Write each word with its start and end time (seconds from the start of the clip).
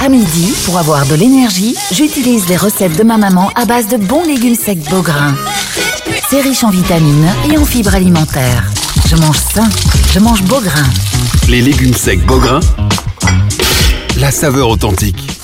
À 0.00 0.08
midi, 0.08 0.54
pour 0.64 0.78
avoir 0.78 1.04
de 1.06 1.16
l'énergie, 1.16 1.74
j'utilise 1.90 2.48
les 2.48 2.56
recettes 2.56 2.96
de 2.96 3.02
ma 3.02 3.16
maman 3.16 3.50
à 3.56 3.64
base 3.64 3.88
de 3.88 3.96
bons 3.96 4.24
légumes 4.24 4.54
secs 4.54 4.88
Beaugrain. 4.88 5.34
C'est 6.30 6.42
riche 6.42 6.62
en 6.62 6.70
vitamines 6.70 7.28
et 7.50 7.58
en 7.58 7.64
fibres 7.64 7.94
alimentaires. 7.94 8.70
Je 9.08 9.16
mange 9.16 9.40
sain, 9.52 9.68
je 10.12 10.20
mange 10.20 10.42
Beaugrain. 10.44 10.86
Les 11.48 11.60
légumes 11.60 11.94
secs 11.94 12.24
Beaugrain, 12.26 12.60
la 14.18 14.30
saveur 14.30 14.68
authentique. 14.68 15.43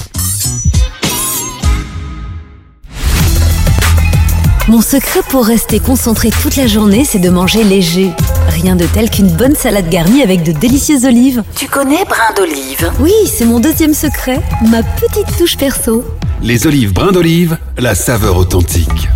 Mon 4.71 4.82
secret 4.82 5.23
pour 5.29 5.46
rester 5.46 5.80
concentré 5.80 6.30
toute 6.30 6.55
la 6.55 6.68
journée, 6.68 7.05
c'est 7.05 7.18
de 7.18 7.29
manger 7.29 7.64
léger. 7.64 8.12
Rien 8.50 8.77
de 8.77 8.86
tel 8.86 9.11
qu'une 9.11 9.27
bonne 9.27 9.57
salade 9.57 9.90
garnie 9.90 10.22
avec 10.22 10.44
de 10.44 10.53
délicieuses 10.53 11.04
olives. 11.07 11.43
Tu 11.57 11.67
connais 11.67 12.04
brin 12.04 12.32
d'olive? 12.36 12.93
Oui, 13.00 13.11
c'est 13.27 13.46
mon 13.46 13.58
deuxième 13.58 13.94
secret, 13.94 14.41
ma 14.68 14.85
petite 14.85 15.36
touche 15.36 15.57
perso. 15.57 16.04
Les 16.41 16.68
olives 16.68 16.93
brin 16.93 17.11
d'olive, 17.11 17.58
la 17.79 17.96
saveur 17.96 18.36
authentique. 18.36 19.08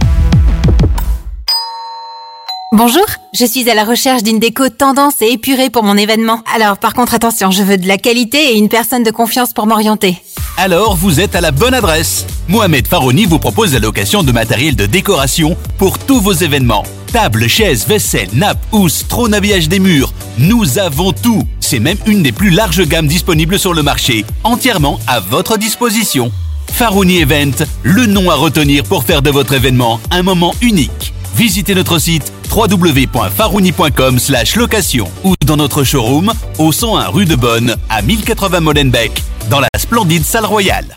Bonjour, 2.72 3.06
je 3.32 3.44
suis 3.44 3.70
à 3.70 3.76
la 3.76 3.84
recherche 3.84 4.24
d'une 4.24 4.40
déco 4.40 4.68
tendance 4.70 5.22
et 5.22 5.30
épurée 5.30 5.70
pour 5.70 5.84
mon 5.84 5.96
événement. 5.96 6.42
Alors 6.52 6.78
par 6.78 6.94
contre 6.94 7.14
attention, 7.14 7.52
je 7.52 7.62
veux 7.62 7.76
de 7.76 7.86
la 7.86 7.96
qualité 7.96 8.54
et 8.54 8.58
une 8.58 8.68
personne 8.68 9.04
de 9.04 9.12
confiance 9.12 9.52
pour 9.52 9.68
m'orienter. 9.68 10.20
Alors 10.56 10.94
vous 10.94 11.18
êtes 11.18 11.34
à 11.34 11.40
la 11.40 11.50
bonne 11.50 11.74
adresse. 11.74 12.26
Mohamed 12.46 12.86
Farouni 12.86 13.24
vous 13.24 13.40
propose 13.40 13.72
la 13.72 13.80
location 13.80 14.22
de 14.22 14.30
matériel 14.30 14.76
de 14.76 14.86
décoration 14.86 15.56
pour 15.78 15.98
tous 15.98 16.20
vos 16.20 16.32
événements. 16.32 16.84
Tables, 17.12 17.48
chaises, 17.48 17.88
vaisselle, 17.88 18.28
nappes, 18.32 18.64
housses, 18.70 19.04
trône 19.08 19.34
habillage 19.34 19.68
des 19.68 19.80
murs. 19.80 20.12
Nous 20.38 20.78
avons 20.78 21.12
tout. 21.12 21.42
C'est 21.58 21.80
même 21.80 21.98
une 22.06 22.22
des 22.22 22.30
plus 22.30 22.50
larges 22.50 22.86
gammes 22.86 23.08
disponibles 23.08 23.58
sur 23.58 23.74
le 23.74 23.82
marché, 23.82 24.24
entièrement 24.44 25.00
à 25.08 25.18
votre 25.18 25.58
disposition. 25.58 26.30
Farouni 26.72 27.18
Event, 27.18 27.64
le 27.82 28.06
nom 28.06 28.30
à 28.30 28.34
retenir 28.34 28.84
pour 28.84 29.02
faire 29.02 29.22
de 29.22 29.30
votre 29.30 29.54
événement 29.54 30.00
un 30.12 30.22
moment 30.22 30.54
unique. 30.60 31.12
Visitez 31.34 31.74
notre 31.74 31.98
site 31.98 32.32
www.farouni.com 32.54 34.18
location 34.56 35.10
ou 35.24 35.34
dans 35.44 35.56
notre 35.56 35.82
showroom 35.82 36.32
au 36.58 36.70
101 36.70 37.08
rue 37.08 37.24
de 37.24 37.34
Bonne 37.34 37.76
à 37.90 38.02
1080 38.02 38.60
Molenbeek 38.60 39.22
dans 39.50 39.60
la 39.60 39.68
splendide 39.76 40.24
salle 40.24 40.46
royale. 40.46 40.96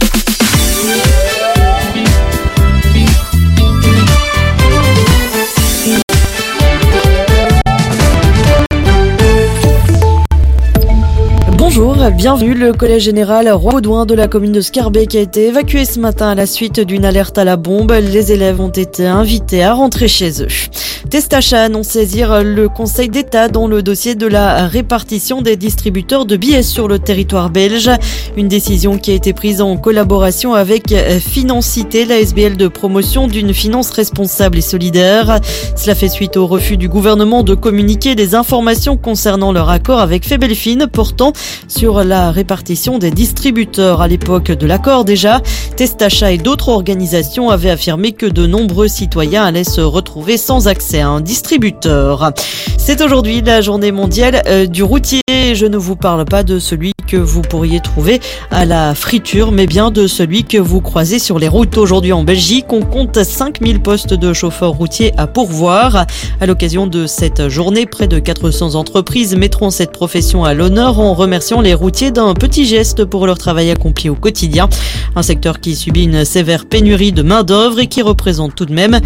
Bonjour, 0.00 1.29
bienvenue. 12.08 12.54
Le 12.54 12.72
collège 12.72 13.02
général 13.02 13.50
Roi 13.50 13.82
de 13.82 14.14
la 14.14 14.26
commune 14.26 14.52
de 14.52 14.62
Scarbeck 14.62 15.14
a 15.14 15.20
été 15.20 15.48
évacué 15.48 15.84
ce 15.84 16.00
matin 16.00 16.30
à 16.30 16.34
la 16.34 16.46
suite 16.46 16.80
d'une 16.80 17.04
alerte 17.04 17.36
à 17.36 17.44
la 17.44 17.56
bombe. 17.56 17.92
Les 17.92 18.32
élèves 18.32 18.58
ont 18.58 18.70
été 18.70 19.06
invités 19.06 19.62
à 19.62 19.74
rentrer 19.74 20.08
chez 20.08 20.42
eux. 20.42 20.48
Testachat 21.10 21.64
annonce 21.64 21.88
saisir 21.88 22.42
le 22.42 22.68
Conseil 22.68 23.08
d'État 23.08 23.48
dans 23.48 23.66
le 23.66 23.82
dossier 23.82 24.14
de 24.14 24.26
la 24.26 24.66
répartition 24.66 25.42
des 25.42 25.56
distributeurs 25.56 26.24
de 26.24 26.36
billets 26.36 26.62
sur 26.62 26.88
le 26.88 26.98
territoire 26.98 27.50
belge. 27.50 27.90
Une 28.36 28.48
décision 28.48 28.96
qui 28.96 29.10
a 29.10 29.14
été 29.14 29.32
prise 29.32 29.60
en 29.60 29.76
collaboration 29.76 30.54
avec 30.54 30.94
Financité, 31.18 32.04
la 32.04 32.20
SBL 32.20 32.56
de 32.56 32.68
promotion 32.68 33.26
d'une 33.26 33.52
finance 33.52 33.90
responsable 33.90 34.58
et 34.58 34.62
solidaire. 34.62 35.40
Cela 35.76 35.94
fait 35.94 36.08
suite 36.08 36.36
au 36.36 36.46
refus 36.46 36.76
du 36.76 36.88
gouvernement 36.88 37.42
de 37.42 37.54
communiquer 37.54 38.14
des 38.14 38.34
informations 38.34 38.96
concernant 38.96 39.52
leur 39.52 39.68
accord 39.68 39.98
avec 39.98 40.24
Febelfine 40.24 40.86
portant 40.86 41.32
sur 41.66 41.89
la 41.98 42.30
répartition 42.30 42.98
des 42.98 43.10
distributeurs. 43.10 44.00
À 44.00 44.08
l'époque 44.08 44.52
de 44.52 44.66
l'accord 44.66 45.04
déjà, 45.04 45.40
Testachat 45.76 46.32
et 46.32 46.38
d'autres 46.38 46.68
organisations 46.68 47.50
avaient 47.50 47.70
affirmé 47.70 48.12
que 48.12 48.26
de 48.26 48.46
nombreux 48.46 48.88
citoyens 48.88 49.44
allaient 49.44 49.64
se 49.64 49.80
retrouver 49.80 50.36
sans 50.36 50.68
accès 50.68 51.00
à 51.00 51.08
un 51.08 51.20
distributeur. 51.20 52.32
C'est 52.78 53.02
aujourd'hui 53.02 53.42
la 53.42 53.60
journée 53.60 53.92
mondiale 53.92 54.42
euh, 54.46 54.66
du 54.66 54.82
routier. 54.82 55.20
Je 55.28 55.66
ne 55.66 55.76
vous 55.76 55.96
parle 55.96 56.24
pas 56.24 56.42
de 56.42 56.58
celui 56.58 56.92
que 57.10 57.16
vous 57.16 57.42
pourriez 57.42 57.80
trouver 57.80 58.20
à 58.50 58.64
la 58.64 58.94
friture, 58.94 59.50
mais 59.50 59.66
bien 59.66 59.90
de 59.90 60.06
celui 60.06 60.44
que 60.44 60.58
vous 60.58 60.80
croisez 60.80 61.18
sur 61.18 61.38
les 61.38 61.48
routes. 61.48 61.76
Aujourd'hui 61.76 62.12
en 62.12 62.22
Belgique, 62.22 62.72
on 62.72 62.82
compte 62.82 63.22
5000 63.22 63.80
postes 63.80 64.14
de 64.14 64.32
chauffeurs 64.32 64.72
routiers 64.72 65.12
à 65.16 65.26
pourvoir. 65.26 66.06
À 66.40 66.46
l'occasion 66.46 66.86
de 66.86 67.06
cette 67.06 67.48
journée, 67.48 67.86
près 67.86 68.06
de 68.06 68.18
400 68.18 68.76
entreprises 68.76 69.34
mettront 69.34 69.70
cette 69.70 69.92
profession 69.92 70.44
à 70.44 70.54
l'honneur 70.54 71.00
en 71.00 71.14
remerciant 71.14 71.60
les 71.60 71.74
routiers 71.80 72.10
d'un 72.10 72.34
petit 72.34 72.66
geste 72.66 73.04
pour 73.04 73.26
leur 73.26 73.38
travail 73.38 73.70
accompli 73.70 74.10
au 74.10 74.14
quotidien. 74.14 74.68
Un 75.16 75.22
secteur 75.22 75.60
qui 75.60 75.74
subit 75.74 76.04
une 76.04 76.24
sévère 76.24 76.66
pénurie 76.66 77.12
de 77.12 77.22
main-d'œuvre 77.22 77.80
et 77.80 77.86
qui 77.86 78.02
représente 78.02 78.54
tout 78.54 78.66
de 78.66 78.74
même 78.74 79.00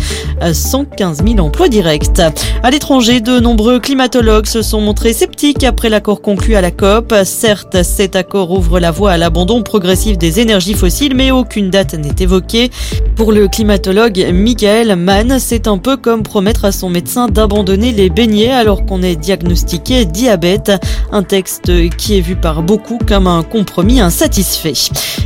115 0.53 1.23
000 1.25 1.39
emplois 1.39 1.69
directs. 1.69 2.21
À 2.63 2.71
l'étranger, 2.71 3.21
de 3.21 3.39
nombreux 3.39 3.79
climatologues 3.79 4.47
se 4.47 4.61
sont 4.61 4.81
montrés 4.81 5.13
sceptiques 5.13 5.65
après 5.65 5.89
l'accord 5.89 6.21
conclu 6.21 6.57
à 6.57 6.61
la 6.61 6.71
COP. 6.71 7.15
Certes, 7.25 7.83
cet 7.83 8.17
accord 8.17 8.51
ouvre 8.51 8.81
la 8.81 8.91
voie 8.91 9.13
à 9.13 9.17
l'abandon 9.17 9.63
progressif 9.63 10.19
des 10.19 10.41
énergies 10.41 10.75
fossiles, 10.75 11.15
mais 11.15 11.31
aucune 11.31 11.71
date 11.71 11.95
n'est 11.95 12.23
évoquée. 12.23 12.71
Pour 13.15 13.31
le 13.31 13.47
climatologue 13.47 14.27
Michael 14.33 14.97
Mann, 14.97 15.39
c'est 15.39 15.69
un 15.69 15.79
peu 15.79 15.97
comme 15.97 16.25
promettre 16.25 16.65
à 16.65 16.73
son 16.73 16.91
médecin 16.91 17.29
d'abandonner 17.29 17.93
les 17.93 18.11
beignets 18.11 18.51
alors 18.51 18.85
qu'on 18.85 19.03
est 19.03 19.17
diagnostiqué 19.17 20.05
diabète. 20.05 20.73
Un 21.13 21.23
texte 21.23 21.71
qui 21.97 22.19
est 22.19 22.21
vu 22.21 22.35
par 22.35 22.64
beaucoup 22.65 22.99
comme 23.07 23.27
un 23.27 23.43
compromis 23.43 24.01
insatisfait. 24.01 24.73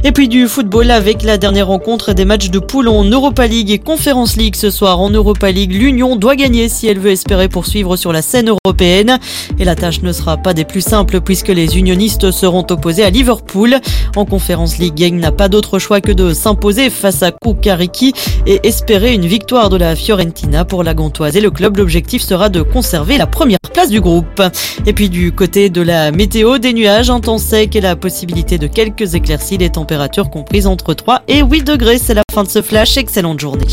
Et 0.05 0.13
puis 0.13 0.29
du 0.29 0.49
football 0.49 0.91
avec 0.91 1.23
la 1.23 1.39
dernière 1.39 1.69
rencontre 1.69 2.13
des 2.13 2.25
matchs 2.25 2.51
de 2.51 2.59
poule 2.59 2.89
en 2.89 3.05
Europa 3.05 3.47
League 3.47 3.71
et 3.71 3.79
Conference 3.79 4.37
League 4.37 4.57
ce 4.57 4.71
soir 4.71 5.01
en 5.01 5.11
Europa 5.11 5.51
League. 5.51 5.73
L'Union 5.73 6.17
doit 6.17 6.37
gagner 6.37 6.69
si 6.69 6.87
elle 6.87 6.99
veut 6.99 7.11
espérer 7.11 7.49
poursuivre 7.49 7.97
sur 7.97 8.13
la 8.13 8.23
scène 8.23 8.51
européenne. 8.51 9.19
Et 9.59 9.65
la 9.65 9.77
tâche 9.77 10.03
ne 10.03 10.13
sera 10.13 10.37
pas 10.37 10.55
des 10.55 10.65
plus 10.65 10.81
simples 10.81 11.21
puisque 11.21 11.49
les 11.49 11.79
unionistes 11.79 12.31
seront 12.31 12.67
opposés 12.71 13.05
à 13.05 13.11
Liverpool. 13.11 13.77
En 14.17 14.25
Conference 14.25 14.79
League, 14.79 14.95
Gang 14.95 15.15
n'a 15.15 15.33
pas 15.33 15.49
d'autre 15.49 15.79
choix 15.79 16.01
que 16.01 16.13
de 16.13 16.35
s'imposer 16.35 16.91
face 16.91 17.23
à 17.23 17.31
Kukariki 17.31 18.13
et 18.47 18.61
espérer 18.67 19.15
une 19.15 19.27
victoire 19.27 19.69
de 19.69 19.77
la 19.77 19.95
Fiorentina 19.95 20.65
pour 20.65 20.83
la 20.83 20.95
Gantoise. 20.95 21.37
Et 21.37 21.41
le 21.41 21.51
club, 21.51 21.77
l'objectif 21.77 22.23
sera 22.23 22.49
de 22.49 22.63
conserver 22.63 23.19
la 23.19 23.27
première 23.27 23.59
place 23.73 23.91
du 23.91 24.01
groupe. 24.01 24.43
Et 24.87 24.93
puis 24.93 25.09
du 25.09 25.33
côté 25.33 25.71
de 25.71 25.83
la 25.83 26.11
météo, 26.11 26.59
des 26.59 26.73
nuages, 26.73 27.11
temps 27.29 27.37
sec 27.37 27.77
et 27.77 27.83
la 27.83 27.95
possibilité 27.95 28.57
de 28.57 28.67
quelques 28.67 29.15
éclaircies, 29.15 29.59
les 29.59 29.69
températures 29.69 30.31
comprises 30.31 30.67
entre 30.67 30.95
3 30.95 31.25
et 31.29 31.43
8 31.43 31.63
degrés. 31.63 31.99
C'est 31.99 32.15
la 32.15 32.23
fin 32.33 32.43
de 32.43 32.49
ce 32.49 32.63
flash. 32.63 32.97
Excellente 32.97 33.39
journée. 33.39 33.67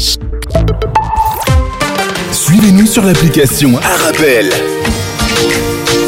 Suivez-nous 2.33 2.85
sur 2.85 3.05
l'application 3.05 3.77
Arabelle. 3.77 4.51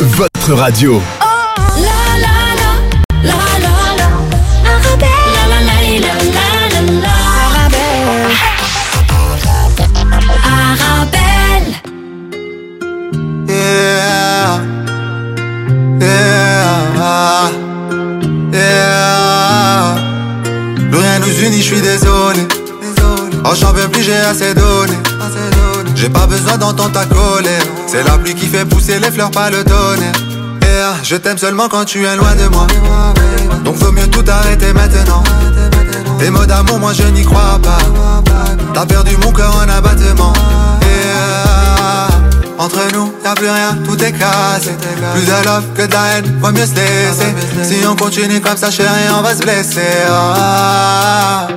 Votre 0.01 0.55
radio. 0.55 1.01
Yeah. 13.47 14.61
Yeah. 16.01 16.36
Je 21.39 21.61
suis 21.61 21.81
désolé. 21.81 22.47
Oh, 23.45 23.53
j'en 23.53 23.71
peux 23.71 23.87
plus, 23.89 24.01
j'ai 24.01 24.15
assez 24.15 24.55
donné. 24.55 24.93
J'ai 25.95 26.09
pas 26.09 26.25
besoin 26.25 26.57
d'entendre 26.57 26.91
ta 26.91 27.05
colère. 27.05 27.61
C'est 27.85 28.03
la 28.03 28.17
pluie 28.17 28.33
qui 28.33 28.47
fait 28.47 28.65
pousser 28.65 28.99
les 28.99 29.11
fleurs, 29.11 29.29
pas 29.29 29.51
le 29.51 29.63
tonnerre. 29.63 30.13
Je 31.03 31.15
t'aime 31.15 31.37
seulement 31.37 31.69
quand 31.69 31.85
tu 31.85 32.05
es 32.05 32.15
loin 32.15 32.33
de 32.35 32.47
moi. 32.47 32.65
Donc 33.63 33.75
vaut 33.75 33.91
mieux 33.91 34.07
tout 34.07 34.23
arrêter 34.27 34.73
maintenant. 34.73 35.23
Tes 36.17 36.31
mots 36.31 36.45
d'amour, 36.45 36.79
moi 36.79 36.93
je 36.93 37.03
n'y 37.03 37.23
crois 37.23 37.59
pas. 37.61 37.77
T'as 38.73 38.85
perdu 38.87 39.15
mon 39.23 39.31
cœur 39.31 39.55
en 39.55 39.69
abattement. 39.69 40.33
Yeah. 42.59 43.11
y'a 43.23 43.35
plus 43.35 43.49
rien, 43.49 43.77
tout 43.85 44.03
est 44.03 44.13
cassé. 44.13 44.71
Plus 45.13 45.25
de 45.25 45.45
love 45.45 45.63
que 45.75 45.85
de 45.85 45.93
la 45.93 46.17
haine, 46.17 46.39
vaut 46.41 46.51
mieux 46.51 46.65
se 46.65 46.73
laisser. 46.73 47.33
Si 47.63 47.85
on 47.85 47.95
continue 47.95 48.41
comme 48.41 48.57
ça, 48.57 48.71
chérie, 48.71 49.09
on 49.15 49.21
va 49.21 49.35
se 49.35 49.43
blesser. 49.43 49.81
Ah. 50.09 51.47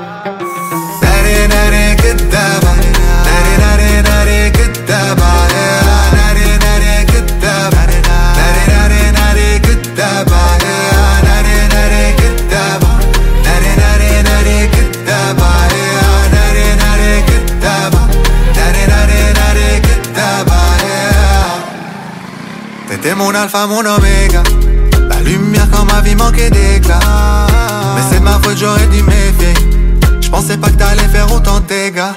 Mon 23.20 23.34
alpha, 23.34 23.66
mon 23.66 23.84
oméga. 23.84 24.42
La 25.10 25.20
lumière 25.20 25.68
quand 25.70 25.84
ma 25.84 26.00
vie 26.00 26.14
manquait 26.14 26.50
d'éclat. 26.50 26.98
Mais 27.94 28.02
c'est 28.10 28.20
ma 28.20 28.38
faute, 28.42 28.56
j'aurais 28.58 28.86
dû 28.86 29.02
méfier. 29.02 29.54
Je 30.20 30.28
pensais 30.28 30.56
pas 30.56 30.68
que 30.68 30.76
t'allais 30.76 31.08
faire 31.08 31.30
autant 31.32 31.60
de 31.60 31.66
dégâts. 31.66 32.14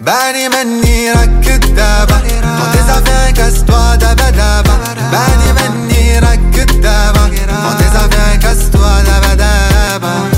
Bani 0.00 0.48
mani 0.48 1.10
rakidaba 1.10 2.18
Dans 2.58 2.70
tes 2.72 2.90
affaires, 2.90 3.32
casse-toi 3.34 3.96
daba 3.98 4.30
daba. 4.30 4.74
Bani 5.12 5.48
mani 5.56 6.18
rakidaba 6.20 7.24
Dans 7.64 7.76
tes 7.78 7.96
affaires, 7.96 8.38
casse-toi 8.40 8.88
daba 9.06 9.34
daba. 9.34 10.08
entre 10.18 10.37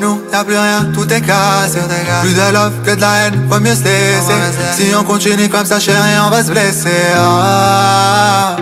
nous, 0.00 0.22
y'a 0.32 0.44
plus 0.44 0.56
rien, 0.56 0.86
tout 0.94 1.10
est 1.12 1.20
cassé 1.20 1.78
Plus 2.22 2.34
de 2.34 2.52
love 2.52 2.72
que 2.84 2.94
de 2.94 3.00
la 3.00 3.26
haine, 3.26 3.46
vaut 3.48 3.60
mieux 3.60 3.74
se 3.74 3.84
laisser 3.84 4.40
Si 4.76 4.94
on 4.94 5.04
continue 5.04 5.48
comme 5.48 5.66
ça 5.66 5.78
chérie, 5.80 6.18
on 6.24 6.30
va 6.30 6.42
se 6.42 6.50
blesser 6.50 6.90
ah. 7.16 8.56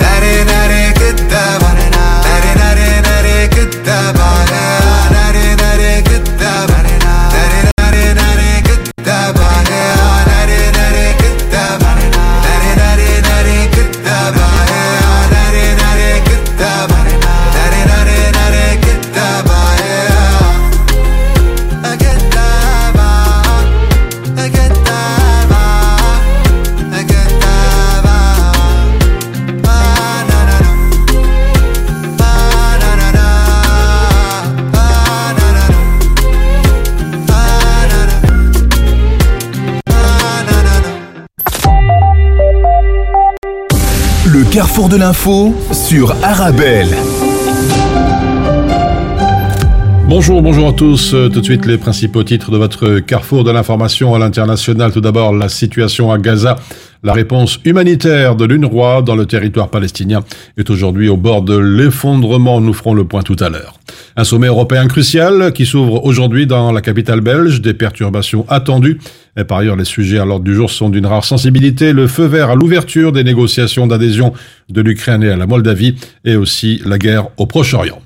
Nari 0.00 0.44
nari 0.44 0.92
كدابة 0.94 1.68
Nari 2.24 2.52
nari 2.60 2.88
nari 3.02 3.48
كدابة 3.48 4.61
Carrefour 44.53 44.87
de 44.87 44.97
l'info 44.97 45.51
sur 45.71 46.11
Arabelle. 46.21 46.89
Bonjour, 50.07 50.43
bonjour 50.43 50.67
à 50.67 50.73
tous. 50.73 51.15
Euh, 51.15 51.27
Tout 51.27 51.39
de 51.39 51.45
suite, 51.45 51.65
les 51.65 51.79
principaux 51.79 52.23
titres 52.23 52.51
de 52.51 52.57
votre 52.57 52.99
carrefour 52.99 53.43
de 53.43 53.49
l'information 53.49 54.13
à 54.13 54.19
l'international. 54.19 54.91
Tout 54.91 55.01
d'abord, 55.01 55.33
la 55.33 55.49
situation 55.49 56.11
à 56.11 56.19
Gaza. 56.19 56.57
La 57.01 57.13
réponse 57.13 57.59
humanitaire 57.65 58.35
de 58.35 58.45
l'UNRWA 58.45 59.01
dans 59.01 59.15
le 59.15 59.25
territoire 59.25 59.69
palestinien 59.69 60.23
est 60.55 60.69
aujourd'hui 60.69 61.09
au 61.09 61.17
bord 61.17 61.41
de 61.41 61.57
l'effondrement. 61.57 62.61
Nous 62.61 62.73
ferons 62.73 62.93
le 62.93 63.05
point 63.05 63.23
tout 63.23 63.35
à 63.39 63.49
l'heure. 63.49 63.79
Un 64.15 64.23
sommet 64.23 64.47
européen 64.47 64.87
crucial 64.87 65.51
qui 65.51 65.65
s'ouvre 65.65 66.05
aujourd'hui 66.05 66.45
dans 66.45 66.71
la 66.71 66.81
capitale 66.81 67.21
belge. 67.21 67.59
Des 67.59 67.73
perturbations 67.73 68.45
attendues. 68.49 68.99
Et 69.35 69.43
par 69.43 69.59
ailleurs, 69.59 69.75
les 69.75 69.85
sujets 69.85 70.19
à 70.19 70.25
l'ordre 70.25 70.45
du 70.45 70.53
jour 70.53 70.69
sont 70.69 70.89
d'une 70.89 71.07
rare 71.07 71.25
sensibilité. 71.25 71.91
Le 71.91 72.07
feu 72.07 72.25
vert 72.25 72.51
à 72.51 72.55
l'ouverture 72.55 73.11
des 73.11 73.23
négociations 73.23 73.87
d'adhésion 73.87 74.33
de 74.69 74.81
l'Ukraine 74.81 75.23
et 75.23 75.29
à 75.29 75.35
la 75.35 75.47
Moldavie 75.47 75.95
et 76.23 76.35
aussi 76.35 76.81
la 76.85 76.99
guerre 76.99 77.29
au 77.37 77.47
Proche-Orient. 77.47 77.99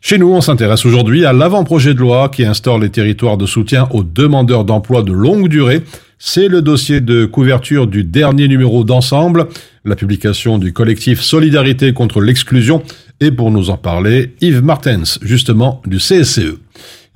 Chez 0.00 0.16
nous, 0.16 0.32
on 0.32 0.40
s'intéresse 0.40 0.86
aujourd'hui 0.86 1.26
à 1.26 1.32
l'avant-projet 1.32 1.92
de 1.92 1.98
loi 1.98 2.30
qui 2.30 2.44
instaure 2.44 2.78
les 2.78 2.88
territoires 2.88 3.36
de 3.36 3.46
soutien 3.46 3.86
aux 3.90 4.02
demandeurs 4.02 4.64
d'emploi 4.64 5.02
de 5.02 5.12
longue 5.12 5.48
durée. 5.48 5.82
C'est 6.18 6.48
le 6.48 6.62
dossier 6.62 7.00
de 7.00 7.26
couverture 7.26 7.86
du 7.86 8.04
dernier 8.04 8.48
numéro 8.48 8.84
d'Ensemble, 8.84 9.48
la 9.84 9.96
publication 9.96 10.58
du 10.58 10.72
collectif 10.72 11.20
Solidarité 11.20 11.92
contre 11.92 12.22
l'exclusion. 12.22 12.82
Et 13.20 13.30
pour 13.30 13.50
nous 13.50 13.68
en 13.68 13.76
parler, 13.76 14.34
Yves 14.40 14.62
Martens, 14.62 15.18
justement, 15.20 15.82
du 15.86 15.98
CSCE. 15.98 16.58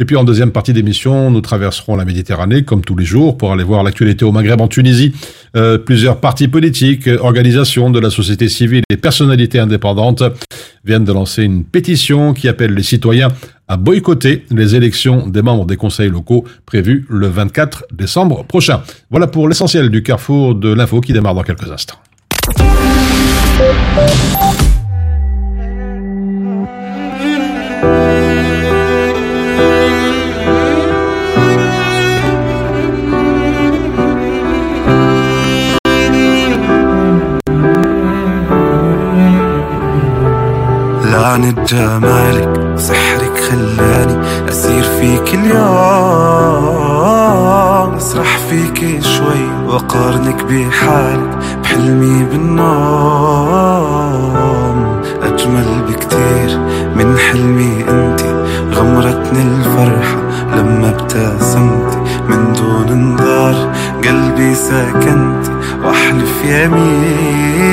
Et 0.01 0.05
puis 0.05 0.17
en 0.17 0.25
deuxième 0.25 0.51
partie 0.51 0.73
d'émission, 0.73 1.31
nous 1.31 1.41
traverserons 1.41 1.95
la 1.95 2.05
Méditerranée 2.05 2.65
comme 2.65 2.85
tous 2.85 2.97
les 2.97 3.05
jours 3.05 3.39
pour 3.39 3.53
aller 3.53 3.63
voir 3.63 3.85
l'actualité 3.85 4.25
au 4.25 4.33
Maghreb 4.33 4.61
en 4.61 4.67
Tunisie. 4.67 5.13
Euh, 5.57 5.79
plusieurs 5.79 6.19
partis 6.19 6.49
politiques, 6.49 7.09
organisations 7.21 7.91
de 7.91 8.01
la 8.01 8.11
société 8.11 8.49
civile 8.49 8.83
et 8.91 8.97
personnalités 8.97 9.61
indépendantes 9.61 10.25
viennent 10.85 11.05
de 11.05 11.13
lancer 11.13 11.45
une 11.45 11.63
pétition 11.63 12.35
qui 12.35 12.49
appelle 12.49 12.75
les 12.75 12.83
citoyens 12.83 13.29
à 13.69 13.77
boycotter 13.77 14.45
les 14.51 14.75
élections 14.75 15.29
des 15.29 15.43
membres 15.43 15.65
des 15.65 15.77
conseils 15.77 16.11
locaux 16.11 16.45
prévues 16.67 17.07
le 17.09 17.29
24 17.29 17.87
décembre 17.93 18.45
prochain. 18.45 18.83
Voilà 19.11 19.29
pour 19.29 19.49
l'essentiel 19.49 19.91
du 19.91 20.03
carrefour 20.03 20.57
de 20.57 20.73
l'info 20.75 21.01
qui 21.01 21.13
démarre 21.13 21.35
dans 21.35 21.45
quelques 21.45 21.71
instants. 21.71 21.99
لعنة 41.25 41.65
جمالك 41.69 42.75
سحرك 42.77 43.37
خلاني 43.51 44.17
أسير 44.49 44.83
فيك 44.83 45.35
اليوم. 45.35 46.75
أسرح 47.97 48.39
فيك 48.51 49.03
شوي 49.03 49.45
وأقارنك 49.67 50.45
بحالك 50.45 51.39
بحلمي 51.63 52.25
بالنوم. 52.25 53.65
أجمل 55.23 55.83
بكتير 55.89 56.59
من 56.97 57.19
حلمي 57.19 57.85
انتي 57.89 58.33
غمرتني 58.75 59.43
الفرحة 59.43 60.19
لما 60.57 60.89
ابتسمتي 60.89 61.99
من 62.29 62.53
دون 62.53 62.89
انذار 62.89 63.57
قلبي 64.05 64.55
سكنتي 64.55 65.53
وأحلف 65.85 66.45
يمين 66.45 67.65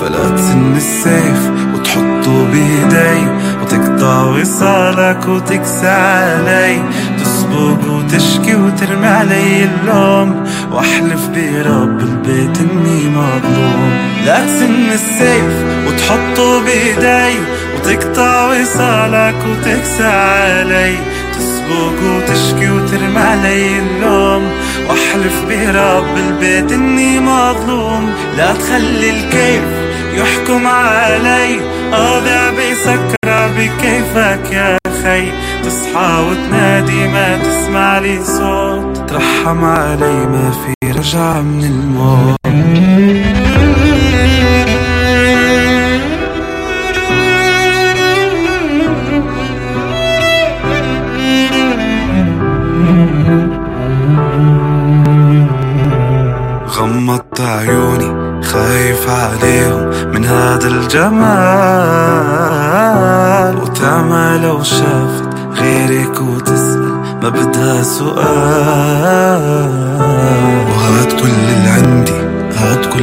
فلا 0.00 0.30
تسن 0.36 0.76
السيف 0.76 1.65
وتحطه 1.96 2.46
بايدي 2.52 3.26
وتقطع 3.62 4.22
وصالك 4.22 5.28
وتكسى 5.28 5.88
علي 5.88 6.82
تسبق 7.18 7.90
وتشكي 7.90 8.54
وترمي 8.54 9.06
علي 9.06 9.64
اللوم 9.64 10.44
وأحلف 10.72 11.28
برب 11.28 12.00
البيت 12.00 12.58
إني 12.60 13.08
مظلوم. 13.08 13.90
لا 14.26 14.46
تسن 14.46 14.92
السيف 14.92 15.64
وتحطه 15.86 16.64
بايدي 16.64 17.38
وتقطع 17.76 18.46
وصالك 18.46 19.36
وتكسى 19.50 20.04
علي 20.04 20.94
تسبق 21.32 21.98
وتشكي 22.16 22.70
وترمي 22.70 23.18
علي 23.18 23.78
اللوم 23.78 24.44
وأحلف 24.88 25.44
برب 25.48 26.16
البيت 26.16 26.72
إني 26.72 27.20
مظلوم. 27.20 28.10
لا 28.36 28.52
تخلي 28.52 29.10
الكيف 29.10 29.62
يحكم 30.14 30.66
علي. 30.66 31.75
أضع 31.92 32.50
بسكرة 32.50 33.40
بكيفك 33.56 34.52
يا 34.52 34.78
خي 35.02 35.24
تصحى 35.64 36.24
وتنادي 36.30 37.08
ما 37.08 37.38
تسمع 37.38 37.98
لي 37.98 38.24
صوت. 38.24 39.10
ترحم 39.10 39.64
علي 39.64 40.26
ما 40.26 40.50
في 40.50 40.90
رجعة 40.90 41.40
من 41.40 41.64
الموت. 41.64 42.36
غمضت 56.68 57.40
عيوني 57.40 58.42
خايف 58.42 59.10
عليهم. 59.10 59.75
هذا 60.56 60.68
الجمال 60.68 61.16
وتعمى 63.62 64.38
لو 64.42 64.62
شافت 64.62 65.28
غيرك 65.60 66.20
وتسأل 66.20 66.92
ما 67.22 67.28
بدها 67.28 67.82
سؤال. 67.82 69.42
وهات 70.68 71.12
كل 71.12 71.28
اللي 71.28 71.68
عندي 71.68 72.12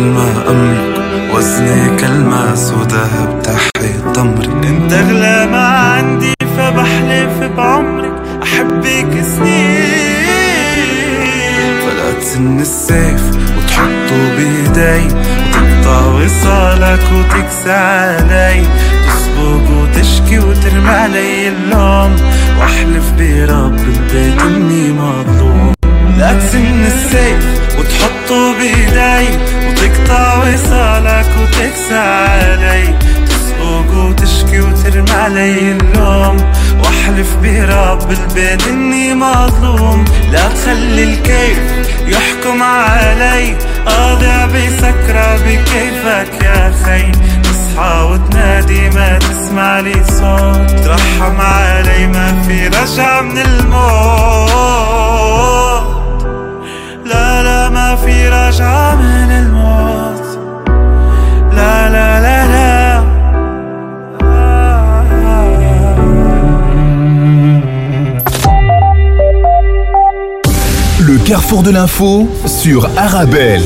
ما 0.02 0.28
أملك. 0.50 0.94
وزني 1.36 1.96
كالماس 1.96 2.74
وذهب 2.74 3.42
تحت 3.44 3.78
تمري 4.14 4.48
انت 4.68 4.94
اغلى 4.94 5.48
ما 5.52 5.68
عندي 5.68 6.34
فبحلف 6.58 7.44
بعمرك. 7.58 8.14
أحبك 8.44 9.24
سنين 9.38 9.93
تسن 12.34 12.60
السيف 12.60 13.22
وتحطه 13.58 14.36
بايدي 14.38 15.06
وتقطع 15.06 16.06
وصالك 16.06 17.04
وتكسى 17.14 17.72
علي. 17.72 18.64
تسبق 19.08 19.70
وتشكي 19.72 20.40
وترمي 20.40 20.90
علي 20.90 21.48
اللوم 21.48 22.16
وأحلف 22.60 23.12
برب 23.18 23.80
البيت 23.80 24.42
إني 24.42 24.92
مظلوم. 24.92 25.74
لا 26.18 26.34
تسن 26.34 26.86
السيف 26.86 27.46
وتحطه 27.80 28.54
بايدي 28.58 29.38
وتقطع 29.68 30.38
وصالك 30.38 31.30
وتكسى 31.42 31.98
علي. 31.98 32.96
تسبق 33.84 33.98
وتشكي 33.98 34.62
وترمي 34.62 35.12
علي 35.12 35.72
اللوم. 35.72 36.38
وأحلف 36.80 37.36
برب 37.36 38.12
البيت 38.12 38.68
إني 38.68 39.14
مظلوم. 39.14 40.06
لا 40.32 40.48
تخلي 40.50 41.04
الكيف 41.04 41.60
يحكم 42.08 42.64
علي. 42.64 43.58
اضيع 43.88 44.46
بسكرة 44.46 45.36
بكيفك 45.36 46.44
يا 46.44 46.74
خي. 46.86 47.12
تصحى 47.42 48.08
وتنادي 48.12 48.90
ما 48.90 49.20
تسمع 49.20 49.80
لي 49.80 50.04
صوت. 50.04 50.72
ترحم 50.86 51.42
علي 51.42 52.08
ما 52.08 52.42
في 52.48 52.68
رجعة 52.68 53.22
من 53.22 53.38
الموت. 53.38 54.54
لا 57.06 57.44
لا 57.44 57.70
ما 57.70 57.96
في 57.96 58.30
رجعة 58.30 58.96
من 58.96 59.32
الموت. 59.32 60.13
Carrefour 71.34 71.64
de 71.64 71.72
l'info 71.72 72.30
sur 72.46 72.88
Arabelle. 72.96 73.64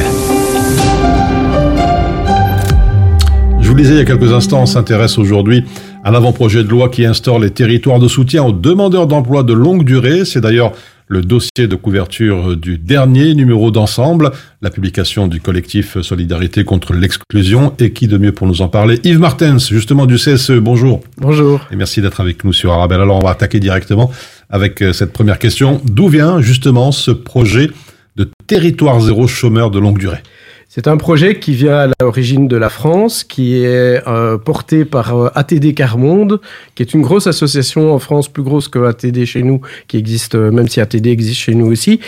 Je 3.59 3.67
vous 3.67 3.75
le 3.75 3.81
disais 3.81 3.95
il 3.95 3.97
y 3.97 3.99
a 3.99 4.05
quelques 4.05 4.31
instants, 4.31 4.61
on 4.61 4.65
s'intéresse 4.65 5.17
aujourd'hui 5.17 5.65
à 6.05 6.11
l'avant-projet 6.11 6.63
de 6.63 6.69
loi 6.69 6.87
qui 6.87 7.05
instaure 7.05 7.39
les 7.39 7.49
territoires 7.49 7.99
de 7.99 8.07
soutien 8.07 8.41
aux 8.45 8.53
demandeurs 8.53 9.05
d'emploi 9.05 9.43
de 9.43 9.51
longue 9.51 9.83
durée. 9.83 10.23
C'est 10.23 10.39
d'ailleurs 10.39 10.71
le 11.09 11.21
dossier 11.21 11.67
de 11.67 11.75
couverture 11.75 12.55
du 12.55 12.77
dernier 12.77 13.35
numéro 13.35 13.69
d'ensemble, 13.69 14.31
la 14.61 14.69
publication 14.69 15.27
du 15.27 15.41
collectif 15.41 15.99
Solidarité 16.01 16.63
contre 16.63 16.93
l'exclusion. 16.93 17.73
Et 17.79 17.91
qui 17.91 18.07
de 18.07 18.17
mieux 18.17 18.31
pour 18.31 18.47
nous 18.47 18.61
en 18.61 18.69
parler 18.69 18.99
Yves 19.03 19.19
Martens, 19.19 19.67
justement 19.69 20.05
du 20.05 20.15
CSE. 20.15 20.51
Bonjour. 20.51 21.01
Bonjour. 21.17 21.59
Et 21.71 21.75
merci 21.75 22.01
d'être 22.01 22.21
avec 22.21 22.45
nous 22.45 22.53
sur 22.53 22.71
Arabelle. 22.71 23.01
Alors 23.01 23.17
on 23.17 23.25
va 23.25 23.31
attaquer 23.31 23.59
directement 23.59 24.09
avec 24.49 24.81
euh, 24.81 24.93
cette 24.93 25.13
première 25.13 25.39
question. 25.39 25.81
D'où 25.85 26.07
vient 26.07 26.41
justement 26.41 26.91
ce 26.91 27.11
projet 27.11 27.69
de 28.15 28.29
territoire 28.47 28.99
zéro 29.01 29.27
chômeur 29.27 29.71
de 29.71 29.79
longue 29.79 29.97
durée? 29.97 30.21
C'est 30.69 30.87
un 30.87 30.97
projet 30.97 31.39
qui 31.39 31.53
vient 31.53 31.77
à 31.77 31.87
l'origine 32.01 32.47
de 32.47 32.57
la 32.57 32.69
France, 32.69 33.23
qui 33.23 33.63
est 33.63 34.05
euh, 34.05 34.37
porté 34.37 34.83
par 34.83 35.15
euh, 35.15 35.29
ATD 35.33 35.73
Carmonde, 35.73 36.41
qui 36.75 36.83
est 36.83 36.93
une 36.93 37.01
grosse 37.01 37.25
association 37.25 37.93
en 37.93 37.99
France, 37.99 38.27
plus 38.27 38.43
grosse 38.43 38.67
que 38.67 38.77
ATD 38.79 39.25
chez 39.25 39.43
nous, 39.43 39.61
qui 39.87 39.97
existe, 39.97 40.35
même 40.35 40.67
si 40.67 40.81
ATD 40.81 41.07
existe 41.07 41.39
chez 41.39 41.55
nous 41.55 41.65
aussi, 41.67 41.99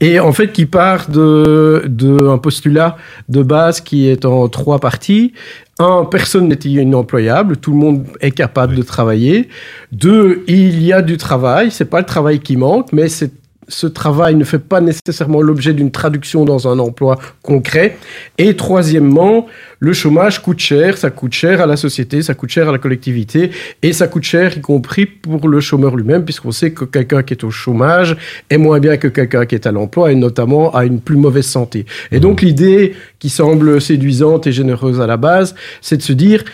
et 0.00 0.20
en 0.20 0.32
fait 0.32 0.52
qui 0.52 0.66
part 0.66 1.10
de, 1.10 1.82
de 1.86 2.36
postulat 2.36 2.96
de 3.28 3.42
base 3.42 3.80
qui 3.80 4.08
est 4.08 4.24
en 4.24 4.48
trois 4.48 4.78
parties. 4.78 5.32
Un, 5.78 6.06
personne 6.06 6.48
n'est 6.48 6.58
inemployable, 6.64 7.58
tout 7.58 7.72
le 7.72 7.76
monde 7.76 8.06
est 8.20 8.30
capable 8.30 8.76
de 8.76 8.82
travailler. 8.82 9.48
Deux, 9.92 10.42
il 10.48 10.82
y 10.82 10.92
a 10.92 11.02
du 11.02 11.18
travail, 11.18 11.70
c'est 11.70 11.84
pas 11.84 12.00
le 12.00 12.06
travail 12.06 12.40
qui 12.40 12.56
manque, 12.56 12.92
mais 12.92 13.08
c'est 13.08 13.30
ce 13.68 13.86
travail 13.86 14.34
ne 14.36 14.44
fait 14.44 14.58
pas 14.58 14.80
nécessairement 14.80 15.42
l'objet 15.42 15.72
d'une 15.72 15.90
traduction 15.90 16.44
dans 16.44 16.68
un 16.68 16.78
emploi 16.78 17.18
concret. 17.42 17.96
Et 18.38 18.54
troisièmement, 18.56 19.46
le 19.80 19.92
chômage 19.92 20.40
coûte 20.42 20.60
cher, 20.60 20.96
ça 20.96 21.10
coûte 21.10 21.32
cher 21.32 21.60
à 21.60 21.66
la 21.66 21.76
société, 21.76 22.22
ça 22.22 22.34
coûte 22.34 22.50
cher 22.50 22.68
à 22.68 22.72
la 22.72 22.78
collectivité, 22.78 23.50
et 23.82 23.92
ça 23.92 24.06
coûte 24.08 24.22
cher 24.22 24.56
y 24.56 24.60
compris 24.60 25.06
pour 25.06 25.48
le 25.48 25.60
chômeur 25.60 25.96
lui-même, 25.96 26.24
puisqu'on 26.24 26.52
sait 26.52 26.72
que 26.72 26.84
quelqu'un 26.84 27.22
qui 27.22 27.34
est 27.34 27.44
au 27.44 27.50
chômage 27.50 28.16
est 28.50 28.58
moins 28.58 28.78
bien 28.78 28.96
que 28.96 29.08
quelqu'un 29.08 29.46
qui 29.46 29.54
est 29.54 29.66
à 29.66 29.72
l'emploi, 29.72 30.12
et 30.12 30.14
notamment 30.14 30.74
a 30.74 30.84
une 30.84 31.00
plus 31.00 31.16
mauvaise 31.16 31.46
santé. 31.46 31.86
Et 32.12 32.20
donc 32.20 32.42
l'idée 32.42 32.94
qui 33.18 33.28
semble 33.28 33.80
séduisante 33.80 34.46
et 34.46 34.52
généreuse 34.52 35.00
à 35.00 35.06
la 35.06 35.16
base, 35.16 35.54
c'est 35.80 35.96
de 35.96 36.02
se 36.02 36.12
dire, 36.12 36.44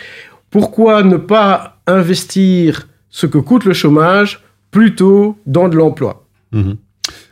pourquoi 0.50 1.02
ne 1.02 1.16
pas 1.16 1.78
investir 1.86 2.88
ce 3.10 3.26
que 3.26 3.38
coûte 3.38 3.64
le 3.64 3.72
chômage 3.72 4.42
plutôt 4.70 5.36
dans 5.46 5.68
de 5.68 5.76
l'emploi? 5.76 6.24
Mhm. 6.52 6.76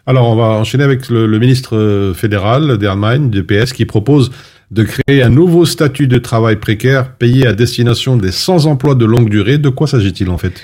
Alors, 0.07 0.29
on 0.29 0.37
va 0.37 0.45
enchaîner 0.45 0.85
avec 0.85 1.09
le, 1.09 1.27
le 1.27 1.39
ministre 1.39 1.77
euh, 1.77 2.15
fédéral 2.15 2.79
d'Allemagne, 2.79 3.31
du 3.31 3.45
PS, 3.45 3.73
qui 3.73 3.85
propose 3.85 4.31
de 4.71 4.85
créer 4.85 5.21
un 5.21 5.31
nouveau 5.31 5.65
statut 5.67 6.07
de 6.07 6.19
travail 6.19 6.55
précaire 6.55 7.15
payé 7.17 7.45
à 7.45 7.53
destination 7.55 8.17
des 8.17 8.31
sans-emploi 8.31 8.95
de 8.95 9.05
longue 9.05 9.29
durée. 9.29 9.59
De 9.59 9.69
quoi 9.69 9.89
s'agit-il 9.89 10.31
en 10.31 10.39
fait, 10.39 10.63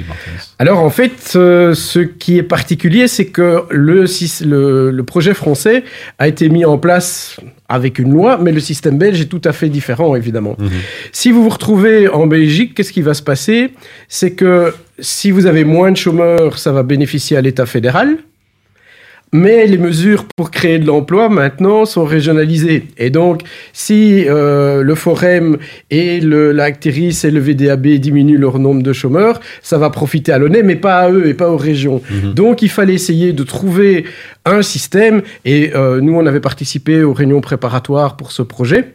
Alors 0.61 0.79
en 0.79 0.91
fait, 0.91 1.33
euh, 1.35 1.75
ce 1.75 1.99
qui 1.99 2.39
est 2.39 2.45
particulier, 2.45 3.09
c'est 3.09 3.27
que 3.27 3.65
le, 3.69 4.05
sys- 4.05 4.45
le, 4.47 4.93
le 4.93 5.03
projet 5.03 5.35
français 5.35 5.83
a 6.21 6.29
été 6.29 6.49
mis 6.49 6.65
en 6.65 6.79
place 6.79 7.41
avec 7.69 7.99
une 7.99 8.13
loi, 8.13 8.39
mais 8.41 8.53
le 8.53 8.61
système 8.61 8.97
belge 8.97 9.21
est 9.23 9.25
tout 9.27 9.43
à 9.45 9.53
fait 9.53 9.69
différent, 9.69 10.15
évidemment. 10.15 10.55
Mhm. 10.61 10.71
Si 11.11 11.33
vous 11.33 11.43
vous 11.43 11.49
retrouvez 11.49 12.07
en 12.07 12.29
Belgique, 12.29 12.75
qu'est-ce 12.75 12.93
qui 12.93 13.03
va 13.03 13.13
se 13.13 13.23
passer? 13.25 13.73
C'est 14.09 14.35
que 14.35 14.73
si 15.01 15.33
vous 15.33 15.47
avez 15.47 15.65
moins 15.65 15.91
de 15.91 15.97
chômeurs, 15.97 16.59
ça 16.59 16.71
va 16.71 16.85
bénéficier 16.85 17.37
à 17.37 17.41
l'État 17.41 17.67
fédéral. 17.67 18.19
Mais 19.33 19.67
les 19.67 19.77
mesures 19.77 20.25
pour 20.37 20.51
créer 20.51 20.79
de 20.79 20.87
l'emploi 20.87 21.29
maintenant 21.29 21.85
sont 21.85 22.05
régionalisées. 22.05 22.85
Et 22.97 23.11
donc, 23.11 23.43
si 23.73 24.25
euh, 24.29 24.83
le 24.83 24.95
Forum 24.95 25.59
et 25.91 26.21
le, 26.21 26.53
l'Acteris 26.53 27.21
et 27.25 27.31
le 27.31 27.41
VDAB 27.41 27.87
diminuent 27.99 28.39
leur 28.39 28.59
nombre 28.59 28.83
de 28.83 28.93
chômeurs, 28.93 29.41
ça 29.63 29.79
va 29.79 29.91
profiter 29.91 30.33
à 30.33 30.39
l'ONEM, 30.39 30.67
mais 30.67 30.77
pas 30.77 31.01
à 31.01 31.11
eux 31.11 31.27
et 31.27 31.35
pas 31.35 31.51
aux 31.51 31.57
régions. 31.57 32.01
Donc, 32.35 32.63
il 32.63 32.71
fallait 32.71 32.95
essayer 32.95 33.33
de 33.33 33.43
trouver 33.43 34.05
un 34.45 34.63
système. 34.63 35.23
Et 35.45 35.73
euh, 35.75 36.01
nous, 36.01 36.15
on 36.15 36.25
avait 36.25 36.41
participé 36.41 37.03
aux 37.03 37.13
réunions 37.13 37.41
préparatoires 37.41 38.17
pour 38.17 38.31
ce 38.31 38.43
projet. 38.43 38.95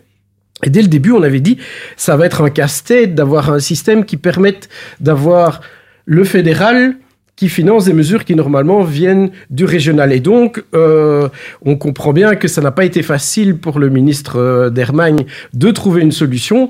Et 0.63 0.69
dès 0.69 0.81
le 0.81 0.87
début, 0.87 1.11
on 1.11 1.23
avait 1.23 1.39
dit, 1.39 1.57
ça 1.97 2.15
va 2.15 2.25
être 2.25 2.41
un 2.41 2.49
casse-tête 2.49 3.15
d'avoir 3.15 3.51
un 3.51 3.59
système 3.59 4.05
qui 4.05 4.17
permette 4.17 4.69
d'avoir 4.99 5.61
le 6.05 6.23
fédéral 6.23 6.95
qui 7.35 7.49
finance 7.49 7.85
des 7.85 7.93
mesures 7.93 8.23
qui 8.25 8.35
normalement 8.35 8.83
viennent 8.83 9.31
du 9.49 9.65
régional. 9.65 10.11
Et 10.13 10.19
donc, 10.19 10.63
euh, 10.75 11.27
on 11.65 11.75
comprend 11.75 12.13
bien 12.13 12.35
que 12.35 12.47
ça 12.47 12.61
n'a 12.61 12.71
pas 12.71 12.85
été 12.85 13.01
facile 13.01 13.57
pour 13.57 13.79
le 13.79 13.89
ministre 13.89 14.37
euh, 14.39 14.69
d'Allemagne 14.69 15.25
de 15.53 15.71
trouver 15.71 16.01
une 16.01 16.11
solution. 16.11 16.69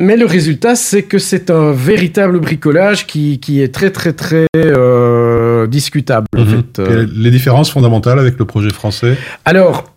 Mais 0.00 0.16
le 0.16 0.26
résultat, 0.26 0.76
c'est 0.76 1.02
que 1.02 1.18
c'est 1.18 1.50
un 1.50 1.72
véritable 1.72 2.38
bricolage 2.38 3.06
qui, 3.06 3.40
qui 3.40 3.60
est 3.62 3.74
très, 3.74 3.90
très, 3.90 4.12
très 4.12 4.46
euh, 4.56 5.66
discutable. 5.66 6.26
En 6.36 6.44
Mhm. 6.44 6.62
fait. 6.76 6.82
Les 7.16 7.30
différences 7.30 7.70
fondamentales 7.70 8.18
avec 8.18 8.38
le 8.38 8.44
projet 8.44 8.70
français? 8.70 9.16
Alors, 9.44 9.92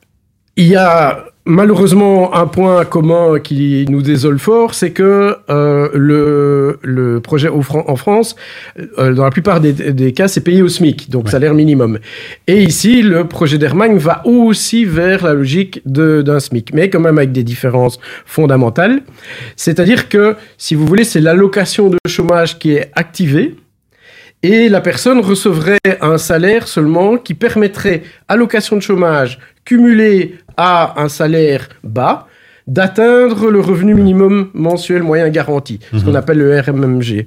il 0.55 0.67
y 0.67 0.75
a 0.75 1.25
malheureusement 1.45 2.33
un 2.35 2.45
point 2.47 2.85
commun 2.85 3.39
qui 3.39 3.85
nous 3.89 4.01
désole 4.01 4.39
fort, 4.39 4.73
c'est 4.73 4.91
que 4.91 5.35
euh, 5.49 5.89
le, 5.93 6.79
le 6.83 7.19
projet 7.19 7.47
au 7.49 7.61
Fran- 7.61 7.83
en 7.87 7.95
France, 7.95 8.35
euh, 8.99 9.13
dans 9.13 9.23
la 9.23 9.29
plupart 9.31 9.59
des, 9.59 9.73
des 9.73 10.13
cas, 10.13 10.27
c'est 10.27 10.41
payé 10.41 10.61
au 10.61 10.67
SMIC, 10.67 11.09
donc 11.09 11.25
Ouais. 11.25 11.31
salaire 11.31 11.53
minimum. 11.53 11.99
Et 12.47 12.63
ici, 12.63 13.01
le 13.01 13.25
projet 13.27 13.57
d'Allemagne 13.57 13.97
va 13.97 14.21
aussi 14.25 14.85
vers 14.85 15.25
la 15.25 15.33
logique 15.33 15.81
d'un 15.85 16.39
SMIC, 16.39 16.73
mais 16.73 16.89
quand 16.89 16.99
même 16.99 17.17
avec 17.17 17.31
des 17.31 17.43
différences 17.43 17.99
fondamentales. 18.25 19.01
C'est-à-dire 19.55 20.09
que, 20.09 20.35
si 20.57 20.75
vous 20.75 20.85
voulez, 20.85 21.03
c'est 21.03 21.21
l'allocation 21.21 21.89
de 21.89 21.97
chômage 22.07 22.59
qui 22.59 22.73
est 22.73 22.91
activée. 22.95 23.55
Et 24.43 24.69
la 24.69 24.81
personne 24.81 25.19
recevrait 25.19 25.77
un 26.01 26.17
salaire 26.17 26.67
seulement 26.67 27.17
qui 27.17 27.35
permettrait, 27.35 28.03
allocation 28.27 28.75
de 28.75 28.81
chômage 28.81 29.39
cumulée 29.65 30.35
à 30.57 30.99
un 31.01 31.09
salaire 31.09 31.69
bas, 31.83 32.27
d'atteindre 32.65 33.51
le 33.51 33.59
revenu 33.59 33.93
minimum 33.93 34.49
mensuel 34.53 35.03
moyen 35.03 35.29
garanti, 35.29 35.79
ce 35.95 36.03
qu'on 36.03 36.15
appelle 36.15 36.39
le 36.39 36.59
RMMG. 36.59 37.25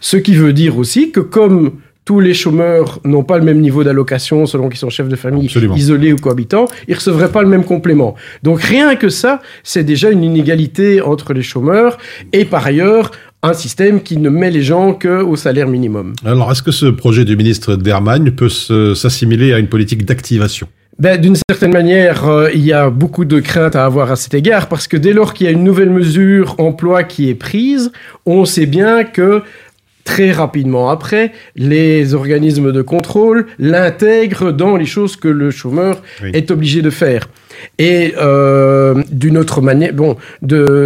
Ce 0.00 0.16
qui 0.16 0.34
veut 0.34 0.52
dire 0.52 0.78
aussi 0.78 1.10
que 1.10 1.20
comme 1.20 1.72
tous 2.04 2.20
les 2.20 2.34
chômeurs 2.34 3.00
n'ont 3.04 3.24
pas 3.24 3.38
le 3.38 3.44
même 3.44 3.60
niveau 3.60 3.82
d'allocation 3.82 4.44
selon 4.44 4.68
qu'ils 4.68 4.78
sont 4.78 4.90
chefs 4.90 5.08
de 5.08 5.16
famille, 5.16 5.46
Absolument. 5.46 5.74
isolés 5.74 6.12
ou 6.12 6.16
cohabitants, 6.16 6.66
ils 6.86 6.94
recevraient 6.94 7.32
pas 7.32 7.42
le 7.42 7.48
même 7.48 7.64
complément. 7.64 8.14
Donc 8.42 8.60
rien 8.60 8.94
que 8.96 9.08
ça, 9.08 9.40
c'est 9.62 9.84
déjà 9.84 10.10
une 10.10 10.22
inégalité 10.22 11.00
entre 11.00 11.32
les 11.32 11.42
chômeurs 11.42 11.96
et 12.32 12.44
par 12.44 12.66
ailleurs 12.66 13.10
un 13.44 13.52
système 13.52 14.02
qui 14.02 14.16
ne 14.16 14.30
met 14.30 14.50
les 14.50 14.62
gens 14.62 14.92
qu'au 14.94 15.36
salaire 15.36 15.68
minimum. 15.68 16.14
Alors, 16.24 16.50
est-ce 16.50 16.62
que 16.62 16.72
ce 16.72 16.86
projet 16.86 17.24
du 17.24 17.36
ministre 17.36 17.76
d'Allemagne 17.76 18.30
peut 18.30 18.48
s'assimiler 18.48 19.52
à 19.52 19.58
une 19.58 19.68
politique 19.68 20.04
d'activation? 20.04 20.66
Ben, 20.98 21.20
D'une 21.20 21.36
certaine 21.50 21.72
manière, 21.72 22.26
euh, 22.28 22.48
il 22.54 22.64
y 22.64 22.72
a 22.72 22.88
beaucoup 22.88 23.24
de 23.24 23.40
craintes 23.40 23.76
à 23.76 23.84
avoir 23.84 24.10
à 24.12 24.16
cet 24.16 24.32
égard, 24.34 24.68
parce 24.68 24.86
que 24.88 24.96
dès 24.96 25.12
lors 25.12 25.34
qu'il 25.34 25.46
y 25.46 25.48
a 25.48 25.52
une 25.52 25.64
nouvelle 25.64 25.90
mesure 25.90 26.54
emploi 26.58 27.02
qui 27.02 27.28
est 27.28 27.34
prise, 27.34 27.90
on 28.26 28.44
sait 28.44 28.66
bien 28.66 29.04
que 29.04 29.42
très 30.04 30.30
rapidement 30.32 30.90
après, 30.90 31.32
les 31.56 32.14
organismes 32.14 32.72
de 32.72 32.82
contrôle 32.82 33.46
l'intègrent 33.58 34.52
dans 34.52 34.76
les 34.76 34.84
choses 34.86 35.16
que 35.16 35.28
le 35.28 35.50
chômeur 35.50 36.00
Oui. 36.22 36.30
est 36.32 36.50
obligé 36.50 36.80
de 36.82 36.90
faire. 36.90 37.28
Et 37.78 38.14
euh, 38.18 39.02
d'une 39.10 39.38
autre 39.38 39.60
manière, 39.60 39.92
bon, 39.92 40.16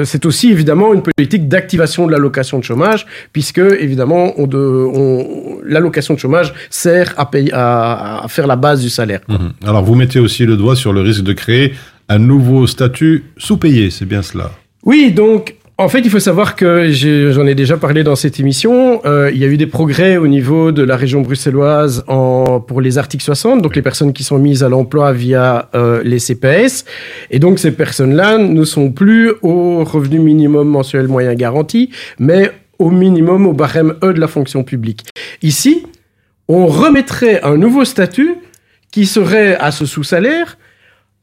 c'est 0.04 0.26
aussi 0.26 0.50
évidemment 0.50 0.94
une 0.94 1.02
politique 1.02 1.48
d'activation 1.48 2.06
de 2.06 2.12
l'allocation 2.12 2.58
de 2.58 2.64
chômage, 2.64 3.06
puisque 3.32 3.58
évidemment, 3.58 4.32
on 4.36 4.46
de, 4.46 4.58
on, 4.58 5.58
l'allocation 5.64 6.14
de 6.14 6.18
chômage 6.18 6.54
sert 6.70 7.14
à, 7.16 7.30
payer, 7.30 7.50
à, 7.52 8.24
à 8.24 8.28
faire 8.28 8.46
la 8.46 8.56
base 8.56 8.82
du 8.82 8.88
salaire. 8.88 9.20
Mhm. 9.28 9.52
Alors, 9.66 9.84
vous 9.84 9.94
mettez 9.94 10.18
aussi 10.18 10.44
le 10.46 10.56
doigt 10.56 10.76
sur 10.76 10.92
le 10.92 11.00
risque 11.00 11.22
de 11.22 11.32
créer 11.32 11.74
un 12.08 12.18
nouveau 12.18 12.66
statut 12.66 13.24
sous-payé, 13.36 13.90
c'est 13.90 14.06
bien 14.06 14.22
cela? 14.22 14.50
Oui, 14.84 15.12
donc 15.12 15.54
en 15.80 15.88
fait, 15.88 16.00
il 16.00 16.10
faut 16.10 16.18
savoir 16.18 16.56
que 16.56 16.90
j'en 16.90 17.46
ai 17.46 17.54
déjà 17.54 17.76
parlé 17.76 18.02
dans 18.02 18.16
cette 18.16 18.40
émission. 18.40 19.00
euh, 19.04 19.30
il 19.32 19.38
y 19.38 19.44
a 19.44 19.46
eu 19.46 19.56
des 19.56 19.68
progrès 19.68 20.16
au 20.16 20.26
niveau 20.26 20.72
de 20.72 20.82
la 20.82 20.96
région 20.96 21.20
bruxelloise 21.20 22.04
pour 22.04 22.80
les 22.80 22.98
articles 22.98 23.22
60, 23.22 23.62
donc 23.62 23.76
les 23.76 23.82
personnes 23.82 24.12
qui 24.12 24.24
sont 24.24 24.38
mises 24.38 24.64
à 24.64 24.68
l'emploi 24.68 25.12
via 25.12 25.68
euh, 25.76 26.02
les 26.02 26.18
CPS. 26.18 26.84
Et 27.30 27.38
donc 27.38 27.60
ces 27.60 27.70
personnes-là 27.70 28.38
ne 28.38 28.64
sont 28.64 28.90
plus 28.90 29.30
au 29.42 29.84
revenu 29.84 30.18
minimum 30.18 30.66
mensuel 30.66 31.06
moyen 31.06 31.34
garanti, 31.34 31.90
mais 32.18 32.50
au 32.80 32.90
minimum 32.90 33.46
au 33.46 33.52
barème 33.52 33.94
E 34.02 34.12
de 34.12 34.18
la 34.18 34.26
fonction 34.26 34.64
publique. 34.64 35.04
Ici, 35.42 35.86
on 36.48 36.66
remettrait 36.66 37.40
un 37.44 37.56
nouveau 37.56 37.84
statut 37.84 38.34
qui 38.90 39.06
serait 39.06 39.56
à 39.56 39.70
ce 39.70 39.86
sous-salaire. 39.86 40.58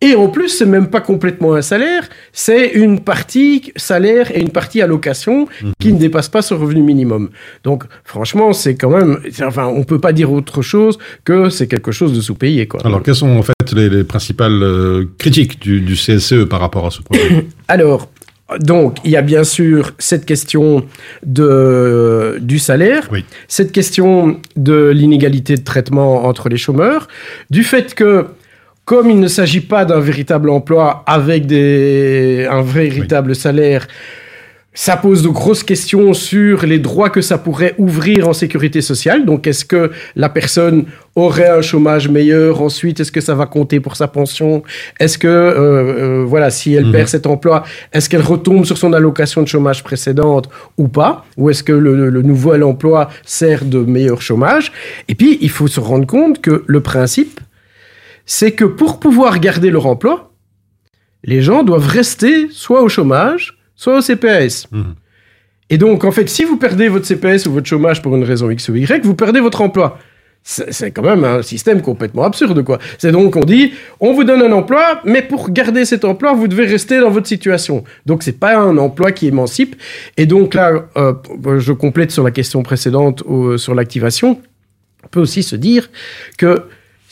Et 0.01 0.13
en 0.13 0.27
plus, 0.27 0.49
c'est 0.49 0.65
même 0.65 0.89
pas 0.89 0.99
complètement 1.01 1.53
un 1.55 1.61
salaire, 1.61 2.03
c'est 2.33 2.67
une 2.73 2.99
partie 2.99 3.71
salaire 3.77 4.29
et 4.35 4.41
une 4.41 4.49
partie 4.49 4.81
allocation 4.81 5.47
qui 5.79 5.93
ne 5.93 5.97
dépasse 5.97 6.27
pas 6.29 6.41
ce 6.41 6.53
revenu 6.53 6.81
minimum. 6.81 7.29
Donc, 7.63 7.85
franchement, 8.03 8.51
c'est 8.51 8.75
quand 8.75 8.89
même, 8.89 9.19
enfin, 9.43 9.65
on 9.67 9.83
peut 9.83 9.99
pas 9.99 10.11
dire 10.11 10.31
autre 10.33 10.61
chose 10.61 10.99
que 11.23 11.49
c'est 11.49 11.67
quelque 11.67 11.91
chose 11.93 12.13
de 12.13 12.19
sous-payé, 12.21 12.67
quoi. 12.67 12.81
Alors, 12.85 13.01
quelles 13.01 13.15
sont 13.15 13.29
en 13.37 13.41
fait 13.41 13.53
les, 13.73 13.89
les 13.89 14.03
principales 14.03 14.61
euh, 14.61 15.05
critiques 15.17 15.59
du, 15.61 15.79
du 15.79 15.93
CSE 15.95 16.45
par 16.49 16.59
rapport 16.59 16.85
à 16.85 16.91
ce 16.91 17.01
projet? 17.01 17.47
Alors, 17.69 18.09
donc, 18.59 18.97
il 19.05 19.11
y 19.11 19.17
a 19.17 19.21
bien 19.23 19.43
sûr 19.43 19.93
cette 19.97 20.25
question 20.25 20.85
de, 21.25 22.37
du 22.41 22.59
salaire, 22.59 23.07
Oui. 23.11 23.25
cette 23.47 23.71
question 23.71 24.39
de 24.55 24.89
l'inégalité 24.89 25.55
de 25.55 25.63
traitement 25.63 26.25
entre 26.25 26.49
les 26.49 26.57
chômeurs, 26.57 27.07
du 27.49 27.63
fait 27.63 27.95
que, 27.95 28.27
comme 28.85 29.09
il 29.09 29.19
ne 29.19 29.27
s'agit 29.27 29.61
pas 29.61 29.83
d'un 29.83 29.99
véritable 29.99 30.49
emploi 30.49 31.03
avec 31.07 31.47
des, 31.47 32.47
un 32.49 32.61
véritable 32.61 33.35
salaire, 33.35 33.87
ça 34.77 34.97
pose 34.97 35.23
de 35.23 35.29
grosses 35.29 35.63
questions 35.63 36.13
sur 36.13 36.65
les 36.65 36.79
droits 36.79 37.09
que 37.09 37.21
ça 37.21 37.37
pourrait 37.37 37.75
ouvrir 37.77 38.27
en 38.27 38.33
sécurité 38.33 38.81
sociale. 38.81 39.25
Donc, 39.25 39.47
est-ce 39.47 39.63
que 39.63 39.89
la 40.17 40.27
personne 40.27 40.83
aurait 41.15 41.47
un 41.47 41.61
chômage 41.61 42.09
meilleur 42.09 42.61
ensuite? 42.61 42.99
Est-ce 42.99 43.11
que 43.11 43.21
ça 43.21 43.35
va 43.35 43.45
compter 43.45 43.79
pour 43.79 43.95
sa 43.95 44.09
pension? 44.09 44.63
Est-ce 44.99 45.17
que, 45.17 45.27
euh, 45.29 45.53
euh, 46.21 46.23
voilà, 46.27 46.49
si 46.49 46.73
elle 46.73 46.87
Mhm. 46.87 46.91
perd 46.91 47.07
cet 47.07 47.25
emploi, 47.25 47.63
est-ce 47.93 48.09
qu'elle 48.09 48.21
retombe 48.21 48.65
sur 48.65 48.77
son 48.77 48.91
allocation 48.91 49.41
de 49.41 49.47
chômage 49.47 49.81
précédente 49.81 50.49
ou 50.77 50.89
pas? 50.89 51.25
Ou 51.37 51.49
est-ce 51.49 51.63
que 51.63 51.71
le, 51.71 52.09
le 52.09 52.21
nouvel 52.21 52.61
emploi 52.61 53.09
sert 53.25 53.63
de 53.63 53.79
meilleur 53.79 54.21
chômage? 54.21 54.73
Et 55.07 55.15
puis, 55.15 55.37
il 55.39 55.49
faut 55.49 55.67
se 55.67 55.79
rendre 55.79 56.05
compte 56.05 56.41
que 56.41 56.65
le 56.67 56.81
principe, 56.81 57.39
c'est 58.25 58.51
que 58.51 58.65
pour 58.65 58.99
pouvoir 58.99 59.39
garder 59.39 59.69
leur 59.69 59.85
emploi, 59.85 60.31
les 61.23 61.41
gens 61.41 61.63
doivent 61.63 61.87
rester 61.87 62.47
soit 62.49 62.81
au 62.81 62.89
chômage, 62.89 63.57
soit 63.75 63.97
au 63.97 64.01
CPS. 64.01 64.67
Mhm. 64.71 64.95
Et 65.69 65.77
donc, 65.77 66.03
en 66.03 66.11
fait, 66.11 66.29
si 66.29 66.43
vous 66.43 66.57
perdez 66.57 66.87
votre 66.87 67.05
CPS 67.05 67.47
ou 67.47 67.53
votre 67.53 67.67
chômage 67.67 68.01
pour 68.01 68.15
une 68.15 68.23
raison 68.23 68.49
X 68.49 68.69
ou 68.69 68.75
Y, 68.75 69.03
vous 69.03 69.15
perdez 69.15 69.39
votre 69.39 69.61
emploi. 69.61 69.97
C'est 70.43 70.71
c'est 70.71 70.91
quand 70.91 71.01
même 71.01 71.23
un 71.23 71.41
système 71.41 71.81
complètement 71.81 72.23
absurde, 72.23 72.63
quoi. 72.63 72.77
C'est 72.99 73.11
donc, 73.11 73.35
on 73.35 73.43
dit, 73.43 73.73
on 73.99 74.13
vous 74.13 74.23
donne 74.23 74.43
un 74.43 74.51
emploi, 74.51 75.01
mais 75.03 75.23
pour 75.23 75.49
garder 75.49 75.85
cet 75.85 76.05
emploi, 76.05 76.33
vous 76.33 76.47
devez 76.47 76.67
rester 76.67 76.99
dans 76.99 77.09
votre 77.09 77.25
situation. 77.25 77.83
Donc, 78.05 78.21
c'est 78.21 78.39
pas 78.39 78.55
un 78.55 78.77
emploi 78.77 79.11
qui 79.11 79.25
émancipe. 79.25 79.75
Et 80.17 80.27
donc, 80.27 80.53
là, 80.53 80.87
euh, 80.97 81.13
je 81.57 81.73
complète 81.73 82.11
sur 82.11 82.23
la 82.23 82.29
question 82.29 82.61
précédente, 82.61 83.23
euh, 83.27 83.57
sur 83.57 83.73
l'activation. 83.73 84.39
On 85.03 85.07
peut 85.07 85.19
aussi 85.19 85.41
se 85.41 85.55
dire 85.55 85.89
que 86.37 86.61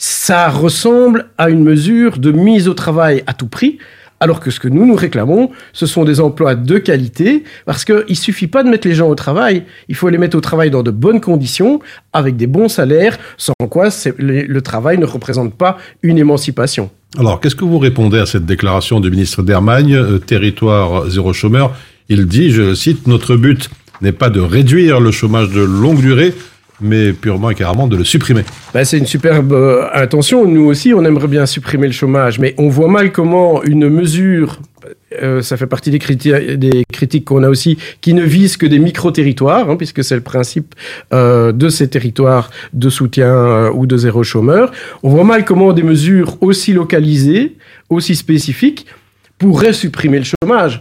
ça 0.06 0.50
ressemble 0.50 1.28
à 1.38 1.48
une 1.48 1.64
mesure 1.64 2.18
de 2.18 2.30
mise 2.30 2.68
au 2.68 2.74
travail 2.74 3.24
à 3.26 3.32
tout 3.32 3.46
prix, 3.46 3.78
alors 4.20 4.38
que 4.38 4.50
ce 4.50 4.60
que 4.60 4.68
nous 4.68 4.84
nous 4.84 4.94
réclamons, 4.94 5.50
ce 5.72 5.86
sont 5.86 6.04
des 6.04 6.20
emplois 6.20 6.54
de 6.54 6.76
qualité, 6.76 7.42
parce 7.64 7.86
qu'il 7.86 8.04
ne 8.06 8.14
suffit 8.14 8.46
pas 8.46 8.62
de 8.62 8.68
mettre 8.68 8.86
les 8.86 8.94
gens 8.94 9.08
au 9.08 9.14
travail, 9.14 9.64
il 9.88 9.94
faut 9.94 10.10
les 10.10 10.18
mettre 10.18 10.36
au 10.36 10.42
travail 10.42 10.70
dans 10.70 10.82
de 10.82 10.90
bonnes 10.90 11.22
conditions, 11.22 11.80
avec 12.12 12.36
des 12.36 12.46
bons 12.46 12.68
salaires, 12.68 13.18
sans 13.38 13.54
quoi 13.70 13.88
le, 14.18 14.60
travail 14.60 14.98
ne 14.98 15.06
représente 15.06 15.54
pas 15.54 15.78
une 16.02 16.18
émancipation. 16.18 16.90
Alors, 17.18 17.40
qu'est-ce 17.40 17.56
que 17.56 17.64
vous 17.64 17.78
répondez 17.78 18.18
à 18.18 18.26
cette 18.26 18.44
déclaration 18.44 19.00
du 19.00 19.10
ministre 19.10 19.42
d'Hermagne, 19.42 19.94
euh, 19.94 20.18
territoire 20.18 21.08
zéro 21.08 21.32
chômeur? 21.32 21.74
Il 22.10 22.26
dit, 22.26 22.50
je 22.50 22.74
cite, 22.74 23.06
notre 23.06 23.36
but 23.36 23.70
n'est 24.02 24.12
pas 24.12 24.28
de 24.28 24.40
réduire 24.40 25.00
le 25.00 25.12
chômage 25.12 25.48
de 25.48 25.62
longue 25.62 26.00
durée, 26.00 26.34
mais 26.80 27.12
purement 27.12 27.50
et 27.50 27.54
carrément 27.54 27.86
de 27.86 27.96
le 27.96 28.04
supprimer. 28.04 28.42
Ben, 28.72 28.84
c'est 28.84 28.98
une 28.98 29.06
superbe 29.06 29.52
euh, 29.52 29.86
intention. 29.94 30.46
Nous 30.46 30.64
aussi, 30.64 30.92
on 30.94 31.04
aimerait 31.04 31.28
bien 31.28 31.46
supprimer 31.46 31.86
le 31.86 31.92
chômage, 31.92 32.38
mais 32.38 32.54
on 32.58 32.68
voit 32.68 32.88
mal 32.88 33.12
comment 33.12 33.62
une 33.62 33.88
mesure, 33.88 34.58
euh, 35.22 35.40
ça 35.40 35.56
fait 35.56 35.66
partie 35.66 35.90
des, 35.90 35.98
criti- 35.98 36.56
des 36.56 36.84
critiques 36.92 37.24
qu'on 37.24 37.42
a 37.42 37.48
aussi, 37.48 37.78
qui 38.00 38.12
ne 38.12 38.22
vise 38.22 38.56
que 38.56 38.66
des 38.66 38.78
micro-territoires, 38.78 39.70
hein, 39.70 39.76
puisque 39.76 40.02
c'est 40.02 40.16
le 40.16 40.20
principe 40.22 40.74
euh, 41.12 41.52
de 41.52 41.68
ces 41.68 41.88
territoires 41.88 42.50
de 42.72 42.90
soutien 42.90 43.70
ou 43.70 43.86
de 43.86 43.96
zéro 43.96 44.24
chômeur. 44.24 44.72
On 45.02 45.10
voit 45.10 45.24
mal 45.24 45.44
comment 45.44 45.72
des 45.72 45.84
mesures 45.84 46.36
aussi 46.40 46.72
localisées, 46.72 47.56
aussi 47.88 48.16
spécifiques, 48.16 48.86
pourraient 49.38 49.72
supprimer 49.72 50.18
le 50.18 50.24
chômage. 50.24 50.80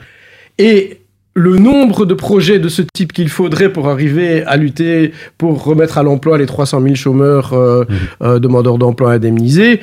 Et 0.58 1.00
le 1.36 1.58
nombre 1.58 2.06
de 2.06 2.14
projets 2.14 2.60
de 2.60 2.70
ce 2.70 2.82
type 2.82 3.14
qu'il 3.14 3.30
faudrait 3.30 3.72
pour 3.72 3.90
arriver 3.90 4.44
à 4.44 4.58
lutter 4.58 5.14
pour 5.38 5.64
remettre 5.64 5.98
à 5.98 6.04
l'emploi 6.04 6.38
les 6.38 6.46
300 6.46 6.82
000 6.82 6.96
chômeurs 6.96 7.54
euh, 7.54 7.86
euh, 8.22 8.40
demandeurs 8.40 8.78
d'emploi 8.78 9.14
indemnisés, 9.14 9.82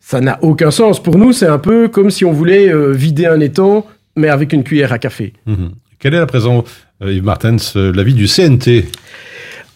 ça 0.00 0.20
n'a 0.20 0.38
aucun 0.42 0.70
sens. 0.70 1.02
Pour 1.02 1.18
nous, 1.18 1.32
c'est 1.32 1.46
un 1.46 1.58
peu 1.58 1.88
comme 1.88 2.10
si 2.10 2.24
on 2.24 2.32
voulait 2.32 2.72
euh, 2.72 2.92
vider 2.92 3.26
un 3.26 3.40
étang, 3.40 3.86
mais 4.16 4.28
avec 4.28 4.52
une 4.52 4.64
cuillère 4.64 4.92
à 4.92 4.98
café. 4.98 5.34
Mhm. 5.46 5.72
Quel 5.98 6.14
est 6.14 6.18
à 6.18 6.26
présent, 6.26 6.64
Yves 7.02 7.24
Martens, 7.24 7.74
l'avis 7.74 8.14
du 8.14 8.26
CNT 8.26 8.84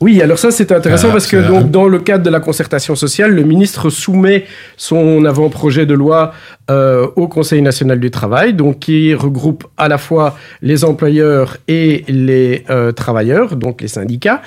Oui, 0.01 0.23
alors 0.23 0.39
ça 0.39 0.51
c'est 0.51 0.73
intéressant 0.73 1.09
Ah, 1.11 1.13
parce 1.13 1.27
que 1.27 1.37
donc, 1.37 1.71
dans 1.71 1.87
le 1.87 1.99
cadre 1.99 2.25
de 2.25 2.31
la 2.31 2.41
concertation 2.41 2.95
sociale, 2.95 3.33
le 3.33 3.43
ministre 3.43 3.91
soumet 3.91 4.47
son 4.79 5.27
avant-projet 5.27 5.85
de 5.85 5.93
loi 5.93 6.33
euh, 6.71 7.07
au 7.17 7.29
Conseil 7.29 7.61
national 7.61 8.01
du 8.01 8.11
travail, 8.11 8.55
donc 8.55 8.79
qui 8.79 9.13
regroupe 9.15 9.67
à 9.77 9.89
la 9.89 9.99
fois 9.99 10.39
les 10.63 10.85
employeurs 10.85 11.59
et 11.69 12.05
les 12.09 12.65
euh, 12.71 12.93
travailleurs, 12.93 13.57
donc 13.57 13.83
les 13.83 13.89
syndicats. 13.89 14.41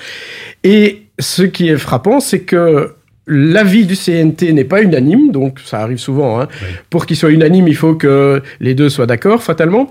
Et 0.64 1.02
ce 1.20 1.44
qui 1.44 1.68
est 1.68 1.76
frappant, 1.76 2.18
c'est 2.18 2.40
que 2.40 2.94
L'avis 3.26 3.86
du 3.86 3.96
CNT 3.96 4.52
n'est 4.52 4.64
pas 4.64 4.82
unanime, 4.82 5.30
donc 5.32 5.58
ça 5.64 5.80
arrive 5.80 5.96
souvent. 5.96 6.40
Hein. 6.40 6.48
Pour 6.90 7.06
qu'il 7.06 7.16
soit 7.16 7.30
unanime, 7.30 7.66
il 7.68 7.76
faut 7.76 7.94
que 7.94 8.42
les 8.60 8.74
deux 8.74 8.90
soient 8.90 9.06
d'accord, 9.06 9.42
fatalement. 9.42 9.90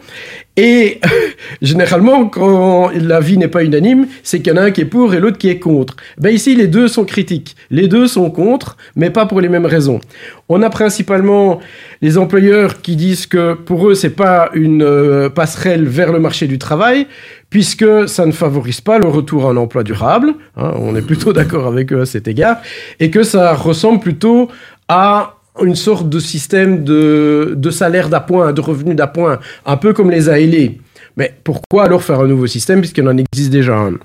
Et 0.56 1.00
généralement, 1.62 2.28
quand 2.28 2.92
l'avis 2.94 3.40
n'est 3.40 3.48
pas 3.48 3.64
unanime, 3.64 4.06
c'est 4.22 4.40
qu'il 4.40 4.54
y 4.54 4.56
en 4.56 4.62
a 4.62 4.66
un 4.66 4.72
qui 4.72 4.82
est 4.82 4.86
pour 4.86 5.16
et 5.16 5.20
l'autre 5.20 5.40
qui 5.40 5.50
est 5.50 5.58
contre. 5.58 5.96
Ben 6.20 6.30
ici, 6.30 6.56
les 6.56 6.68
deux 6.68 6.88
sont 6.88 7.06
critiques. 7.06 7.56
Les 7.72 7.88
deux 7.88 8.08
sont 8.08 8.30
contre, 8.30 8.78
mais 8.96 9.10
pas 9.10 9.26
pour 9.26 9.42
les 9.42 9.50
mêmes 9.50 9.66
raisons. 9.66 10.00
On 10.48 10.62
a 10.62 10.70
principalement 10.70 11.60
les 12.04 12.20
employeurs 12.20 12.82
qui 12.82 12.96
disent 12.96 13.26
que 13.26 13.54
pour 13.54 13.90
eux, 13.90 13.96
c'est 13.96 14.12
pas 14.12 14.52
une 14.54 14.84
euh, 14.84 15.30
passerelle 15.30 15.86
vers 15.86 16.12
le 16.12 16.20
marché 16.20 16.46
du 16.46 16.60
travail, 16.60 17.08
puisque 17.54 18.10
ça 18.10 18.26
ne 18.26 18.32
favorise 18.32 18.82
pas 18.82 18.98
le 18.98 19.08
retour 19.08 19.46
à 19.46 19.52
un 19.52 19.58
emploi 19.58 19.84
durable. 19.84 20.34
hein, 20.58 20.74
on 20.76 20.96
est 20.96 21.04
plutôt 21.04 21.34
d'accord 21.38 21.68
avec 21.68 21.94
eux 21.94 22.02
à 22.02 22.08
cet 22.08 22.28
égard, 22.28 22.58
et 23.00 23.12
que 23.12 23.22
ça 23.22 23.54
ressemble 23.54 24.00
plutôt 24.00 24.50
à 24.88 25.36
une 25.62 25.76
sorte 25.76 26.10
de 26.10 26.18
système 26.18 26.84
de, 26.84 27.70
salaire 27.70 28.10
d'appoint, 28.10 28.54
de 28.54 28.60
revenus 28.60 28.96
d'appoint, 28.96 29.40
un 29.68 29.78
peu 29.78 29.94
comme 29.94 30.10
les 30.10 30.30
ALE. 30.30 30.72
Mais 31.16 31.32
pourquoi 31.44 31.84
alors 31.84 32.02
faire 32.02 32.22
un 32.22 32.28
nouveau 32.28 32.48
système 32.48 32.80
puisqu'il 32.80 33.08
en 33.08 33.18
existe 33.18 33.52
déjà 33.52 33.76
un? 33.76 34.00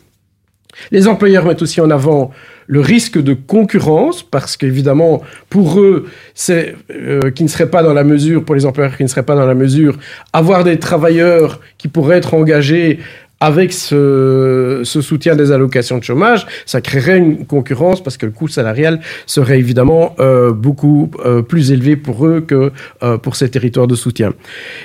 Les 0.90 1.08
employeurs 1.08 1.46
mettent 1.46 1.62
aussi 1.62 1.80
en 1.80 1.90
avant 1.90 2.30
le 2.66 2.80
risque 2.80 3.18
de 3.18 3.32
concurrence, 3.32 4.22
parce 4.22 4.58
qu'évidemment, 4.58 5.22
pour 5.48 5.80
eux, 5.80 6.06
c'est 6.34 6.76
euh, 6.90 7.30
qui 7.30 7.44
ne 7.44 7.48
seraient 7.48 7.70
pas 7.70 7.82
dans 7.82 7.94
la 7.94 8.04
mesure, 8.04 8.44
pour 8.44 8.54
les 8.54 8.66
employeurs 8.66 8.94
qui 8.94 9.04
ne 9.04 9.08
seraient 9.08 9.22
pas 9.22 9.34
dans 9.34 9.46
la 9.46 9.54
mesure, 9.54 9.96
avoir 10.34 10.64
des 10.64 10.78
travailleurs 10.78 11.60
qui 11.78 11.88
pourraient 11.88 12.18
être 12.18 12.34
engagés 12.34 13.00
avec 13.40 13.72
ce, 13.72 14.82
ce, 14.84 15.00
soutien 15.00 15.36
des 15.36 15.52
allocations 15.52 15.98
de 15.98 16.04
chômage, 16.04 16.46
ça 16.66 16.80
créerait 16.80 17.18
une 17.18 17.46
concurrence 17.46 18.02
parce 18.02 18.16
que 18.16 18.26
le 18.26 18.32
coût 18.32 18.48
salarial 18.48 19.00
serait 19.26 19.58
évidemment 19.58 20.16
euh, 20.18 20.52
beaucoup 20.52 21.10
euh, 21.24 21.42
plus 21.42 21.70
élevé 21.70 21.96
pour 21.96 22.26
eux 22.26 22.40
que 22.40 22.72
euh, 23.02 23.16
pour 23.16 23.36
ces 23.36 23.48
territoires 23.48 23.86
de 23.86 23.94
soutien. 23.94 24.32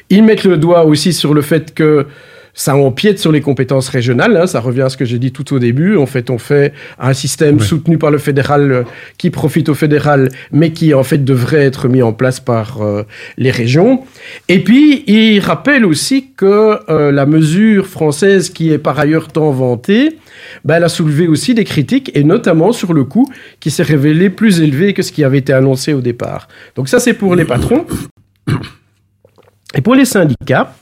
Ils 0.10 0.24
mettent 0.24 0.44
le 0.44 0.58
doigt 0.58 0.86
aussi 0.86 1.14
sur 1.14 1.34
le 1.34 1.42
fait 1.42 1.74
que 1.74 2.06
ça 2.54 2.76
empiète 2.76 3.20
sur 3.20 3.32
les 3.32 3.42
compétences 3.42 3.90
régionales. 3.90 4.38
Hein, 4.38 4.48
ça 4.48 4.60
revient 4.60 4.82
à 4.82 4.90
ce 4.90 4.98
que 4.98 5.06
j'ai 5.06 5.20
dit 5.20 5.32
tout 5.32 5.54
au 5.54 5.60
début. 5.60 5.98
En 5.98 6.06
fait, 6.06 6.30
on 6.30 6.38
fait 6.38 6.74
un 7.00 7.14
système 7.14 7.60
soutenu 7.60 7.98
par 7.98 8.12
le 8.12 8.18
fédéral 8.18 8.72
euh, 8.72 8.84
qui 9.18 9.30
profite 9.30 9.70
au 9.70 9.74
fédéral, 9.74 10.30
mais 10.52 10.72
qui 10.72 10.94
en 10.94 11.04
fait 11.04 11.24
devrait 11.24 11.64
être 11.64 11.88
mis 11.88 12.02
en 12.02 12.14
place 12.14 12.40
par 12.40 12.82
euh, 12.82 13.04
les 13.38 13.52
régions. 13.52 14.04
Et 14.50 14.64
puis, 14.64 15.04
il 15.08 15.40
rappelle 15.40 15.86
aussi 15.86 16.32
que 16.36 16.80
euh, 16.90 17.12
la 17.12 17.26
mesure 17.26 17.88
française, 17.88 18.50
qui 18.50 18.72
est 18.72 18.78
par 18.78 19.00
ailleurs 19.00 19.30
tant 19.30 19.52
vantée, 19.52 20.18
ben, 20.64 20.76
elle 20.76 20.84
a 20.84 20.90
soulevé 20.90 21.28
aussi 21.28 21.54
des 21.54 21.64
critiques, 21.64 22.12
et 22.16 22.24
notamment 22.24 22.72
sur 22.72 22.94
le 22.94 23.04
coût 23.04 23.28
qui 23.60 23.72
s'est 23.72 23.84
révélé 23.84 24.30
plus 24.30 24.62
élevé 24.62 24.94
que 24.94 25.02
ce 25.02 25.12
qui 25.12 25.24
avait 25.24 25.40
été 25.40 25.54
annoncé 25.54 25.94
au 25.94 26.02
départ. 26.02 26.48
Donc 26.76 26.90
ça, 26.90 27.00
c'est 27.00 27.14
pour 27.14 27.36
les 27.36 27.46
patrons. 27.46 27.86
Et 29.76 29.82
pour 29.82 29.96
les 29.96 30.06
syndicats, 30.06 30.76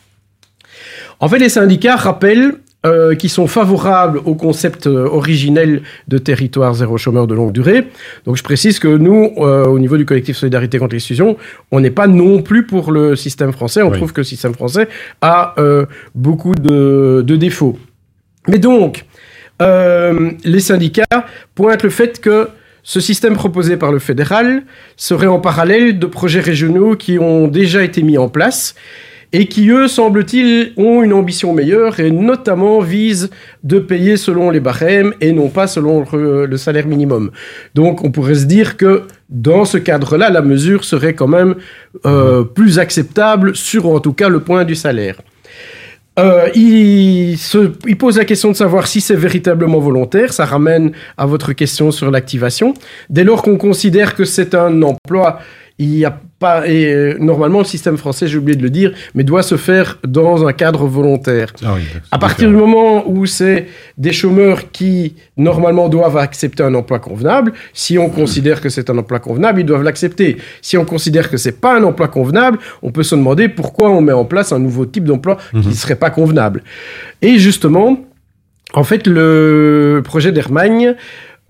en 1.22 1.30
fait, 1.30 1.38
les 1.38 1.50
syndicats 1.50 1.96
rappellent 1.96 2.56
euh, 2.84 3.14
qu'ils 3.14 3.30
sont 3.30 3.46
favorables 3.46 4.20
au 4.26 4.34
concept 4.34 4.88
euh, 4.88 5.06
originel 5.06 5.84
de 6.08 6.18
territoire 6.18 6.74
zéro 6.74 6.98
chômeur 6.98 7.28
de 7.28 7.36
longue 7.36 7.52
durée. 7.52 7.88
Donc 8.26 8.38
je 8.38 8.44
précise 8.44 8.80
que 8.80 8.88
nous, 8.88 9.34
euh, 9.38 9.66
au 9.66 9.78
niveau 9.78 9.98
du 9.98 10.06
collectif 10.08 10.36
Solidarité 10.36 10.80
contre 10.80 10.94
l'exclusion, 10.94 11.38
on 11.70 11.80
n'est 11.80 11.92
pas 11.92 12.08
non 12.08 12.42
plus 12.42 12.66
pour 12.66 12.92
le 12.92 13.16
système 13.16 13.52
français. 13.52 13.84
On 13.84 13.92
trouve 13.92 14.14
que 14.14 14.22
le 14.22 14.26
système 14.26 14.56
français 14.56 14.88
a 15.22 15.54
beaucoup 16.16 16.56
de, 16.56 17.24
de, 17.24 17.36
défauts. 17.36 17.78
Mais 18.48 18.58
donc, 18.58 19.06
les 19.60 20.60
syndicats 20.60 21.28
pointent 21.54 21.84
le 21.84 21.92
fait 21.92 22.20
que 22.20 22.50
ce 22.82 23.00
système 23.00 23.36
proposé 23.36 23.78
par 23.78 23.92
le 23.92 24.00
fédéral 24.00 24.64
serait 24.98 25.28
en 25.28 25.40
parallèle 25.40 26.00
de 26.00 26.08
projets 26.08 26.40
régionaux 26.40 26.96
qui 26.96 27.20
ont 27.20 27.48
déjà 27.48 27.84
été 27.84 28.02
mis 28.02 28.18
en 28.18 28.28
place 28.28 28.74
et 29.34 29.48
qui, 29.48 29.70
eux, 29.70 29.88
semble-t-il, 29.88 30.74
ont 30.78 31.04
une 31.04 31.14
ambition 31.14 31.54
meilleure 31.54 32.00
et 32.00 32.12
notamment 32.12 32.80
visent 32.80 33.30
de 33.64 33.80
payer 33.80 34.18
selon 34.18 34.50
les 34.50 34.60
barèmes 34.60 35.14
et 35.22 35.32
non 35.32 35.50
pas 35.50 35.68
selon 35.68 36.06
le, 36.14 36.58
salaire 36.58 36.88
minimum. 36.88 37.32
Donc 37.74 38.04
on 38.04 38.12
pourrait 38.12 38.36
se 38.36 38.46
dire 38.46 38.78
que 38.78 39.04
dans 39.30 39.66
ce 39.66 39.78
cadre-là, 39.78 40.30
la 40.30 40.42
mesure 40.42 40.84
serait 40.84 41.14
quand 41.14 41.28
même 41.28 41.56
euh, 42.06 42.44
plus 42.44 42.80
acceptable 42.80 43.56
sur 43.56 43.88
en 43.88 44.00
tout 44.00 44.14
cas 44.14 44.30
le 44.30 44.42
point 44.42 44.66
du 44.66 44.76
salaire. 44.76 45.22
Euh, 46.20 46.50
il, 46.54 47.38
se, 47.38 47.72
il, 47.88 47.98
pose 47.98 48.18
la 48.18 48.26
question 48.26 48.52
de 48.52 48.56
savoir 48.56 48.86
si 48.86 49.00
c'est 49.00 49.16
véritablement 49.16 49.80
volontaire. 49.80 50.34
Ça 50.34 50.44
ramène 50.44 50.92
à 51.18 51.26
votre 51.26 51.54
question 51.54 51.90
sur 51.92 52.12
l'activation. 52.12 52.74
Dès 53.10 53.24
lors 53.24 53.42
qu'on 53.42 53.58
considère 53.58 54.14
que 54.14 54.26
c'est 54.26 54.54
un 54.54 54.82
emploi 54.82 55.40
il 55.82 55.90
n'y 55.90 56.06
a 56.06 56.20
pas. 56.42 56.68
Et 56.68 56.94
euh, 56.94 57.16
normalement, 57.20 57.60
le 57.60 57.66
système 57.66 57.98
français, 57.98 58.28
j'ai 58.28 58.38
oublié 58.38 58.58
de 58.58 58.64
le 58.64 58.70
dire, 58.70 58.92
mais 59.16 59.24
doit 59.24 59.44
se 59.44 59.56
faire 59.56 60.00
dans 60.06 60.46
un 60.46 60.52
cadre 60.52 60.86
volontaire. 60.88 61.54
Ah 61.64 61.76
à 62.12 62.18
partir 62.18 62.50
du 62.50 62.56
moment 62.56 63.10
où 63.10 63.26
c'est 63.26 63.68
des 63.98 64.12
chômeurs 64.12 64.72
qui, 64.72 65.16
normalement, 65.38 65.88
doivent 65.88 66.18
accepter 66.18 66.64
un 66.64 66.74
emploi 66.74 67.00
convenable, 67.00 67.54
si 67.74 67.98
on 67.98 68.10
considère 68.10 68.60
que 68.60 68.70
c'est 68.70 68.90
un 68.90 68.98
emploi 68.98 69.20
convenable, 69.20 69.62
ils 69.62 69.66
doivent 69.66 69.84
l'accepter. 69.84 70.38
Si 70.62 70.78
on 70.78 70.84
considère 70.84 71.30
que 71.30 71.38
c'est 71.38 71.62
pas 71.62 71.78
un 71.78 71.84
emploi 71.84 72.10
convenable, 72.10 72.58
on 72.82 72.92
peut 72.92 73.04
se 73.04 73.16
demander 73.16 73.48
pourquoi 73.48 73.90
on 73.92 74.02
met 74.02 74.12
en 74.12 74.26
place 74.26 74.52
un 74.52 74.60
nouveau 74.60 74.86
type 74.86 75.06
d'emploi 75.06 75.38
qui 75.52 75.58
ne 75.58 75.64
mhm. 75.64 75.74
serait 75.74 75.96
pas 75.96 76.10
convenable. 76.10 76.64
Et 77.22 77.38
justement, 77.38 77.98
en 78.74 78.84
fait, 78.84 79.06
le 79.06 80.02
projet 80.04 80.32
d'Hermagne 80.32 80.96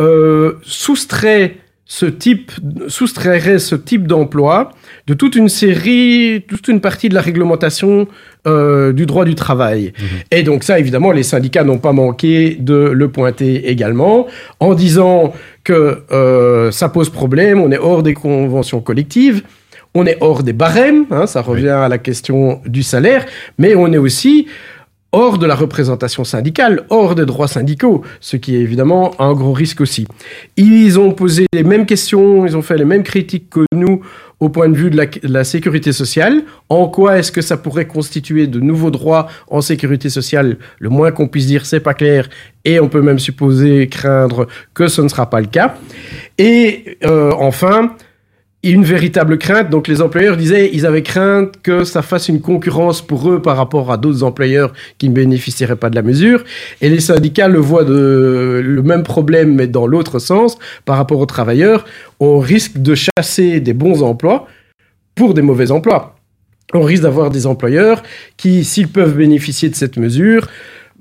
euh, 0.02 0.54
soustrait 0.64 1.58
ce 1.92 2.06
type, 2.06 2.54
soustrairait 2.88 3.60
ce 3.60 3.76
type 3.76 4.08
d'emploi 4.08 4.72
de 5.08 5.14
toute 5.14 5.36
une 5.36 5.50
série, 5.50 6.42
toute 6.48 6.70
une 6.70 6.80
partie 6.80 7.10
de 7.10 7.14
la 7.14 7.20
réglementation 7.20 8.08
euh, 8.48 8.94
du 8.94 9.06
droit 9.06 9.26
du 9.26 9.36
travail. 9.36 9.92
Mhm. 10.00 10.08
Et 10.32 10.44
donc 10.44 10.64
ça, 10.64 10.80
évidemment, 10.80 11.12
les 11.12 11.24
syndicats 11.24 11.66
n'ont 11.66 11.80
pas 11.80 11.92
manqué 11.92 12.56
de 12.58 12.76
le 12.76 13.10
pointer 13.10 13.70
également, 13.70 14.28
en 14.62 14.74
disant 14.74 15.34
que 15.66 16.04
euh, 16.14 16.72
ça 16.72 16.88
pose 16.88 17.10
problème, 17.10 17.60
on 17.60 17.70
est 17.72 17.78
hors 17.78 18.04
des 18.04 18.14
conventions 18.14 18.80
collectives, 18.80 19.44
on 19.94 20.06
est 20.06 20.16
hors 20.22 20.44
des 20.44 20.54
barèmes, 20.54 21.08
hein, 21.12 21.28
ça 21.28 21.42
revient 21.42 21.68
à 21.68 21.90
la 21.90 21.98
question 21.98 22.62
du 22.66 22.84
salaire, 22.84 23.26
mais 23.58 23.76
on 23.76 23.92
est 23.92 23.98
aussi 23.98 24.48
hors 25.12 25.38
de 25.38 25.46
la 25.46 25.56
représentation 25.56 26.24
syndicale, 26.24 26.86
hors 26.90 27.16
des 27.16 27.26
droits 27.26 27.48
syndicaux, 27.48 28.04
ce 28.20 28.38
qui 28.38 28.56
est 28.56 28.60
évidemment 28.60 29.20
un 29.20 29.34
gros 29.34 29.54
risque 29.54 29.82
aussi. 29.82 30.08
Ils 30.58 31.00
ont 31.00 31.12
posé 31.12 31.48
les 31.54 31.64
mêmes 31.64 31.86
questions, 31.86 32.46
ils 32.46 32.56
ont 32.56 32.62
fait 32.62 32.78
les 32.78 32.86
mêmes 32.86 33.04
critiques 33.04 33.50
que 33.50 33.66
nous 33.74 34.02
au 34.40 34.50
point 34.50 34.68
de 34.68 34.76
vue 34.76 34.90
de 34.90 35.08
la, 35.24 35.44
sécurité 35.44 35.94
sociale. 35.94 36.44
En 36.68 36.88
quoi 36.88 37.20
est-ce 37.20 37.32
que 37.32 37.42
ça 37.42 37.58
pourrait 37.58 37.88
constituer 37.88 38.48
de 38.48 38.60
nouveaux 38.60 38.90
droits 38.90 39.28
en 39.48 39.62
sécurité 39.62 40.10
sociale? 40.10 40.58
Le 40.80 40.90
moins 40.90 41.12
qu'on 41.12 41.28
puisse 41.28 41.46
dire, 41.46 41.66
c'est 41.66 41.80
pas 41.80 41.94
clair, 41.94 42.28
et 42.66 42.80
on 42.80 42.90
peut 42.90 43.02
même 43.02 43.20
supposer, 43.20 43.88
craindre 43.88 44.48
que 44.74 44.88
ce 44.88 45.02
ne 45.02 45.08
sera 45.08 45.30
pas 45.30 45.42
le 45.42 45.48
cas. 45.48 45.76
Et 46.40 46.98
euh, 47.06 47.32
enfin, 47.38 47.96
une 48.64 48.84
véritable 48.84 49.38
crainte. 49.38 49.70
Donc 49.70 49.88
les 49.88 50.02
employeurs 50.02 50.38
disaient 50.38 50.70
ils 50.74 50.86
avaient 50.86 51.04
crainte 51.04 51.56
que 51.64 51.84
ça 51.84 52.02
fasse 52.02 52.30
une 52.30 52.42
concurrence 52.42 53.02
pour 53.02 53.30
eux 53.30 53.42
par 53.42 53.58
rapport 53.58 53.92
à 53.92 53.98
d'autres 53.98 54.24
employeurs 54.24 54.74
qui 54.98 55.10
ne 55.10 55.14
bénéficieraient 55.14 55.76
pas 55.76 55.90
de 55.90 55.96
la 55.96 56.02
mesure. 56.02 56.44
Et 56.82 56.90
les 56.90 57.00
syndicats 57.00 57.48
le 57.48 57.60
voient 57.60 57.84
de 57.84 58.62
le 58.64 58.84
même 58.84 59.04
problème 59.04 59.56
mais 59.56 59.68
dans 59.68 59.88
l'autre 59.88 60.20
sens 60.20 60.58
par 60.86 60.98
rapport 60.98 61.20
aux 61.20 61.26
travailleurs. 61.26 61.86
On 62.20 62.40
risque 62.40 62.78
de 62.78 62.96
chasser 62.96 63.60
des 63.60 63.74
bons 63.74 64.04
emplois 64.04 64.48
pour 65.16 65.34
des 65.34 65.42
mauvais 65.42 65.72
emplois. 65.72 66.16
On 66.74 66.82
risque 66.82 67.04
d'avoir 67.04 67.32
des 67.32 67.48
employeurs 67.48 68.02
qui, 68.38 68.64
s'ils 68.64 68.88
peuvent 68.88 69.16
bénéficier 69.16 69.68
de 69.70 69.76
cette 69.76 69.98
mesure, 69.98 70.48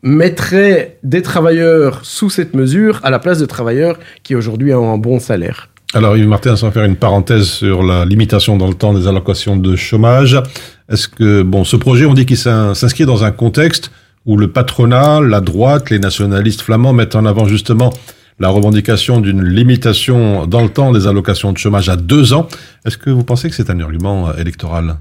mettraient 0.02 0.98
des 1.02 1.22
travailleurs 1.22 2.04
sous 2.04 2.30
cette 2.30 2.54
mesure 2.54 3.00
à 3.04 3.10
la 3.10 3.18
place 3.18 3.38
de 3.38 3.46
travailleurs 3.46 3.98
qui 4.22 4.34
aujourd'hui 4.34 4.74
ont 4.74 4.92
un 4.92 4.98
bon 4.98 5.20
salaire. 5.20 5.69
Alors 5.92 6.16
Yves 6.16 6.28
Martin, 6.28 6.54
sans 6.54 6.70
faire 6.70 6.84
une 6.84 6.94
parenthèse 6.94 7.46
sur 7.46 7.82
la 7.82 8.04
limitation 8.04 8.56
dans 8.56 8.68
le 8.68 8.74
temps 8.74 8.94
des 8.94 9.08
allocations 9.08 9.56
de 9.56 9.74
chômage, 9.74 10.40
est-ce 10.88 11.08
que 11.08 11.42
bon, 11.42 11.64
ce 11.64 11.74
projet, 11.74 12.06
on 12.06 12.14
dit 12.14 12.26
qu'il 12.26 12.36
s'inscrit 12.36 13.06
dans 13.06 13.24
un 13.24 13.32
contexte 13.32 13.90
où 14.24 14.36
le 14.36 14.52
patronat, 14.52 15.20
la 15.20 15.40
droite, 15.40 15.90
les 15.90 15.98
nationalistes 15.98 16.60
flamands 16.60 16.92
mettent 16.92 17.16
en 17.16 17.24
avant 17.24 17.46
justement 17.46 17.92
la 18.38 18.50
revendication 18.50 19.20
d'une 19.20 19.42
limitation 19.42 20.46
dans 20.46 20.62
le 20.62 20.68
temps 20.68 20.92
des 20.92 21.08
allocations 21.08 21.52
de 21.52 21.58
chômage 21.58 21.88
à 21.88 21.96
deux 21.96 22.34
ans. 22.34 22.46
Est-ce 22.86 22.96
que 22.96 23.10
vous 23.10 23.24
pensez 23.24 23.48
que 23.50 23.56
c'est 23.56 23.68
un 23.68 23.80
argument 23.80 24.28
euh, 24.28 24.34
électoral? 24.34 24.96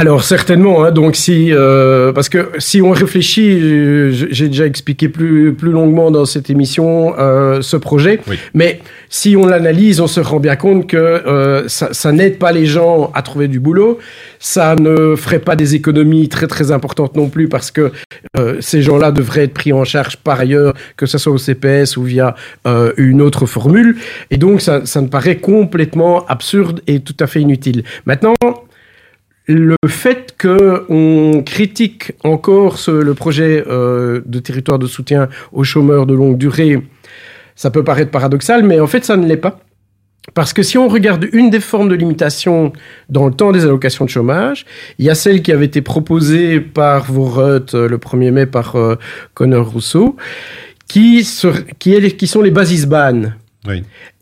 Alors 0.00 0.24
certainement, 0.24 0.82
hein, 0.82 0.92
donc 0.92 1.14
si 1.14 1.52
euh, 1.52 2.10
parce 2.14 2.30
que 2.30 2.52
si 2.56 2.80
on 2.80 2.92
réfléchit, 2.92 4.14
j'ai 4.30 4.48
déjà 4.48 4.64
expliqué 4.64 5.10
plus 5.10 5.52
plus 5.52 5.72
longuement 5.72 6.10
dans 6.10 6.24
cette 6.24 6.48
émission 6.48 7.12
euh, 7.18 7.60
ce 7.60 7.76
projet, 7.76 8.18
mais 8.54 8.80
si 9.10 9.36
on 9.36 9.44
l'analyse, 9.44 10.00
on 10.00 10.06
se 10.06 10.20
rend 10.20 10.40
bien 10.40 10.56
compte 10.56 10.86
que 10.86 10.96
euh, 10.96 11.68
ça, 11.68 11.92
ça 11.92 12.12
n'aide 12.12 12.38
pas 12.38 12.50
les 12.50 12.64
gens 12.64 13.10
à 13.12 13.20
trouver 13.20 13.46
du 13.46 13.60
boulot, 13.60 13.98
ça 14.38 14.74
ne 14.74 15.16
ferait 15.16 15.38
pas 15.38 15.54
des 15.54 15.74
économies 15.74 16.30
très 16.30 16.46
très 16.46 16.70
importantes 16.70 17.14
non 17.14 17.28
plus 17.28 17.50
parce 17.50 17.70
que 17.70 17.92
euh, 18.38 18.56
ces 18.60 18.80
gens-là 18.80 19.12
devraient 19.12 19.44
être 19.44 19.52
pris 19.52 19.74
en 19.74 19.84
charge 19.84 20.16
par 20.16 20.40
ailleurs, 20.40 20.72
que 20.96 21.04
ce 21.04 21.18
soit 21.18 21.34
au 21.34 21.38
CPS 21.38 21.98
ou 21.98 22.04
via 22.04 22.34
euh, 22.66 22.94
une 22.96 23.20
autre 23.20 23.44
formule, 23.44 23.98
et 24.30 24.38
donc 24.38 24.62
ça, 24.62 24.86
ça 24.86 25.02
me 25.02 25.08
paraît 25.08 25.36
complètement 25.36 26.24
absurde 26.26 26.80
et 26.86 27.00
tout 27.00 27.16
à 27.20 27.26
fait 27.26 27.42
inutile. 27.42 27.84
Maintenant 28.06 28.34
le 29.50 29.76
fait 29.88 30.36
qu'on 30.40 31.42
critique 31.44 32.12
encore 32.22 32.78
le 32.86 33.14
projet 33.14 33.64
euh, 33.66 34.20
de 34.24 34.38
territoire 34.38 34.78
de 34.78 34.86
soutien 34.86 35.28
aux 35.52 35.64
chômeurs 35.64 36.06
de 36.06 36.14
longue 36.14 36.38
durée, 36.38 36.80
ça 37.56 37.70
peut 37.70 37.82
paraître 37.82 38.12
paradoxal, 38.12 38.62
mais 38.62 38.78
en 38.78 38.86
fait, 38.86 39.04
ça 39.04 39.16
ne 39.16 39.26
l'est 39.26 39.36
pas. 39.36 39.58
Parce 40.34 40.52
que 40.52 40.62
si 40.62 40.78
on 40.78 40.86
regarde 40.86 41.26
une 41.32 41.50
des 41.50 41.58
formes 41.58 41.88
de 41.88 41.96
limitation 41.96 42.72
dans 43.08 43.26
le 43.26 43.32
temps 43.32 43.50
des 43.50 43.64
allocations 43.64 44.04
de 44.04 44.10
chômage, 44.10 44.66
il 44.98 45.06
y 45.06 45.10
a 45.10 45.16
celle 45.16 45.42
qui 45.42 45.50
avait 45.50 45.64
été 45.64 45.82
proposée 45.82 46.60
par 46.60 47.10
Vorut 47.10 47.72
le 47.72 47.96
1er 47.96 48.30
mai 48.30 48.46
par 48.46 48.76
euh, 48.76 48.94
Connor 49.34 49.68
Rousseau, 49.68 50.16
qui, 50.86 51.26
qui, 51.80 52.26
sont 52.26 52.42
les 52.42 52.50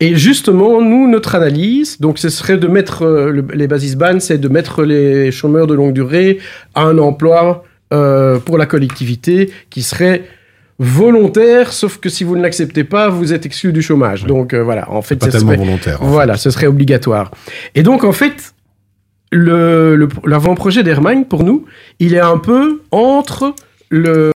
Et 0.01 0.17
justement, 0.17 0.83
nous, 0.83 1.09
notre 1.09 1.35
analyse, 1.35 2.01
donc 2.01 2.19
ce 2.19 2.29
serait 2.29 2.59
de 2.59 2.67
mettre 2.67 3.03
euh, 3.05 3.43
les 3.55 3.69
basis 3.69 3.95
ban, 3.95 4.19
c'est 4.21 4.39
de 4.39 4.49
mettre 4.49 4.83
les 4.83 5.31
chômeurs 5.31 5.67
de 5.67 5.75
longue 5.75 5.93
durée 5.93 6.39
à 6.75 6.83
un 6.83 6.99
emploi 6.99 7.65
euh, 7.93 8.39
pour 8.39 8.59
la 8.59 8.67
collectivité 8.67 9.51
qui 9.71 9.83
serait 9.83 10.25
volontaire, 10.81 11.73
sauf 11.73 11.99
que 11.99 12.09
si 12.09 12.25
vous 12.25 12.37
ne 12.37 12.43
l'acceptez 12.43 12.85
pas, 12.85 13.09
vous 13.09 13.33
êtes 13.33 13.47
exclu 13.47 13.73
du 13.73 13.83
chômage. 13.83 14.25
Donc 14.25 14.55
euh, 14.55 14.63
voilà, 14.63 14.91
en 14.91 15.03
fait, 15.03 15.17
pas 15.17 15.29
tellement 15.29 15.55
volontaire. 15.55 15.99
voilà, 16.01 16.37
ce 16.37 16.51
serait 16.51 16.67
obligatoire. 16.67 17.31
Et 17.75 17.83
donc 17.83 18.05
en 18.05 18.13
fait, 18.13 18.55
l'avant-projet 19.33 20.83
le, 20.83 21.25
pour 21.25 21.45
nous, 21.45 21.65
il 21.99 22.15
est 22.15 22.21
un 22.21 22.39
peu 22.39 22.83
entre 22.91 23.55
le, 23.91 24.31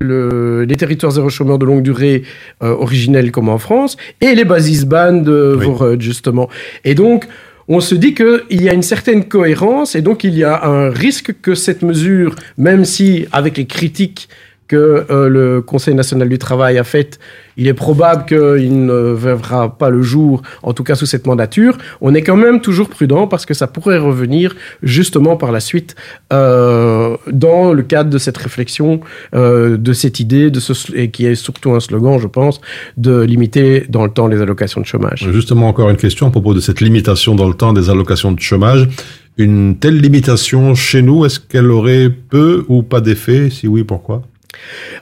le, 0.00 0.64
les 0.64 0.76
territoires 0.76 1.12
zéro 1.12 1.28
chômeur 1.28 1.58
de 1.58 1.64
longue 1.64 1.82
durée 1.82 2.22
euh, 2.62 2.70
originels 2.70 3.30
comme 3.30 3.48
en 3.48 3.58
France 3.58 3.96
et 4.20 4.34
les 4.34 4.44
basis 4.44 4.84
band 4.84 5.24
euh, 5.26 5.56
Oui. 5.56 5.96
justement. 5.98 6.48
Et 6.84 6.94
donc, 6.94 7.26
on 7.68 7.80
se 7.80 7.94
dit 7.94 8.14
qu'il 8.14 8.62
y 8.62 8.68
a 8.68 8.74
une 8.74 8.82
certaine 8.82 9.24
cohérence 9.24 9.94
et 9.94 10.02
donc 10.02 10.24
il 10.24 10.34
y 10.36 10.44
a 10.44 10.64
un 10.64 10.90
risque 10.90 11.34
que 11.40 11.54
cette 11.54 11.82
mesure, 11.82 12.34
même 12.58 12.84
si 12.84 13.26
avec 13.32 13.56
les 13.56 13.66
critiques 13.66 14.28
que 14.68 15.06
euh, 15.10 15.28
le 15.28 15.62
Conseil 15.62 15.94
national 15.94 16.28
du 16.28 16.38
travail 16.38 16.78
a 16.78 16.84
faites, 16.84 17.18
il 17.56 17.66
est 17.68 17.74
probable 17.74 18.24
qu'il 18.26 18.86
ne 18.86 19.12
verra 19.12 19.76
pas 19.76 19.90
le 19.90 20.02
jour, 20.02 20.42
en 20.62 20.72
tout 20.72 20.84
cas 20.84 20.94
sous 20.94 21.06
cette 21.06 21.26
mandature. 21.26 21.76
On 22.00 22.14
est 22.14 22.22
quand 22.22 22.36
même 22.36 22.60
toujours 22.60 22.88
prudent 22.88 23.26
parce 23.26 23.46
que 23.46 23.54
ça 23.54 23.66
pourrait 23.66 23.98
revenir 23.98 24.54
justement 24.82 25.36
par 25.36 25.52
la 25.52 25.60
suite 25.60 25.94
euh, 26.32 27.16
dans 27.30 27.72
le 27.72 27.82
cadre 27.82 28.10
de 28.10 28.18
cette 28.18 28.36
réflexion, 28.36 29.00
euh, 29.34 29.76
de 29.76 29.92
cette 29.92 30.20
idée, 30.20 30.50
de 30.50 30.60
ce, 30.60 30.72
et 30.94 31.10
qui 31.10 31.26
est 31.26 31.34
surtout 31.34 31.72
un 31.72 31.80
slogan, 31.80 32.18
je 32.18 32.26
pense, 32.26 32.60
de 32.96 33.20
limiter 33.20 33.86
dans 33.88 34.04
le 34.04 34.10
temps 34.10 34.26
les 34.26 34.40
allocations 34.40 34.80
de 34.80 34.86
chômage. 34.86 35.28
Justement, 35.32 35.68
encore 35.68 35.90
une 35.90 35.96
question 35.96 36.26
à 36.26 36.30
propos 36.30 36.54
de 36.54 36.60
cette 36.60 36.80
limitation 36.80 37.34
dans 37.34 37.48
le 37.48 37.54
temps 37.54 37.72
des 37.72 37.90
allocations 37.90 38.32
de 38.32 38.40
chômage. 38.40 38.88
Une 39.36 39.76
telle 39.76 40.00
limitation 40.00 40.74
chez 40.76 41.02
nous, 41.02 41.24
est-ce 41.24 41.40
qu'elle 41.40 41.70
aurait 41.70 42.08
peu 42.08 42.64
ou 42.68 42.82
pas 42.82 43.00
d'effet? 43.00 43.50
Si 43.50 43.66
oui, 43.66 43.82
pourquoi? 43.82 44.22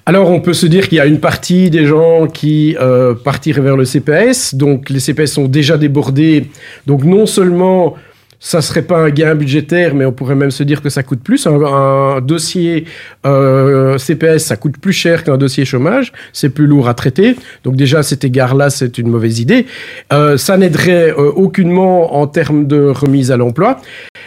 Alors, 0.05 0.31
on 0.31 0.41
peut 0.41 0.53
se 0.53 0.67
dire 0.67 0.89
qu'il 0.89 0.99
y 0.99 1.01
a 1.01 1.07
une 1.07 1.21
partie 1.21 1.71
des 1.71 1.87
gens 1.87 2.27
qui 2.27 2.77
euh, 2.81 3.15
partiraient 3.15 3.61
vers 3.61 3.77
le 3.77 3.85
CPS. 3.85 4.55
Donc, 4.55 4.91
les 4.91 4.99
CPS 4.99 5.33
sont 5.33 5.47
déjà 5.47 5.79
débordés. 5.79 6.49
Donc, 6.87 7.05
non 7.05 7.27
seulement 7.27 7.97
ça 8.45 8.61
serait 8.61 8.83
pas 8.83 8.99
un 8.99 9.11
gain 9.11 9.37
budgétaire, 9.37 9.95
mais 9.95 10.05
on 10.05 10.11
pourrait 10.11 10.35
même 10.35 10.51
se 10.51 10.65
dire 10.65 10.83
que 10.83 10.91
ça 10.91 11.05
coûte 11.05 11.21
plus. 11.23 11.47
Un, 11.47 12.21
dossier 12.21 12.87
euh, 13.25 13.97
CPS, 13.99 14.39
ça 14.47 14.57
coûte 14.57 14.79
plus 14.79 14.93
cher 14.93 15.23
qu'un 15.23 15.37
dossier 15.39 15.65
chômage. 15.65 16.13
C'est 16.33 16.49
plus 16.49 16.67
lourd 16.67 16.89
à 16.89 16.95
traiter. 16.95 17.37
Donc, 17.63 17.77
déjà, 17.77 18.01
à 18.01 18.03
cet 18.03 18.25
égard-là, 18.25 18.69
c'est 18.69 18.99
une 18.99 19.07
mauvaise 19.07 19.39
idée. 19.39 19.67
Euh, 20.13 20.37
ça 20.37 20.57
n'aiderait 20.57 21.13
aucunement 21.13 22.17
en 22.17 22.27
termes 22.27 22.67
de 22.67 22.89
remise 22.89 23.31
à 23.31 23.37
l'emploi. 23.37 23.81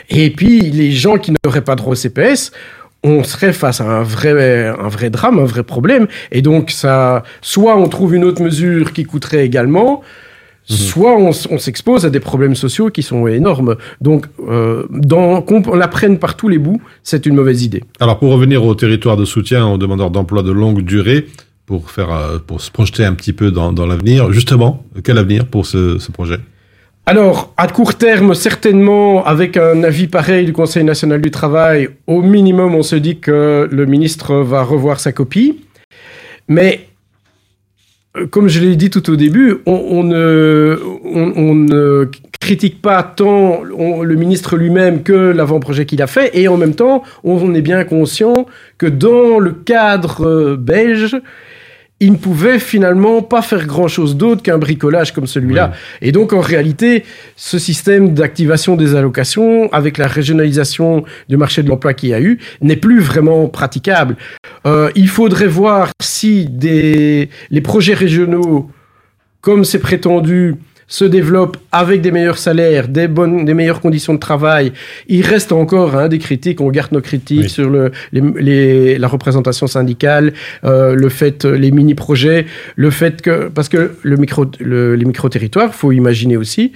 Et 0.10 0.30
puis, 0.30 0.62
les 0.62 0.94
gens 0.94 1.18
qui 1.18 1.34
n'auraient 1.44 1.66
pas 1.66 1.76
droit 1.76 1.92
au 1.92 1.96
CPS, 1.96 2.54
on 3.06 3.24
serait 3.24 3.54
face 3.54 3.82
à 3.82 3.86
un 3.86 4.04
vrai, 4.04 4.68
un 4.68 4.88
vrai 4.88 5.12
drame, 5.12 5.38
un 5.38 5.46
vrai 5.46 5.64
problème. 5.64 6.08
Et 6.32 6.42
donc, 6.42 6.72
ça, 6.72 7.24
soit 7.42 7.78
on 7.78 7.88
trouve 7.88 8.16
une 8.16 8.24
autre 8.24 8.42
mesure 8.42 8.94
qui 8.94 9.04
coûterait 9.04 9.46
également, 9.46 10.02
soit 10.64 11.16
on, 11.16 11.32
s'expose 11.32 12.06
à 12.06 12.10
des 12.10 12.20
problèmes 12.20 12.56
sociaux 12.56 12.90
qui 12.90 13.04
sont 13.04 13.28
énormes. 13.28 13.76
Donc, 14.02 14.26
euh, 14.50 14.88
dans, 14.90 15.44
qu'on 15.44 15.62
on 15.68 15.76
la 15.76 15.88
prenne 15.88 16.18
par 16.18 16.36
tous 16.36 16.48
les 16.48 16.58
bouts, 16.58 16.82
c'est 17.04 17.28
une 17.28 17.36
mauvaise 17.36 17.64
idée. 17.64 17.84
Alors, 18.00 18.18
pour 18.18 18.32
revenir 18.32 18.66
au 18.66 18.74
territoire 18.74 19.18
de 19.18 19.26
soutien 19.26 19.68
aux 19.68 19.78
demandeurs 19.78 20.10
d'emploi 20.10 20.42
de 20.42 20.52
longue 20.52 20.82
durée, 20.82 21.28
pour 21.68 21.92
faire, 21.92 22.12
euh, 22.12 22.40
pour 22.40 22.60
se 22.62 22.72
projeter 22.72 23.06
un 23.06 23.14
petit 23.14 23.34
peu 23.34 23.52
dans, 23.52 23.72
dans 23.72 23.86
l'avenir, 23.86 24.32
justement, 24.32 24.84
quel 25.04 25.20
avenir 25.20 25.46
pour 25.46 25.68
ce, 25.68 26.00
ce 26.00 26.12
projet? 26.12 26.40
Alors, 27.08 27.54
à 27.56 27.68
court 27.68 27.94
terme, 27.94 28.34
certainement, 28.34 29.24
avec 29.24 29.58
un 29.58 29.84
avis 29.84 30.08
pareil 30.08 30.44
du 30.44 30.54
Conseil 30.54 30.84
national 30.84 31.22
du 31.22 31.30
travail, 31.30 31.90
au 32.08 32.24
minimum, 32.24 32.74
on 32.74 32.82
se 32.82 32.96
dit 32.96 33.20
que 33.20 33.70
le 33.72 33.86
ministre 33.86 34.38
va 34.38 34.64
revoir 34.64 35.00
sa 35.00 35.12
copie. 35.12 35.60
Mais, 36.48 36.88
euh, 38.18 38.26
comme 38.26 38.48
je 38.48 38.60
l'ai 38.60 38.76
dit 38.76 38.90
tout 38.90 39.08
au 39.12 39.18
début, 39.18 39.58
on, 39.68 40.04
ne, 40.04 42.10
critique 42.40 42.82
pas 42.82 43.04
tant 43.04 43.62
le 43.62 44.16
ministre 44.16 44.58
lui-même 44.58 45.04
que 45.04 45.14
l'avant-projet 45.14 45.86
qu'il 45.86 46.02
a 46.02 46.08
fait. 46.08 46.32
Et 46.34 46.48
en 46.48 46.58
même 46.58 46.74
temps, 46.74 47.04
on 47.24 47.54
est 47.54 47.62
bien 47.62 47.84
conscient 47.84 48.48
que 48.80 48.88
dans 48.88 49.38
le 49.38 49.52
cadre 49.52 50.26
euh, 50.26 50.58
belge, 50.58 51.18
il 52.02 52.12
ne 52.12 52.18
pouvait 52.18 52.60
finalement 52.60 53.22
pas 53.22 53.42
faire 53.42 53.66
grand-chose 53.66 54.18
d'autre 54.18 54.44
qu'un 54.44 54.58
bricolage 54.58 55.14
comme 55.14 55.28
celui-là. 55.28 55.72
Et 56.02 56.12
donc, 56.12 56.34
en 56.34 56.42
réalité, 56.42 57.06
ce 57.38 57.58
système 57.58 58.14
d'activation 58.14 58.76
des 58.76 58.96
allocations, 58.96 59.72
avec 59.72 59.98
la 59.98 60.08
régionalisation 60.08 61.06
du 61.30 61.38
marché 61.38 61.64
de 61.64 61.70
l'emploi 61.70 61.94
qu'il 61.94 62.10
y 62.10 62.14
a 62.14 62.20
eu, 62.20 62.40
n'est 62.62 62.76
plus 62.76 63.00
vraiment 63.00 63.48
praticable. 63.48 64.18
Euh, 64.66 64.90
il 64.96 65.08
faudrait 65.08 65.48
voir 65.48 65.92
si 66.02 66.48
des, 66.50 67.30
les 67.50 67.62
projets 67.62 67.94
régionaux, 67.94 68.70
comme 69.40 69.64
c'est 69.64 69.80
prétendu, 69.80 70.56
se 70.88 71.06
développent 71.06 71.58
avec 71.72 72.02
des 72.02 72.12
meilleurs 72.12 72.38
salaires, 72.38 72.88
des 72.88 73.08
bonnes, 73.08 73.44
des 73.46 73.54
meilleures 73.54 73.82
conditions 73.82 74.14
de 74.14 74.20
travail. 74.20 74.72
Il 75.08 75.26
reste 75.26 75.52
encore 75.52 75.96
hein, 75.96 76.08
des 76.08 76.20
critiques. 76.20 76.62
On 76.62 76.70
garde 76.70 76.92
nos 76.92 77.02
critiques 77.02 77.42
Oui. 77.44 77.50
sur 77.50 77.70
le, 77.70 77.92
les, 78.12 78.22
les- 78.40 78.98
la 79.00 79.08
représentation 79.08 79.68
syndicale, 79.68 80.34
euh, 80.64 80.94
le 80.96 81.10
fait, 81.10 81.44
les 81.46 81.72
mini-projets, 81.72 82.46
le 82.76 82.90
fait 82.92 83.22
que, 83.22 83.48
parce 83.50 83.68
que 83.70 83.96
le 84.04 84.18
micro, 84.18 84.46
le- 84.60 84.96
les 84.96 85.06
micro-territoires, 85.06 85.74
faut 85.74 85.92
imaginer 85.92 86.38
aussi 86.38 86.72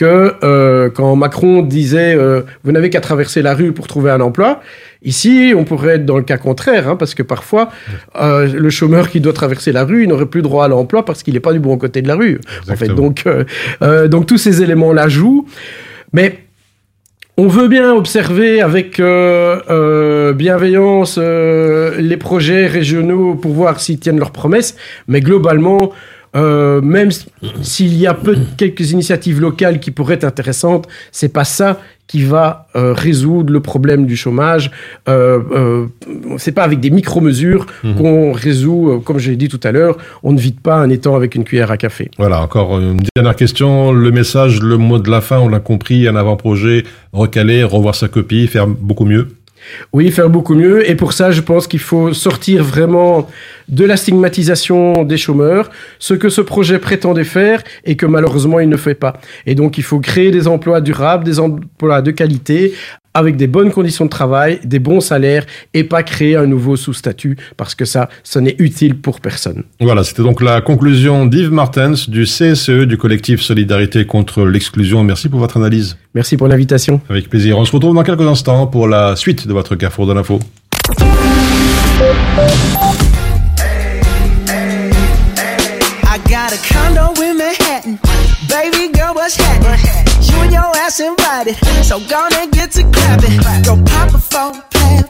que 0.00 0.34
euh, 0.42 0.88
quand 0.88 1.14
Macron 1.14 1.62
disait 1.62 2.14
euh, 2.14 2.42
vous 2.64 2.72
n'avez 2.72 2.88
qu'à 2.88 3.00
traverser 3.00 3.42
la 3.42 3.54
rue 3.54 3.72
pour 3.72 3.86
trouver 3.86 4.10
un 4.10 4.20
emploi, 4.20 4.60
ici 5.02 5.52
on 5.54 5.64
pourrait 5.64 5.96
être 5.96 6.06
dans 6.06 6.16
le 6.16 6.22
cas 6.22 6.38
contraire, 6.38 6.88
hein, 6.88 6.96
parce 6.96 7.14
que 7.14 7.22
parfois 7.22 7.68
euh, 8.20 8.46
le 8.46 8.70
chômeur 8.70 9.10
qui 9.10 9.20
doit 9.20 9.32
traverser 9.32 9.72
la 9.72 9.84
rue, 9.84 10.06
n'aurait 10.06 10.26
plus 10.26 10.42
droit 10.42 10.64
à 10.64 10.68
l'emploi 10.68 11.04
parce 11.04 11.22
qu'il 11.22 11.34
n'est 11.34 11.40
pas 11.40 11.52
du 11.52 11.60
bon 11.60 11.76
côté 11.76 12.00
de 12.02 12.08
la 12.08 12.16
rue. 12.16 12.40
En 12.70 12.76
fait, 12.76 12.88
donc, 12.88 13.24
donc 14.08 14.26
tous 14.26 14.38
ces 14.38 14.62
éléments-là 14.62 15.08
jouent, 15.08 15.46
mais 16.12 16.38
on 17.40 17.48
veut 17.48 17.68
bien 17.68 17.94
observer 17.94 18.60
avec 18.60 19.00
euh, 19.00 19.60
euh, 19.70 20.34
bienveillance 20.34 21.18
euh, 21.18 21.96
les 21.98 22.18
projets 22.18 22.66
régionaux 22.66 23.34
pour 23.34 23.52
voir 23.52 23.80
s'ils 23.80 23.98
tiennent 23.98 24.18
leurs 24.18 24.30
promesses, 24.30 24.76
mais 25.08 25.22
globalement, 25.22 25.90
euh, 26.36 26.80
même 26.80 27.10
s'il 27.62 27.96
y 27.96 28.06
a 28.06 28.14
peu, 28.14 28.36
quelques 28.56 28.92
initiatives 28.92 29.40
locales 29.40 29.80
qui 29.80 29.90
pourraient 29.90 30.14
être 30.14 30.24
intéressantes, 30.24 30.86
c'est 31.12 31.32
pas 31.32 31.44
ça 31.44 31.80
qui 32.10 32.24
va 32.24 32.66
euh, 32.74 32.92
résoudre 32.92 33.52
le 33.52 33.60
problème 33.60 34.04
du 34.04 34.16
chômage. 34.16 34.72
Euh, 35.08 35.38
euh, 35.52 35.86
c'est 36.38 36.50
pas 36.50 36.64
avec 36.64 36.80
des 36.80 36.90
micro-mesures 36.90 37.66
qu'on 37.82 38.32
résout, 38.32 39.00
comme 39.04 39.18
je 39.18 39.30
l'ai 39.30 39.36
dit 39.36 39.46
tout 39.46 39.60
à 39.62 39.70
l'heure, 39.70 39.96
on 40.24 40.32
ne 40.32 40.38
vide 40.40 40.60
pas 40.60 40.74
un 40.74 40.90
étang 40.90 41.14
avec 41.14 41.36
une 41.36 41.44
cuillère 41.44 41.70
à 41.70 41.76
café. 41.76 42.10
Voilà, 42.18 42.42
encore 42.42 42.80
une 42.80 42.98
dernière 43.14 43.36
question. 43.36 43.92
Le 43.92 44.10
message, 44.10 44.60
le 44.60 44.76
mot 44.76 44.98
de 44.98 45.08
la 45.08 45.20
fin, 45.20 45.38
on 45.38 45.48
l'a 45.48 45.60
compris, 45.60 46.08
un 46.08 46.16
avant-projet, 46.16 46.82
recaler, 47.12 47.62
revoir 47.62 47.94
sa 47.94 48.08
copie, 48.08 48.48
faire 48.48 48.66
beaucoup 48.66 49.04
mieux. 49.04 49.28
Oui, 49.92 50.10
faire 50.10 50.30
beaucoup 50.30 50.54
mieux. 50.54 50.88
Et 50.88 50.94
pour 50.94 51.12
ça, 51.12 51.30
je 51.30 51.40
pense 51.40 51.66
qu'il 51.66 51.80
faut 51.80 52.12
sortir 52.12 52.64
vraiment 52.64 53.28
de 53.68 53.84
la 53.84 53.96
stigmatisation 53.96 55.04
des 55.04 55.16
chômeurs, 55.16 55.70
ce 55.98 56.14
que 56.14 56.28
ce 56.28 56.40
projet 56.40 56.78
prétendait 56.78 57.24
faire 57.24 57.62
et 57.84 57.96
que 57.96 58.06
malheureusement 58.06 58.60
il 58.60 58.68
ne 58.68 58.76
fait 58.76 58.94
pas. 58.94 59.20
Et 59.46 59.54
donc, 59.54 59.78
il 59.78 59.84
faut 59.84 60.00
créer 60.00 60.30
des 60.30 60.48
emplois 60.48 60.80
durables, 60.80 61.24
des 61.24 61.38
emplois 61.38 62.02
de 62.02 62.10
qualité, 62.10 62.72
avec 63.14 63.36
des 63.36 63.46
bonnes 63.46 63.72
conditions 63.72 64.04
de 64.04 64.10
travail, 64.10 64.60
des 64.64 64.78
bons 64.78 65.00
salaires 65.00 65.44
et 65.74 65.84
pas 65.84 66.02
créer 66.02 66.36
un 66.36 66.46
nouveau 66.46 66.76
sous-statut 66.76 67.36
parce 67.56 67.74
que 67.74 67.84
ça, 67.84 68.08
ce 68.22 68.38
n'est 68.38 68.54
utile 68.58 68.98
pour 68.98 69.20
personne. 69.20 69.64
Voilà, 69.80 70.04
c'était 70.04 70.22
donc 70.22 70.40
la 70.40 70.60
conclusion 70.60 71.26
d'Yves 71.26 71.50
Martens 71.50 72.08
du 72.08 72.24
CSE, 72.24 72.86
du 72.86 72.96
collectif 72.96 73.40
Solidarité 73.40 74.04
contre 74.04 74.44
l'exclusion. 74.44 75.02
Merci 75.02 75.28
pour 75.28 75.40
votre 75.40 75.56
analyse. 75.56 75.96
Merci 76.14 76.36
pour 76.36 76.48
l'invitation. 76.48 77.00
Avec 77.08 77.28
plaisir. 77.28 77.58
On 77.58 77.64
se 77.64 77.72
retrouve 77.72 77.94
dans 77.94 78.02
quelques 78.02 78.20
instants 78.22 78.66
pour 78.66 78.88
la 78.88 79.16
suite 79.16 79.46
de 79.50 79.54
votre 79.54 79.74
Carrefour 79.74 80.06
de 80.06 80.12
l'info. 80.12 80.38
So 91.82 91.98
gonna 92.08 92.46
get 92.52 92.70
to 92.72 92.82
clapping. 92.92 93.40
Go 93.64 93.76
pop 93.84 94.14
a 94.14 94.18
plan. 94.18 95.09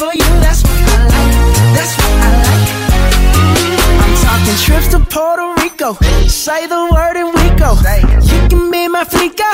For 0.00 0.14
you, 0.16 0.30
that's 0.40 0.62
what 0.64 0.80
I 0.80 0.98
like. 1.12 1.32
That's 1.76 1.92
what 2.00 2.12
I 2.24 2.30
like. 2.48 2.68
I'm 4.00 4.14
talking 4.24 4.56
trips 4.64 4.88
to 4.96 5.00
Puerto 5.12 5.46
Rico. 5.60 5.92
Say 6.26 6.66
the 6.66 6.88
word 6.88 7.20
and 7.20 7.28
we 7.36 7.46
go. 7.60 7.76
You 8.32 8.40
can 8.48 8.70
be 8.70 8.88
my 8.88 9.04
flica. 9.04 9.44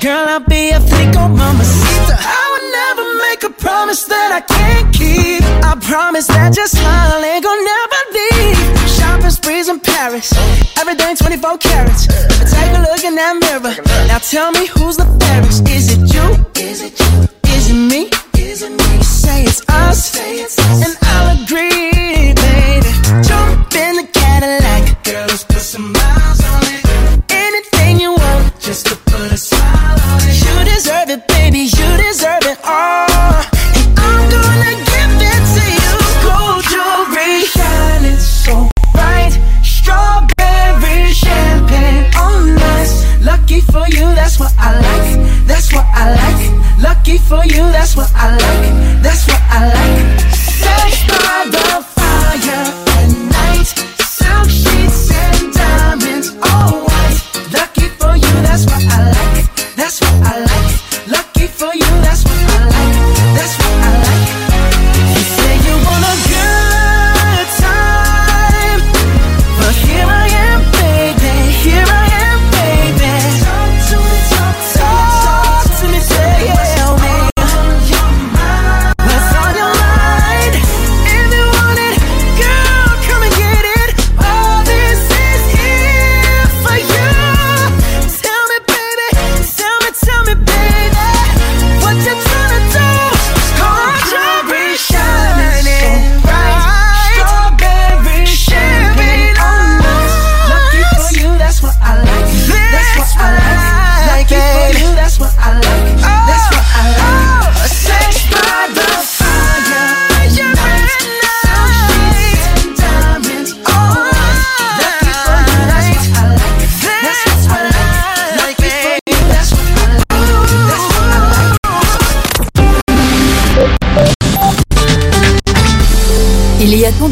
Girl, 0.00 0.24
I'll 0.34 0.46
be 0.46 0.70
a 0.70 0.78
flico, 0.78 1.26
mamacita. 1.26 2.14
I 2.14 2.44
would 2.50 2.66
never 2.78 3.06
make 3.26 3.42
a 3.42 3.50
promise 3.50 4.04
that 4.04 4.30
I 4.38 4.42
can't 4.46 4.94
keep. 4.94 5.42
I 5.66 5.74
promise 5.82 6.28
that 6.28 6.54
your 6.56 6.68
smile 6.68 7.18
ain't 7.18 7.42
gonna 7.42 7.72
never 7.74 8.00
leave. 8.14 8.58
Shopping 8.94 9.34
sprees 9.34 9.66
in 9.68 9.80
Paris. 9.80 10.30
Everything 10.78 11.16
24 11.16 11.58
carats. 11.58 12.06
Take 12.06 12.70
a 12.78 12.86
look 12.86 13.02
in 13.02 13.16
that 13.16 13.34
mirror. 13.42 13.74
Now 14.06 14.18
tell 14.18 14.52
me 14.52 14.68
who's 14.68 14.96
the 14.96 15.08
fairest. 15.18 15.68
Is 15.68 15.90
it 15.90 16.02
you? 16.14 16.26
Is 16.54 16.82
it 16.82 16.94
you? 17.00 17.27
Us. 19.68 20.16
And 20.84 20.96
I'll 21.02 21.42
agree, 21.42 21.77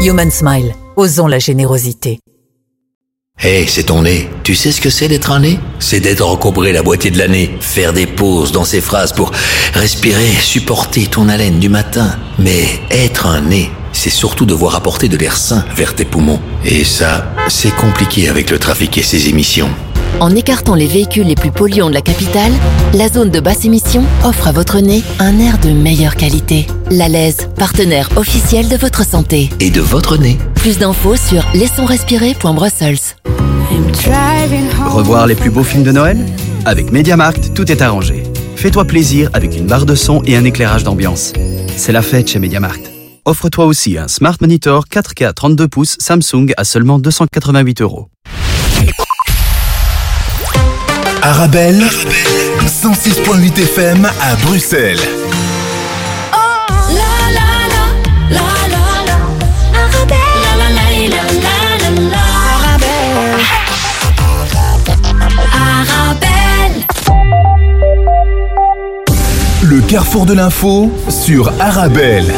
Human 0.00 0.30
Smile, 0.30 0.76
osons 0.94 1.26
la 1.26 1.40
générosité. 1.40 2.20
Hé, 3.42 3.66
c'est 3.66 3.84
ton 3.84 4.02
nez. 4.02 4.30
Tu 4.44 4.54
sais 4.54 4.70
ce 4.70 4.80
que 4.80 4.90
c'est 4.90 5.08
d'être 5.08 5.32
un 5.32 5.40
nez? 5.40 5.58
C'est 5.80 5.98
d'être 5.98 6.24
encombré 6.24 6.72
la 6.72 6.84
moitié 6.84 7.10
de 7.10 7.18
l'année, 7.18 7.56
faire 7.60 7.92
des 7.92 8.06
pauses 8.06 8.52
dans 8.52 8.64
ses 8.64 8.80
phrases 8.80 9.12
pour 9.12 9.32
respirer, 9.74 10.30
supporter 10.40 11.08
ton 11.08 11.28
haleine 11.28 11.58
du 11.58 11.68
matin. 11.68 12.16
Mais 12.38 12.64
être 12.92 13.26
un 13.26 13.40
nez, 13.40 13.70
c'est 13.92 14.10
surtout 14.10 14.46
devoir 14.46 14.76
apporter 14.76 15.08
de 15.08 15.16
l'air 15.16 15.36
sain 15.36 15.64
vers 15.74 15.96
tes 15.96 16.04
poumons. 16.04 16.40
Et 16.64 16.84
ça, 16.84 17.34
c'est 17.48 17.74
compliqué 17.74 18.28
avec 18.28 18.50
le 18.50 18.60
trafic 18.60 18.98
et 18.98 19.02
ses 19.02 19.28
émissions. 19.28 19.70
En 20.20 20.34
écartant 20.34 20.74
les 20.74 20.86
véhicules 20.86 21.26
les 21.26 21.34
plus 21.34 21.50
polluants 21.50 21.88
de 21.88 21.94
la 21.94 22.00
capitale, 22.00 22.52
la 22.94 23.08
zone 23.08 23.30
de 23.30 23.40
basse 23.40 23.64
émission 23.64 24.04
offre 24.24 24.48
à 24.48 24.52
votre 24.52 24.80
nez 24.80 25.02
un 25.18 25.38
air 25.38 25.58
de 25.58 25.70
meilleure 25.70 26.16
qualité. 26.16 26.66
La 26.90 27.08
Lèze, 27.08 27.48
partenaire 27.56 28.08
officiel 28.16 28.68
de 28.68 28.76
votre 28.76 29.04
santé. 29.04 29.50
Et 29.60 29.70
de 29.70 29.80
votre 29.80 30.16
nez. 30.16 30.38
Plus 30.56 30.78
d'infos 30.78 31.16
sur 31.16 31.46
laissonsrespirer.brussels. 31.54 32.98
Revoir 34.86 35.26
les 35.26 35.34
plus 35.34 35.50
beaux 35.50 35.62
films 35.62 35.84
de 35.84 35.92
Noël 35.92 36.18
Avec 36.64 36.90
MediaMarkt, 36.90 37.54
tout 37.54 37.70
est 37.70 37.82
arrangé. 37.82 38.24
Fais-toi 38.56 38.84
plaisir 38.86 39.30
avec 39.34 39.56
une 39.56 39.66
barre 39.66 39.86
de 39.86 39.94
son 39.94 40.22
et 40.24 40.36
un 40.36 40.44
éclairage 40.44 40.82
d'ambiance. 40.82 41.32
C'est 41.76 41.92
la 41.92 42.02
fête 42.02 42.28
chez 42.28 42.38
MediaMarkt. 42.40 42.90
Offre-toi 43.24 43.66
aussi 43.66 43.98
un 43.98 44.08
Smart 44.08 44.36
Monitor 44.40 44.86
4K 44.90 45.34
32 45.34 45.68
pouces 45.68 45.96
Samsung 46.00 46.52
à 46.56 46.64
seulement 46.64 46.98
288 46.98 47.82
euros. 47.82 48.08
Arabelle, 51.22 51.82
106.8 52.66 53.62
FM 53.62 54.04
à 54.20 54.36
Bruxelles. 54.36 55.00
Le 69.62 69.80
carrefour 69.82 70.26
de 70.26 70.34
l'info 70.34 70.90
sur 71.08 71.52
Arabelle. 71.60 72.32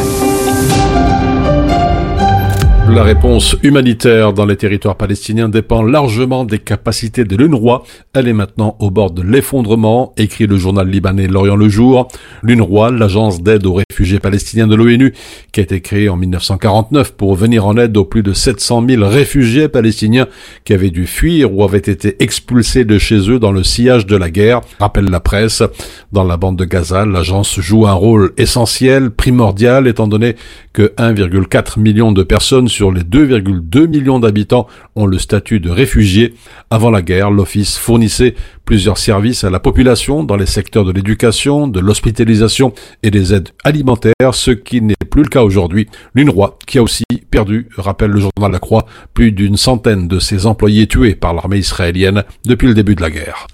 La 2.93 3.03
réponse 3.03 3.55
humanitaire 3.63 4.33
dans 4.33 4.45
les 4.45 4.57
territoires 4.57 4.97
palestiniens 4.97 5.47
dépend 5.47 5.81
largement 5.81 6.43
des 6.43 6.59
capacités 6.59 7.23
de 7.23 7.37
l'UNRWA. 7.37 7.83
Elle 8.13 8.27
est 8.27 8.33
maintenant 8.33 8.75
au 8.79 8.91
bord 8.91 9.11
de 9.11 9.21
l'effondrement, 9.21 10.13
écrit 10.17 10.45
le 10.45 10.57
journal 10.57 10.89
libanais 10.89 11.27
L'Orient 11.27 11.55
le 11.55 11.69
Jour. 11.69 12.09
L'UNRWA, 12.43 12.91
l'agence 12.91 13.41
d'aide 13.41 13.65
aux 13.65 13.75
réfugiés 13.75 14.19
palestiniens 14.19 14.67
de 14.67 14.75
l'ONU, 14.75 15.13
qui 15.53 15.61
a 15.61 15.63
été 15.63 15.79
créée 15.79 16.09
en 16.09 16.17
1949 16.17 17.13
pour 17.13 17.35
venir 17.35 17.65
en 17.65 17.77
aide 17.77 17.95
aux 17.95 18.03
plus 18.03 18.23
de 18.23 18.33
700 18.33 18.83
000 18.85 19.07
réfugiés 19.07 19.69
palestiniens 19.69 20.27
qui 20.65 20.73
avaient 20.73 20.89
dû 20.89 21.07
fuir 21.07 21.55
ou 21.55 21.63
avaient 21.63 21.77
été 21.77 22.21
expulsés 22.21 22.83
de 22.83 22.97
chez 22.97 23.31
eux 23.31 23.39
dans 23.39 23.53
le 23.53 23.63
sillage 23.63 24.05
de 24.05 24.17
la 24.17 24.29
guerre, 24.29 24.59
rappelle 24.79 25.09
la 25.09 25.21
presse. 25.21 25.63
Dans 26.11 26.25
la 26.25 26.35
bande 26.35 26.57
de 26.57 26.65
Gaza, 26.65 27.05
l'agence 27.05 27.57
joue 27.61 27.87
un 27.87 27.93
rôle 27.93 28.33
essentiel, 28.35 29.11
primordial, 29.11 29.87
étant 29.87 30.09
donné 30.09 30.35
que 30.73 30.93
1,4 30.97 31.79
million 31.79 32.11
de 32.11 32.23
personnes 32.23 32.67
sur 32.67 32.80
les 32.89 33.01
2,2 33.01 33.87
millions 33.87 34.19
d'habitants 34.19 34.67
ont 34.95 35.05
le 35.05 35.19
statut 35.19 35.59
de 35.59 35.69
réfugiés. 35.69 36.33
Avant 36.69 36.89
la 36.89 37.01
guerre, 37.01 37.29
l'Office 37.29 37.77
fournissait 37.77 38.33
plusieurs 38.65 38.97
services 38.97 39.43
à 39.43 39.49
la 39.49 39.59
population 39.59 40.23
dans 40.23 40.37
les 40.37 40.45
secteurs 40.45 40.85
de 40.85 40.91
l'éducation, 40.91 41.67
de 41.67 41.79
l'hospitalisation 41.79 42.73
et 43.03 43.11
des 43.11 43.33
aides 43.33 43.49
alimentaires, 43.63 44.33
ce 44.33 44.51
qui 44.51 44.81
n'est 44.81 44.95
plus 45.09 45.23
le 45.23 45.29
cas 45.29 45.43
aujourd'hui. 45.43 45.87
L'UNRWA, 46.15 46.57
qui 46.65 46.79
a 46.79 46.83
aussi 46.83 47.03
perdu, 47.29 47.67
rappelle 47.77 48.11
le 48.11 48.21
journal 48.21 48.51
La 48.51 48.59
Croix, 48.59 48.85
plus 49.13 49.31
d'une 49.31 49.57
centaine 49.57 50.07
de 50.07 50.19
ses 50.19 50.45
employés 50.45 50.87
tués 50.87 51.15
par 51.15 51.33
l'armée 51.33 51.57
israélienne 51.57 52.23
depuis 52.45 52.67
le 52.67 52.73
début 52.73 52.95
de 52.95 53.01
la 53.01 53.11
guerre. 53.11 53.47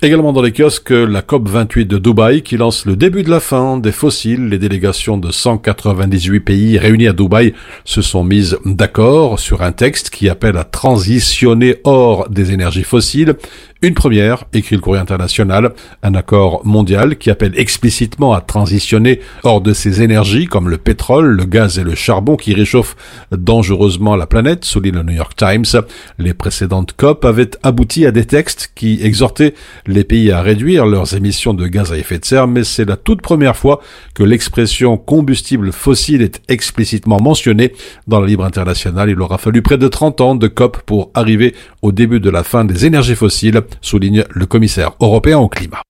Également 0.00 0.32
dans 0.32 0.42
les 0.42 0.52
kiosques, 0.52 0.90
la 0.90 1.22
COP28 1.22 1.84
de 1.88 1.98
Dubaï 1.98 2.42
qui 2.42 2.56
lance 2.56 2.86
le 2.86 2.94
début 2.94 3.24
de 3.24 3.30
la 3.30 3.40
fin 3.40 3.78
des 3.78 3.90
fossiles. 3.90 4.48
Les 4.48 4.58
délégations 4.58 5.18
de 5.18 5.32
198 5.32 6.38
pays 6.38 6.78
réunis 6.78 7.08
à 7.08 7.12
Dubaï 7.12 7.52
se 7.84 8.00
sont 8.00 8.22
mises 8.22 8.58
d'accord 8.64 9.40
sur 9.40 9.60
un 9.62 9.72
texte 9.72 10.10
qui 10.10 10.28
appelle 10.28 10.56
à 10.56 10.62
transitionner 10.62 11.78
hors 11.82 12.28
des 12.30 12.52
énergies 12.52 12.84
fossiles 12.84 13.34
une 13.80 13.94
première, 13.94 14.44
écrit 14.52 14.74
le 14.74 14.82
courrier 14.82 15.00
international, 15.00 15.72
un 16.02 16.14
accord 16.14 16.66
mondial 16.66 17.16
qui 17.16 17.30
appelle 17.30 17.52
explicitement 17.56 18.32
à 18.32 18.40
transitionner 18.40 19.20
hors 19.44 19.60
de 19.60 19.72
ces 19.72 20.02
énergies 20.02 20.46
comme 20.46 20.68
le 20.68 20.78
pétrole, 20.78 21.28
le 21.28 21.44
gaz 21.44 21.78
et 21.78 21.84
le 21.84 21.94
charbon 21.94 22.36
qui 22.36 22.54
réchauffent 22.54 22.96
dangereusement 23.30 24.16
la 24.16 24.26
planète, 24.26 24.64
souligne 24.64 24.96
le 24.96 25.02
New 25.04 25.12
York 25.12 25.36
Times. 25.36 25.82
Les 26.18 26.34
précédentes 26.34 26.94
COP 26.96 27.24
avaient 27.24 27.52
abouti 27.62 28.04
à 28.04 28.10
des 28.10 28.24
textes 28.24 28.72
qui 28.74 28.98
exhortaient 29.00 29.54
les 29.86 30.02
pays 30.02 30.32
à 30.32 30.42
réduire 30.42 30.84
leurs 30.84 31.14
émissions 31.14 31.54
de 31.54 31.68
gaz 31.68 31.92
à 31.92 31.98
effet 31.98 32.18
de 32.18 32.24
serre, 32.24 32.48
mais 32.48 32.64
c'est 32.64 32.84
la 32.84 32.96
toute 32.96 33.22
première 33.22 33.56
fois 33.56 33.80
que 34.14 34.24
l'expression 34.24 34.96
combustible 34.96 35.70
fossile 35.70 36.22
est 36.22 36.42
explicitement 36.48 37.20
mentionnée 37.20 37.72
dans 38.08 38.20
la 38.20 38.26
libre 38.26 38.44
internationale. 38.44 39.10
Il 39.10 39.20
aura 39.20 39.38
fallu 39.38 39.62
près 39.62 39.78
de 39.78 39.86
30 39.86 40.20
ans 40.20 40.34
de 40.34 40.48
COP 40.48 40.78
pour 40.78 41.12
arriver 41.14 41.54
au 41.82 41.92
début 41.92 42.18
de 42.18 42.28
la 42.30 42.42
fin 42.42 42.64
des 42.64 42.84
énergies 42.84 43.14
fossiles 43.14 43.62
souligne 43.80 44.24
le 44.30 44.46
commissaire 44.46 44.92
européen 45.00 45.38
au 45.38 45.48
climat. 45.48 45.82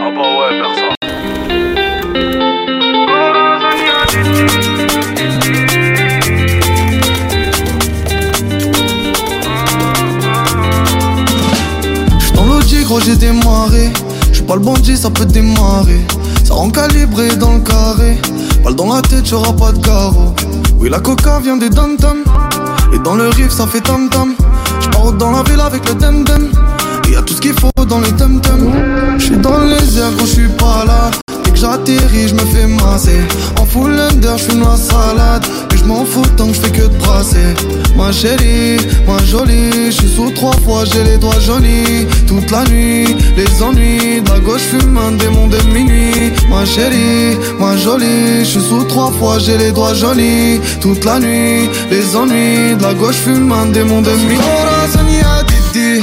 Ah 0.00 0.10
bah 0.14 0.28
ouais, 0.38 0.60
personne. 0.60 0.94
J'suis 12.18 12.32
dans 12.34 12.44
l'audi, 12.44 12.84
gros, 12.84 13.00
j'ai 13.00 13.16
démarré. 13.16 13.90
J'suis 14.32 14.44
pas 14.44 14.54
le 14.54 14.60
bandit, 14.60 14.96
ça 14.96 15.10
peut 15.10 15.26
démarrer. 15.26 16.00
Ça 16.44 16.54
rend 16.54 16.70
calibré 16.70 17.36
dans 17.36 17.54
le 17.54 17.60
carré. 17.60 18.16
Balle 18.62 18.74
dans 18.74 18.94
la 18.94 19.02
tête, 19.02 19.28
y'aura 19.30 19.52
pas 19.52 19.72
de 19.72 19.78
carreau. 19.78 20.34
Oui, 20.78 20.88
la 20.88 21.00
coca 21.00 21.40
vient 21.40 21.56
des 21.56 21.70
dom 21.70 21.96
Et 22.92 22.98
dans 23.00 23.14
le 23.14 23.28
riff, 23.28 23.50
ça 23.50 23.66
fait 23.66 23.80
tam 23.80 24.08
tam. 24.08 24.34
J'pars 24.80 25.12
dans 25.12 25.32
la 25.32 25.42
ville 25.42 25.60
avec 25.60 25.88
le 25.88 25.94
dem 25.94 26.24
dem. 26.24 26.50
Et 27.08 27.12
y'a 27.12 27.22
tout 27.22 27.34
ce 27.34 27.40
qu'il 27.40 27.54
faut 27.54 27.70
dans 27.88 28.00
les 28.00 28.12
tem 28.12 28.40
tem. 28.40 28.72
J'suis 29.18 29.36
dans 29.36 29.58
les 29.64 29.98
airs 29.98 30.12
quand 30.18 30.26
j'suis 30.26 30.48
pas 30.48 30.84
là. 30.86 31.10
Dès 31.44 31.50
que 31.50 31.56
j'atterris, 31.56 32.28
j'me 32.28 32.38
fais 32.52 32.66
masser. 32.66 33.20
En 33.60 33.64
full 33.64 33.98
under, 33.98 34.38
j'fume 34.38 34.60
la 34.60 34.76
salade. 34.76 35.44
Et 35.88 35.90
j'm'en 35.90 36.04
fous 36.04 36.22
tant 36.36 36.48
que 36.48 36.54
j'fais 36.54 36.70
que 36.70 36.82
de 36.82 36.96
brasser. 36.98 37.54
Ma 37.96 38.12
chérie, 38.12 38.76
ma 39.06 39.18
jolie. 39.24 39.90
J'suis 39.90 40.08
sous 40.08 40.30
trois 40.30 40.52
fois, 40.64 40.84
j'ai 40.84 41.02
les 41.04 41.16
doigts 41.16 41.40
jolis. 41.40 42.06
Toute 42.26 42.50
la 42.50 42.64
nuit, 42.64 43.16
les 43.36 43.62
ennuis. 43.62 44.20
De 44.20 44.30
la 44.30 44.38
gauche, 44.40 44.62
fume 44.62 44.98
un 44.98 45.12
démon 45.12 45.46
de 45.46 45.58
minuit. 45.72 46.32
Ma 46.50 46.64
chérie, 46.64 47.38
ma 47.58 47.76
jolie. 47.76 48.44
J'suis 48.44 48.60
sous 48.60 48.84
trois 48.84 49.10
fois, 49.12 49.38
j'ai 49.38 49.56
les 49.56 49.72
doigts 49.72 49.94
jolis. 49.94 50.60
Toute 50.80 51.04
la 51.04 51.18
nuit, 51.20 51.68
les 51.90 52.16
ennuis. 52.16 52.76
De 52.76 52.82
la 52.82 52.94
gauche, 52.94 53.16
fume 53.16 53.50
un 53.52 53.66
démon 53.66 54.02
de 54.02 54.10
minuit. 54.10 54.38
Didi, 55.72 56.02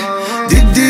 Didi, 0.49 0.84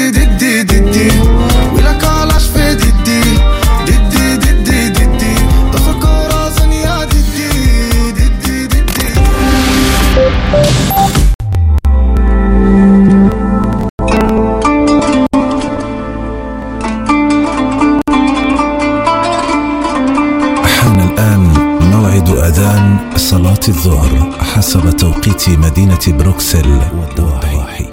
الظهر 23.69 24.31
حسب 24.41 24.89
توقيت 24.89 25.49
مدينة 25.49 25.99
بروكسل 26.07 26.79
والضواحي 26.99 27.85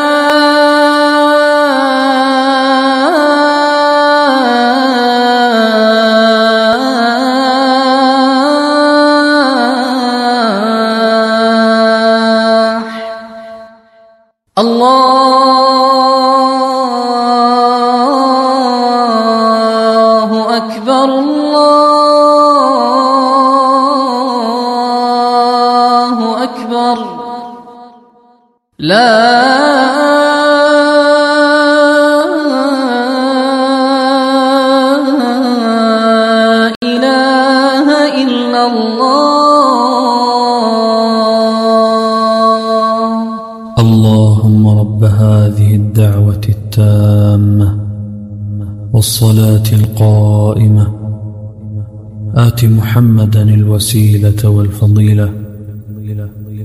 الوسيلة 53.81 54.49
والفضيلة 54.49 55.33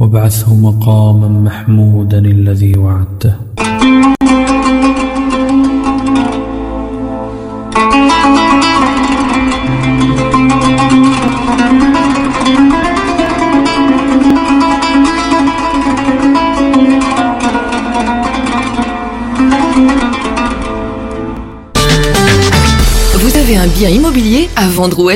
وابعثه 0.00 0.54
مقاما 0.54 1.28
محمودا 1.28 2.18
الذي 2.18 2.78
وعدته. 2.78 3.34
Vous 23.18 23.36
avez 23.36 23.56
un 23.56 23.66
bien 23.66 23.88
immobilier 23.88 24.48
à 24.56 24.68
vendre 24.68 25.02
ou 25.02 25.08
à 25.08 25.15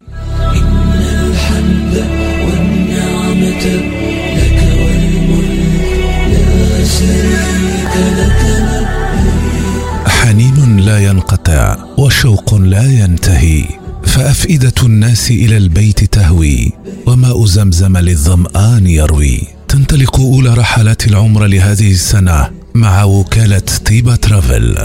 حنين 10.07 10.77
لا 10.77 10.99
ينقطع 10.99 11.77
وشوق 11.97 12.55
لا 12.55 12.83
ينتهي 12.83 13.65
فأفئدة 14.03 14.73
الناس 14.83 15.31
إلى 15.31 15.57
البيت 15.57 16.03
تهوي 16.03 16.73
وماء 17.05 17.45
زمزم 17.45 17.97
للظمآن 17.97 18.87
يروي. 18.87 19.41
تنطلق 19.67 20.19
أولى 20.19 20.53
رحلات 20.53 21.07
العمر 21.07 21.45
لهذه 21.45 21.91
السنة 21.91 22.49
مع 22.75 23.03
وكالة 23.03 23.63
طيبة 23.85 24.15
ترافل. 24.15 24.77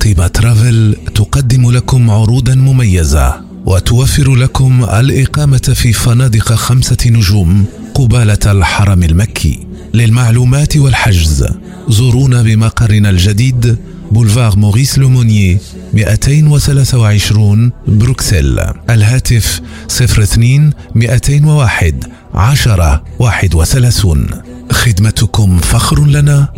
طيبة 0.00 0.26
ترافل 0.26 0.96
تقدم 1.14 1.70
لكم 1.70 2.10
عروضا 2.10 2.54
مميزة 2.54 3.40
وتوفر 3.66 4.34
لكم 4.34 4.84
الإقامة 4.84 5.72
في 5.74 5.92
فنادق 5.92 6.52
خمسة 6.52 6.96
نجوم 7.06 7.64
قبالة 7.98 8.38
الحرم 8.46 9.02
المكي 9.02 9.66
للمعلومات 9.94 10.76
والحجز. 10.76 11.46
زورونا 11.88 12.42
بمقرنا 12.42 13.10
الجديد 13.10 13.78
بولفار 14.12 14.56
موريس 14.56 14.98
لومونيي 14.98 15.58
223 15.94 17.72
بروكسل. 17.86 18.60
الهاتف 18.90 19.60
02 19.88 20.72
201 20.94 22.04
10 22.34 23.02
31 23.18 24.26
خدمتكم 24.72 25.58
فخر 25.58 26.06
لنا 26.06 26.48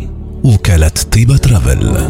وكالة 0.43 0.91
طيبة 1.11 1.37
ترافل. 1.37 2.09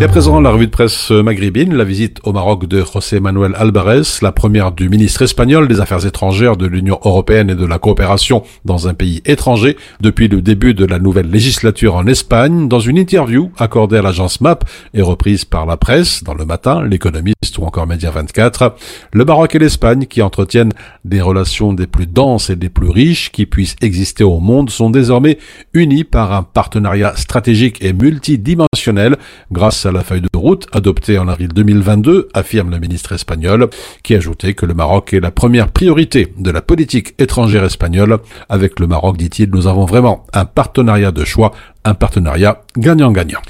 Et 0.00 0.04
à 0.04 0.08
présent, 0.08 0.40
la 0.40 0.50
revue 0.50 0.66
de 0.66 0.70
presse 0.70 1.10
maghrébine, 1.10 1.74
la 1.74 1.82
visite 1.82 2.20
au 2.22 2.32
Maroc 2.32 2.68
de 2.68 2.84
José 2.84 3.18
Manuel 3.18 3.56
Alvarez, 3.56 4.02
la 4.22 4.30
première 4.30 4.70
du 4.70 4.88
ministre 4.88 5.22
espagnol 5.22 5.66
des 5.66 5.80
Affaires 5.80 6.06
étrangères 6.06 6.56
de 6.56 6.66
l'Union 6.66 7.00
européenne 7.04 7.50
et 7.50 7.56
de 7.56 7.66
la 7.66 7.80
coopération 7.80 8.44
dans 8.64 8.86
un 8.86 8.94
pays 8.94 9.22
étranger 9.26 9.76
depuis 10.00 10.28
le 10.28 10.40
début 10.40 10.72
de 10.72 10.84
la 10.84 11.00
nouvelle 11.00 11.28
législature 11.28 11.96
en 11.96 12.06
Espagne, 12.06 12.68
dans 12.68 12.78
une 12.78 12.96
interview 12.96 13.50
accordée 13.58 13.96
à 13.96 14.02
l'agence 14.02 14.40
MAP 14.40 14.64
et 14.94 15.02
reprise 15.02 15.44
par 15.44 15.66
la 15.66 15.76
presse 15.76 16.22
dans 16.22 16.34
le 16.34 16.44
matin, 16.44 16.84
l'économiste 16.84 17.58
ou 17.58 17.64
encore 17.64 17.88
Média 17.88 18.12
24, 18.12 18.76
le 19.12 19.24
Maroc 19.24 19.56
et 19.56 19.58
l'Espagne 19.58 20.06
qui 20.06 20.22
entretiennent 20.22 20.74
des 21.04 21.20
relations 21.20 21.72
des 21.72 21.88
plus 21.88 22.06
denses 22.06 22.50
et 22.50 22.56
des 22.56 22.68
plus 22.68 22.88
riches 22.88 23.32
qui 23.32 23.46
puissent 23.46 23.74
exister 23.82 24.22
au 24.22 24.38
monde 24.38 24.70
sont 24.70 24.90
désormais 24.90 25.38
unis 25.74 26.04
par 26.04 26.32
un 26.32 26.44
partenariat 26.44 27.16
stratégique 27.16 27.82
et 27.82 27.92
multidimensionnel 27.92 29.16
grâce 29.50 29.87
la 29.92 30.04
feuille 30.04 30.22
de 30.22 30.28
route 30.34 30.66
adoptée 30.72 31.18
en 31.18 31.28
avril 31.28 31.48
2022, 31.48 32.28
affirme 32.34 32.70
le 32.70 32.78
ministre 32.78 33.12
espagnol, 33.12 33.68
qui 34.02 34.14
ajoutait 34.14 34.54
que 34.54 34.66
le 34.66 34.74
Maroc 34.74 35.12
est 35.12 35.20
la 35.20 35.30
première 35.30 35.68
priorité 35.68 36.32
de 36.38 36.50
la 36.50 36.62
politique 36.62 37.14
étrangère 37.18 37.64
espagnole. 37.64 38.18
Avec 38.48 38.80
le 38.80 38.86
Maroc, 38.86 39.16
dit-il, 39.16 39.50
nous 39.50 39.66
avons 39.66 39.84
vraiment 39.84 40.26
un 40.32 40.44
partenariat 40.44 41.10
de 41.10 41.24
choix, 41.24 41.52
un 41.84 41.94
partenariat 41.94 42.62
gagnant-gagnant. 42.76 43.40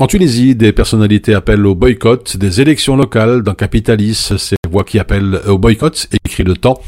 En 0.00 0.06
Tunisie, 0.06 0.54
des 0.54 0.72
personnalités 0.72 1.34
appellent 1.34 1.66
au 1.66 1.74
boycott 1.74 2.38
des 2.38 2.62
élections 2.62 2.96
locales 2.96 3.42
dans 3.42 3.52
Capitalis. 3.52 4.32
Ces 4.38 4.56
voix 4.70 4.82
qui 4.82 4.98
appellent 4.98 5.40
au 5.46 5.58
boycott, 5.58 6.08
écrit 6.24 6.42
le 6.42 6.56
temps. 6.56 6.80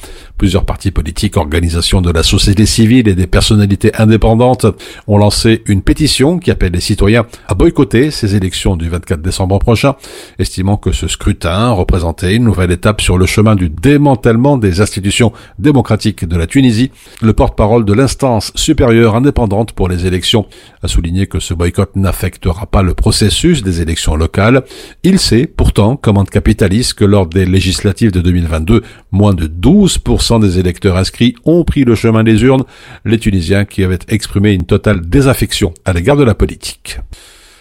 Plusieurs 0.42 0.64
partis 0.64 0.90
politiques, 0.90 1.36
organisations 1.36 2.02
de 2.02 2.10
la 2.10 2.24
société 2.24 2.66
civile 2.66 3.06
et 3.06 3.14
des 3.14 3.28
personnalités 3.28 3.92
indépendantes 3.96 4.66
ont 5.06 5.16
lancé 5.16 5.62
une 5.66 5.82
pétition 5.82 6.40
qui 6.40 6.50
appelle 6.50 6.72
les 6.72 6.80
citoyens 6.80 7.26
à 7.46 7.54
boycotter 7.54 8.10
ces 8.10 8.34
élections 8.34 8.74
du 8.74 8.88
24 8.88 9.22
décembre 9.22 9.60
prochain, 9.60 9.94
estimant 10.40 10.76
que 10.76 10.90
ce 10.90 11.06
scrutin 11.06 11.70
représentait 11.70 12.34
une 12.34 12.42
nouvelle 12.42 12.72
étape 12.72 13.00
sur 13.00 13.18
le 13.18 13.26
chemin 13.26 13.54
du 13.54 13.68
démantèlement 13.68 14.58
des 14.58 14.80
institutions 14.80 15.32
démocratiques 15.60 16.24
de 16.24 16.36
la 16.36 16.48
Tunisie. 16.48 16.90
Le 17.20 17.34
porte-parole 17.34 17.84
de 17.84 17.92
l'instance 17.92 18.50
supérieure 18.56 19.14
indépendante 19.14 19.70
pour 19.70 19.88
les 19.88 20.06
élections 20.06 20.46
a 20.82 20.88
souligné 20.88 21.28
que 21.28 21.38
ce 21.38 21.54
boycott 21.54 21.94
n'affectera 21.94 22.66
pas 22.66 22.82
le 22.82 22.94
processus 22.94 23.62
des 23.62 23.80
élections 23.80 24.16
locales. 24.16 24.64
Il 25.04 25.20
sait 25.20 25.46
pourtant, 25.46 25.94
commande 25.94 26.30
capitaliste, 26.30 26.94
que 26.94 27.04
lors 27.04 27.28
des 27.28 27.46
législatives 27.46 28.10
de 28.10 28.20
2022, 28.20 28.82
moins 29.12 29.34
de 29.34 29.46
12% 29.46 30.31
des 30.38 30.58
électeurs 30.58 30.96
inscrits 30.96 31.34
ont 31.44 31.64
pris 31.64 31.84
le 31.84 31.94
chemin 31.94 32.24
des 32.24 32.42
urnes, 32.42 32.64
les 33.04 33.18
Tunisiens 33.18 33.64
qui 33.64 33.84
avaient 33.84 33.98
exprimé 34.08 34.52
une 34.52 34.64
totale 34.64 35.00
désaffection 35.00 35.74
à 35.84 35.92
l'égard 35.92 36.16
de 36.16 36.24
la 36.24 36.34
politique. 36.34 36.98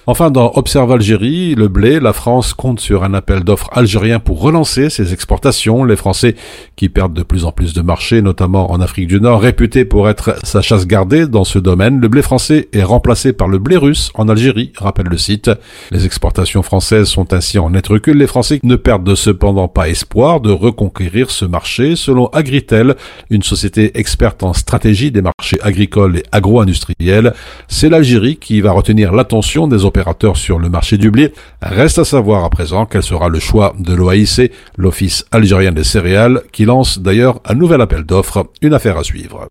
Enfin, 0.08 0.32
dans 0.32 0.52
Observe 0.56 0.92
Algérie, 0.92 1.54
le 1.54 1.68
blé, 1.68 2.00
la 2.00 2.12
France 2.12 2.56
compte 2.56 2.80
sur 2.80 3.04
un 3.04 3.14
appel 3.14 3.44
d'offres 3.44 3.70
algérien 3.72 4.20
pour 4.20 4.42
relancer 4.42 4.90
ses 4.90 5.14
exportations. 5.14 5.84
Les 5.84 5.96
Français 5.96 6.36
qui 6.76 6.90
perdent 6.90 7.14
de 7.14 7.22
plus 7.22 7.46
en 7.46 7.52
plus 7.52 7.74
de 7.74 7.82
marchés, 7.82 8.24
notamment 8.24 8.72
en 8.72 8.82
Afrique 8.82 9.08
du 9.08 9.22
Nord, 9.22 9.42
réputé 9.42 9.86
pour 9.86 10.10
être 10.10 10.36
sa 10.44 10.62
chasse 10.62 10.88
gardée 10.88 11.28
dans 11.28 11.44
ce 11.44 11.60
domaine, 11.60 12.00
le 12.00 12.08
blé 12.08 12.24
français 12.24 12.68
est 12.74 12.82
remplacé 12.82 13.32
par 13.32 13.48
le 13.48 13.60
blé 13.60 13.78
russe 13.78 14.10
en 14.16 14.28
Algérie, 14.28 14.74
rappelle 14.76 15.06
le 15.06 15.18
site. 15.18 15.52
Les 15.92 16.08
exportations 16.08 16.64
françaises 16.64 17.08
sont 17.08 17.32
ainsi 17.32 17.60
en 17.60 17.70
net 17.70 17.88
recul. 17.88 18.18
Les 18.18 18.28
Français 18.28 18.60
ne 18.64 18.76
perdent 18.76 19.14
cependant 19.14 19.68
pas 19.68 19.88
espoir 19.88 20.42
de 20.42 20.52
reconquérir 20.52 21.30
ce 21.30 21.46
marché, 21.46 21.96
selon 21.96 22.26
Agritel, 22.28 22.96
une 23.30 23.44
société 23.44 23.98
experte 24.00 24.42
en 24.42 24.54
stratégie 24.54 25.12
des 25.12 25.22
marchés 25.22 25.60
agricoles 25.62 26.18
et 26.18 26.24
agro-industriels. 26.32 27.34
C'est 27.68 27.90
l'Algérie 27.90 28.38
qui 28.38 28.62
va 28.62 28.72
retenir 28.72 29.14
l'attention 29.14 29.68
des 29.68 29.86
opérateurs 29.92 30.38
sur 30.38 30.58
le 30.58 30.70
marché 30.70 30.98
du 30.98 31.12
blé. 31.12 31.34
Reste 31.62 32.00
à 32.00 32.06
savoir 32.06 32.46
à 32.46 32.50
présent 32.50 32.86
quel 32.86 33.04
sera 33.04 33.28
le 33.28 33.40
choix 33.40 33.74
de 33.78 33.94
l'OAIC, 33.94 34.52
l'Office 34.78 35.26
algérien 35.32 35.74
des 35.74 35.84
céréales, 35.84 36.42
qui 36.54 36.64
lance 36.64 37.00
d'ailleurs 37.00 37.42
un 37.46 37.56
nouvel 37.56 37.82
appel 37.82 38.04
d'offres, 38.04 38.48
une 38.62 38.74
affaire 38.74 38.98
à 38.98 39.04
suivre. 39.04 39.48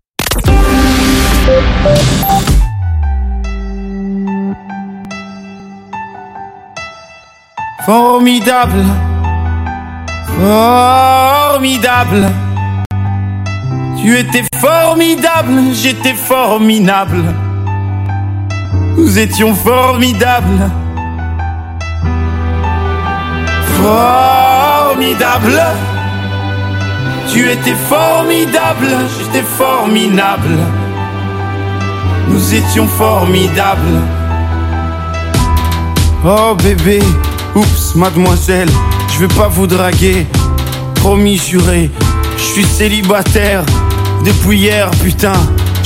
Formidable, 7.85 8.83
Formidable. 10.39 12.21
Tu 14.01 14.17
étais 14.17 14.43
formidable, 14.59 15.73
j'étais 15.73 16.15
formidable. 16.15 17.50
Nous 18.97 19.17
étions 19.17 19.53
formidables. 19.55 20.69
Formidable. 23.81 25.61
Tu 27.31 27.49
étais 27.49 27.73
formidable, 27.73 28.87
j'étais 29.17 29.45
formidable. 29.45 30.57
Nous 32.29 32.53
étions 32.53 32.87
formidables. 32.87 34.01
Oh 36.25 36.55
bébé, 36.61 36.99
oups, 37.55 37.95
mademoiselle, 37.95 38.69
je 39.13 39.19
vais 39.19 39.33
pas 39.33 39.47
vous 39.47 39.67
draguer. 39.67 40.27
Promis 40.95 41.37
juré, 41.37 41.89
je 42.37 42.43
suis 42.43 42.65
célibataire 42.65 43.63
depuis 44.25 44.59
hier, 44.59 44.91
putain. 45.01 45.33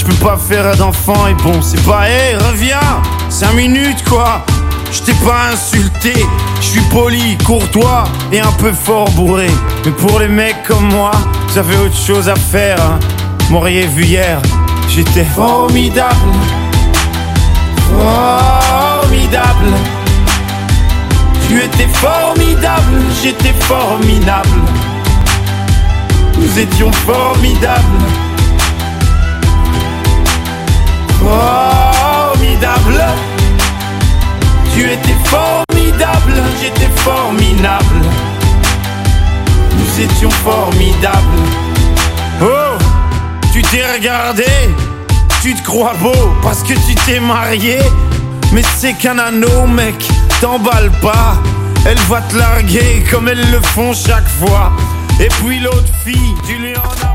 Je 0.06 0.12
peux 0.12 0.24
pas 0.24 0.38
faire 0.38 0.76
d'enfant 0.78 1.26
et 1.26 1.34
bon, 1.34 1.64
c'est 1.64 1.84
pas, 1.84 2.08
hé, 2.08 2.36
reviens, 2.36 3.02
5 3.30 3.54
minutes 3.54 4.08
quoi. 4.08 4.46
Je 4.92 5.02
t'ai 5.02 5.14
pas 5.14 5.50
insulté, 5.52 6.14
je 6.62 6.66
suis 6.66 6.82
poli, 6.92 7.36
courtois 7.44 8.04
et 8.32 8.40
un 8.40 8.52
peu 8.52 8.72
fort 8.72 9.10
bourré. 9.12 9.50
Mais 9.84 9.92
pour 9.92 10.20
les 10.20 10.28
mecs 10.28 10.62
comme 10.68 10.94
moi, 10.94 11.10
vous 11.48 11.58
avez 11.58 11.76
autre 11.78 11.98
chose 11.98 12.30
à 12.30 12.36
faire. 12.36 12.80
Hein. 12.80 13.00
M'auriez 13.50 13.88
vu 13.88 14.04
hier, 14.04 14.40
j'étais 14.90 15.26
formidable. 15.26 16.14
Formidable. 17.90 19.74
Tu 21.48 21.64
étais 21.64 21.88
formidable, 21.94 23.02
j'étais 23.24 23.54
formidable. 23.62 24.62
Nous 26.38 26.60
étions 26.60 26.92
formidables. 26.92 28.25
Formidable. 31.26 33.04
Tu 34.74 34.82
étais 34.82 35.16
formidable, 35.26 36.34
j'étais 36.62 36.92
formidable. 36.98 38.02
Nous 39.78 40.04
étions 40.04 40.30
formidables. 40.30 41.42
Oh, 42.42 42.78
tu 43.52 43.64
t'es 43.64 43.84
regardé, 43.92 44.46
tu 45.42 45.56
te 45.56 45.64
crois 45.64 45.94
beau 46.00 46.36
parce 46.44 46.62
que 46.62 46.74
tu 46.74 46.94
t'es 47.08 47.20
marié. 47.20 47.80
Mais 48.52 48.62
c'est 48.78 48.94
qu'un 48.94 49.18
anneau, 49.18 49.66
mec, 49.66 49.96
t'emballe 50.42 50.92
pas. 51.02 51.38
Elle 51.88 51.98
va 52.08 52.22
te 52.22 52.36
larguer 52.38 53.04
comme 53.10 53.28
elles 53.28 53.52
le 53.52 53.62
font 53.62 53.94
chaque 53.94 54.28
fois. 54.28 54.72
Et 55.20 55.30
puis 55.30 55.60
l'autre 55.60 55.92
fille, 56.04 56.36
tu 56.46 56.58
lui 56.58 56.76
en 56.76 57.08
as. 57.08 57.15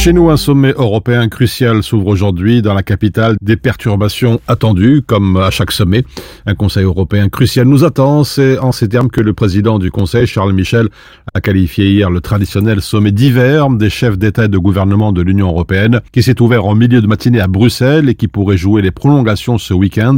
Chez 0.00 0.14
nous, 0.14 0.30
un 0.30 0.38
sommet 0.38 0.72
européen 0.78 1.28
crucial 1.28 1.82
s'ouvre 1.82 2.06
aujourd'hui 2.06 2.62
dans 2.62 2.72
la 2.72 2.82
capitale. 2.82 3.36
Des 3.42 3.58
perturbations 3.58 4.40
attendues, 4.48 5.02
comme 5.06 5.36
à 5.36 5.50
chaque 5.50 5.72
sommet. 5.72 6.04
Un 6.46 6.54
Conseil 6.54 6.84
européen 6.84 7.28
crucial 7.28 7.66
nous 7.66 7.84
attend. 7.84 8.24
C'est 8.24 8.58
en 8.58 8.72
ces 8.72 8.88
termes 8.88 9.10
que 9.10 9.20
le 9.20 9.34
président 9.34 9.78
du 9.78 9.90
Conseil, 9.90 10.26
Charles 10.26 10.54
Michel, 10.54 10.88
a 11.34 11.42
qualifié 11.42 11.90
hier 11.90 12.08
le 12.08 12.22
traditionnel 12.22 12.80
sommet 12.80 13.12
d'hiver 13.12 13.68
des 13.68 13.90
chefs 13.90 14.16
d'État 14.16 14.46
et 14.46 14.48
de 14.48 14.56
gouvernement 14.56 15.12
de 15.12 15.20
l'Union 15.20 15.48
européenne, 15.48 16.00
qui 16.12 16.22
s'est 16.22 16.40
ouvert 16.40 16.64
en 16.64 16.74
milieu 16.74 17.02
de 17.02 17.06
matinée 17.06 17.42
à 17.42 17.46
Bruxelles 17.46 18.08
et 18.08 18.14
qui 18.14 18.26
pourrait 18.26 18.56
jouer 18.56 18.80
les 18.80 18.92
prolongations 18.92 19.58
ce 19.58 19.74
week-end. 19.74 20.16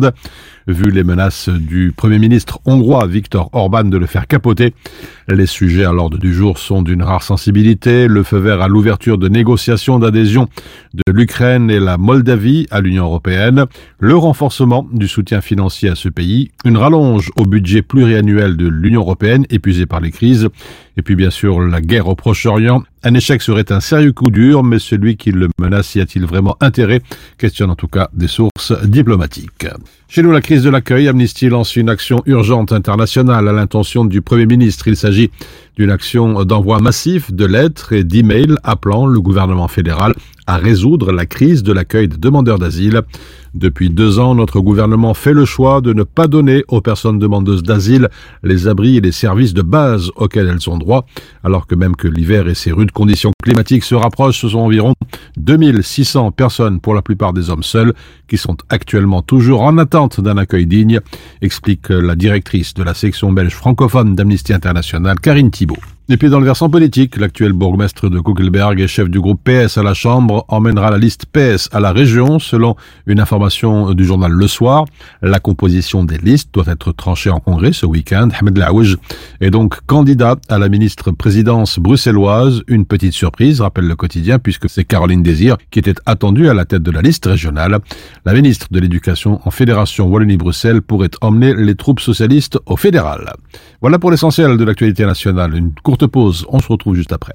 Vu 0.68 0.92
les 0.92 1.02
menaces 1.02 1.48
du 1.48 1.90
Premier 1.90 2.20
ministre 2.20 2.60
hongrois 2.66 3.08
Viktor 3.08 3.50
Orban 3.52 3.82
de 3.82 3.98
le 3.98 4.06
faire 4.06 4.28
capoter, 4.28 4.74
les 5.28 5.46
sujets 5.46 5.84
à 5.84 5.92
l'ordre 5.92 6.18
du 6.18 6.32
jour 6.32 6.58
sont 6.58 6.82
d'une 6.82 7.02
rare 7.02 7.22
sensibilité. 7.22 8.08
Le 8.08 8.22
feu 8.22 8.38
vert 8.38 8.60
à 8.60 8.68
l'ouverture 8.68 9.18
de 9.18 9.28
négociations 9.28 9.98
d'adhésion 9.98 10.48
de 10.94 11.12
l'Ukraine 11.12 11.70
et 11.70 11.80
la 11.80 11.96
Moldavie 11.96 12.66
à 12.70 12.80
l'Union 12.80 13.04
européenne, 13.04 13.66
le 13.98 14.16
renforcement 14.16 14.86
du 14.92 15.08
soutien 15.08 15.40
financier 15.40 15.88
à 15.88 15.94
ce 15.94 16.08
pays, 16.08 16.50
une 16.64 16.76
rallonge 16.76 17.30
au 17.36 17.44
budget 17.44 17.82
pluriannuel 17.82 18.56
de 18.56 18.66
l'Union 18.66 19.00
européenne 19.00 19.46
épuisé 19.50 19.86
par 19.86 20.00
les 20.00 20.10
crises, 20.10 20.48
et 20.96 21.02
puis 21.02 21.16
bien 21.16 21.30
sûr 21.30 21.60
la 21.60 21.80
guerre 21.80 22.08
au 22.08 22.14
Proche-Orient. 22.14 22.82
Un 23.04 23.14
échec 23.14 23.42
serait 23.42 23.72
un 23.72 23.80
sérieux 23.80 24.12
coup 24.12 24.30
dur, 24.30 24.62
mais 24.62 24.78
celui 24.78 25.16
qui 25.16 25.32
le 25.32 25.48
menace 25.58 25.96
y 25.96 26.00
a-t-il 26.00 26.24
vraiment 26.24 26.56
intérêt? 26.60 27.02
Questionne 27.36 27.70
en 27.70 27.74
tout 27.74 27.88
cas 27.88 28.08
des 28.12 28.28
sources 28.28 28.72
diplomatiques. 28.84 29.66
Chez 30.08 30.22
nous, 30.22 30.30
la 30.30 30.40
crise 30.40 30.62
de 30.62 30.70
l'accueil, 30.70 31.08
Amnesty 31.08 31.48
lance 31.48 31.74
une 31.74 31.88
action 31.88 32.22
urgente 32.26 32.70
internationale 32.70 33.48
à 33.48 33.52
l'intention 33.52 34.04
du 34.04 34.22
Premier 34.22 34.46
ministre. 34.46 34.86
Il 34.86 34.96
s'agit 34.96 35.32
d'une 35.76 35.90
action 35.90 36.44
d'envoi 36.44 36.78
massif 36.78 37.32
de 37.32 37.44
lettres 37.44 37.92
et 37.92 38.04
d'emails 38.04 38.54
appelant 38.62 39.06
le 39.06 39.20
gouvernement 39.20 39.66
fédéral 39.66 40.14
à 40.46 40.56
résoudre 40.56 41.10
la 41.10 41.26
crise 41.26 41.64
de 41.64 41.72
l'accueil 41.72 42.06
des 42.06 42.18
demandeurs 42.18 42.58
d'asile. 42.58 43.02
Depuis 43.54 43.90
deux 43.90 44.18
ans, 44.18 44.34
notre 44.34 44.60
gouvernement 44.60 45.12
fait 45.12 45.34
le 45.34 45.44
choix 45.44 45.82
de 45.82 45.92
ne 45.92 46.04
pas 46.04 46.26
donner 46.26 46.64
aux 46.68 46.80
personnes 46.80 47.18
demandeuses 47.18 47.62
d'asile 47.62 48.08
les 48.42 48.66
abris 48.66 48.96
et 48.96 49.00
les 49.02 49.12
services 49.12 49.52
de 49.52 49.60
base 49.60 50.10
auxquels 50.16 50.48
elles 50.48 50.70
ont 50.70 50.78
droit, 50.78 51.04
alors 51.44 51.66
que 51.66 51.74
même 51.74 51.94
que 51.94 52.08
l'hiver 52.08 52.48
et 52.48 52.54
ses 52.54 52.72
rudes 52.72 52.92
conditions 52.92 53.32
climatiques 53.42 53.84
se 53.84 53.94
rapprochent, 53.94 54.40
ce 54.40 54.48
sont 54.48 54.60
environ 54.60 54.94
2600 55.36 56.32
personnes, 56.32 56.80
pour 56.80 56.94
la 56.94 57.02
plupart 57.02 57.34
des 57.34 57.50
hommes 57.50 57.62
seuls, 57.62 57.92
qui 58.26 58.38
sont 58.38 58.56
actuellement 58.70 59.20
toujours 59.20 59.62
en 59.62 59.76
attente 59.76 60.20
d'un 60.20 60.38
accueil 60.38 60.66
digne, 60.66 61.00
explique 61.42 61.90
la 61.90 62.16
directrice 62.16 62.72
de 62.72 62.82
la 62.82 62.94
section 62.94 63.32
belge 63.32 63.54
francophone 63.54 64.14
d'Amnesty 64.14 64.54
International, 64.54 65.20
Karine 65.20 65.50
Thibault. 65.50 65.76
Et 66.08 66.16
puis 66.16 66.28
dans 66.28 66.40
le 66.40 66.44
versant 66.44 66.68
politique, 66.68 67.16
l'actuel 67.16 67.52
bourgmestre 67.52 68.10
de 68.10 68.18
Kugelberg 68.18 68.80
et 68.80 68.88
chef 68.88 69.08
du 69.08 69.20
groupe 69.20 69.40
PS 69.44 69.78
à 69.78 69.84
la 69.84 69.94
Chambre 69.94 70.44
emmènera 70.48 70.90
la 70.90 70.98
liste 70.98 71.26
PS 71.26 71.68
à 71.72 71.78
la 71.78 71.92
région 71.92 72.40
selon 72.40 72.74
une 73.06 73.20
information 73.20 73.94
du 73.94 74.04
journal 74.04 74.32
Le 74.32 74.48
Soir. 74.48 74.84
La 75.22 75.38
composition 75.38 76.02
des 76.02 76.18
listes 76.18 76.52
doit 76.52 76.64
être 76.66 76.90
tranchée 76.90 77.30
en 77.30 77.38
congrès 77.38 77.72
ce 77.72 77.86
week-end. 77.86 78.30
Ahmed 78.38 78.58
Laouj 78.58 78.96
est 79.40 79.50
donc 79.50 79.78
candidat 79.86 80.36
à 80.48 80.58
la 80.58 80.68
ministre 80.68 81.12
présidence 81.12 81.78
bruxelloise. 81.78 82.62
Une 82.66 82.84
petite 82.84 83.12
surprise, 83.12 83.60
rappelle 83.60 83.86
le 83.86 83.94
quotidien, 83.94 84.40
puisque 84.40 84.68
c'est 84.68 84.84
Caroline 84.84 85.22
Désir 85.22 85.56
qui 85.70 85.78
était 85.78 85.94
attendue 86.04 86.48
à 86.48 86.54
la 86.54 86.64
tête 86.64 86.82
de 86.82 86.90
la 86.90 87.00
liste 87.00 87.26
régionale. 87.26 87.78
La 88.26 88.32
ministre 88.34 88.66
de 88.72 88.80
l'Éducation 88.80 89.40
en 89.44 89.50
Fédération 89.52 90.08
Wallonie-Bruxelles 90.08 90.82
pourrait 90.82 91.10
emmener 91.20 91.54
les 91.54 91.76
troupes 91.76 92.00
socialistes 92.00 92.58
au 92.66 92.76
fédéral. 92.76 93.32
Voilà 93.80 94.00
pour 94.00 94.10
l'essentiel 94.10 94.56
de 94.56 94.64
l'actualité 94.64 95.06
nationale. 95.06 95.54
Courte 95.92 96.06
pause, 96.06 96.46
on 96.48 96.58
se 96.58 96.68
retrouve 96.68 96.94
juste 96.94 97.12
après. 97.12 97.34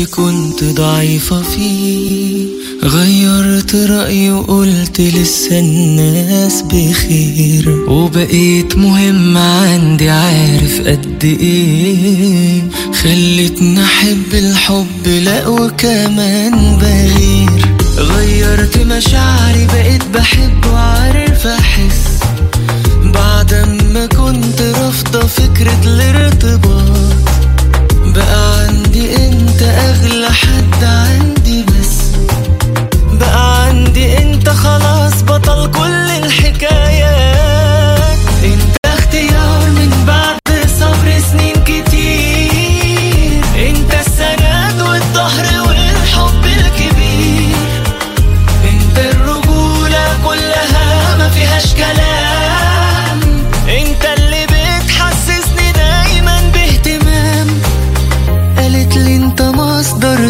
كنت 0.00 0.64
ضعيفة 0.64 1.42
فيه 1.42 2.46
غيرت 2.84 3.74
رأيي 3.74 4.30
وقلت 4.30 5.00
لسه 5.00 5.58
الناس 5.58 6.62
بخير. 6.62 7.84
وبقيت 7.88 8.76
مهم 8.76 9.38
عندي 9.38 10.10
عارف 10.10 10.80
قد 10.80 11.24
إيه. 11.40 12.62
خلتني 13.02 13.84
أحب 13.84 14.34
الحب 14.34 15.06
لا 15.06 15.48
وكمان 15.48 16.78
بغير. 16.80 17.66
غيرت 17.98 18.78
مشاعري 18.78 19.66
بقيت 19.66 20.02
بحب 20.14 20.66
وعارف 20.72 21.25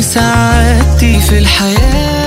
سعادتي 0.01 1.20
في 1.20 1.38
الحياة. 1.38 2.26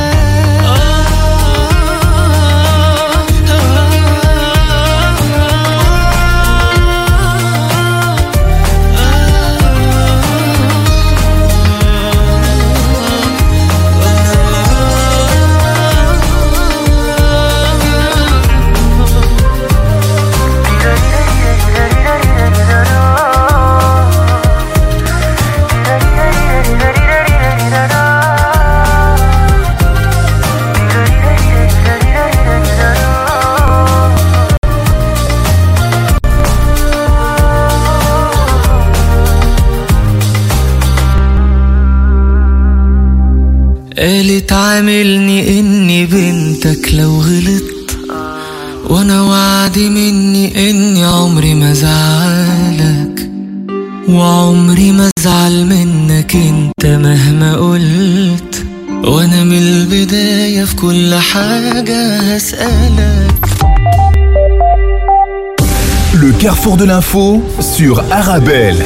De 66.79 66.85
l'info 66.85 67.43
sur 67.59 68.01
Arabelle. 68.09 68.77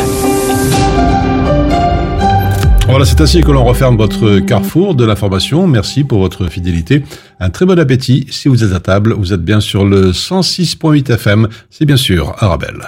Voilà, 2.88 3.06
c'est 3.06 3.22
ainsi 3.22 3.42
que 3.42 3.52
l'on 3.52 3.64
referme 3.64 3.98
votre 3.98 4.40
carrefour 4.40 4.96
de 4.96 5.06
l'information. 5.06 5.68
Merci 5.68 6.04
pour 6.04 6.20
votre 6.20 6.48
fidélité. 6.48 7.04
Un 7.40 7.52
très 7.52 7.66
bon 7.66 7.78
appétit. 7.78 8.26
Si 8.32 8.48
vous 8.48 8.64
êtes 8.64 8.74
à 8.74 8.80
table, 8.80 9.14
vous 9.14 9.32
êtes 9.32 9.44
bien 9.44 9.60
sur 9.60 9.86
le 9.86 10.12
106.8 10.12 11.12
FM. 11.12 11.48
C'est 11.70 11.86
bien 11.86 11.98
sûr 11.98 12.36
Arabelle. 12.40 12.82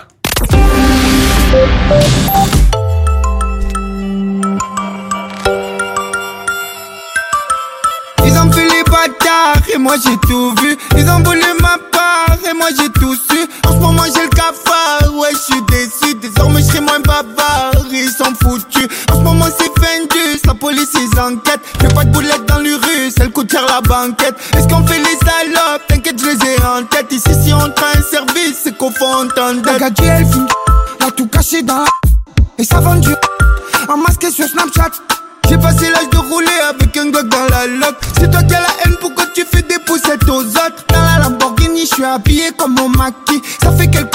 Ils 8.25 8.37
ont 8.39 8.51
fait 8.51 8.65
les 8.65 8.83
bâtards 8.85 9.61
et 9.73 9.77
moi 9.77 9.95
j'ai 10.03 10.17
tout 10.27 10.55
vu. 10.61 10.75
Ils 10.97 11.09
ont 11.09 11.19
volé 11.19 11.41
ma 11.61 11.77
part 11.91 12.37
et 12.49 12.57
moi 12.57 12.67
j'ai 12.77 12.89
tout 12.89 13.15
su. 13.15 13.37
En 13.67 13.73
ce 13.73 13.77
moment 13.77 14.03
j'ai 14.05 14.23
le 14.23 14.29
cafard, 14.29 14.74
ouais 15.15 15.29
je 15.31 15.53
suis 15.53 15.61
déçu. 15.63 16.15
Désormais 16.15 16.61
je 16.61 16.67
serai 16.67 16.81
moins 16.81 16.99
bavard, 16.99 17.85
ils 17.91 18.09
sont 18.09 18.33
foutus. 18.41 18.87
En 19.11 19.17
ce 19.17 19.21
moment 19.21 19.47
c'est 19.57 19.71
Fendus, 19.79 20.39
la 20.45 20.53
police 20.53 20.89
ils 20.95 21.19
enquêtent. 21.19 21.61
Fais 21.79 21.87
pas 21.87 22.03
de 22.03 22.11
boulettes 22.11 22.45
dans 22.47 22.59
l'urus, 22.59 23.13
elle 23.19 23.31
coûte 23.31 23.51
cher 23.51 23.65
la 23.67 23.81
banquette. 23.81 24.35
Est-ce 24.55 24.67
qu'on 24.67 24.85
fait 24.85 24.99
les 24.99 25.17
salopes? 25.25 25.87
T'inquiète, 25.87 26.19
je 26.19 26.25
les 26.27 26.53
ai 26.53 26.63
en 26.63 26.83
tête. 26.83 27.11
Ici 27.11 27.29
si 27.43 27.53
on 27.53 27.69
prend 27.71 27.87
un 27.95 28.01
service, 28.01 28.57
c'est 28.63 28.77
qu'on 28.77 28.91
fait 28.91 29.05
entendre. 29.05 29.61
La 29.65 29.79
gadget, 29.79 30.05
elle 30.05 30.25
fume, 30.25 30.47
tout 31.15 31.27
caché 31.27 31.61
dans 31.61 31.79
la 31.79 31.85
Et 32.57 32.63
ça 32.63 32.79
vend 32.79 32.95
du 32.95 33.09
en 33.87 33.97
masqué 33.97 34.31
sur 34.31 34.47
Snapchat 34.47 34.91
J'ai 35.47 35.57
passé 35.57 35.89
l'âge 35.91 36.09
de 36.09 36.17
rouler 36.17 36.47
avec 36.67 36.97
un 36.97 37.09
Glock 37.09 37.29
dans 37.29 37.45
la 37.45 37.67
loque. 37.67 37.97
C'est 38.19 38.31
toi 38.31 38.41
qui 38.41 38.55
as 38.55 38.61
la 38.61 38.67
haine, 38.83 38.95
pourquoi 38.99 39.25
tu 39.27 39.45
fais 39.45 39.61
des 39.61 39.77
poussettes 39.85 40.27
aux 40.27 40.41
autres? 40.41 40.85
Dans 40.89 41.01
la 41.01 41.23
Lamborghini, 41.23 41.81
je 41.81 41.95
suis 41.95 42.03
habillé 42.03 42.49
comme 42.57 42.73
mon 42.73 42.89
maquis 42.89 43.41
Ça 43.61 43.71
fait 43.71 43.87
quelques 43.87 44.14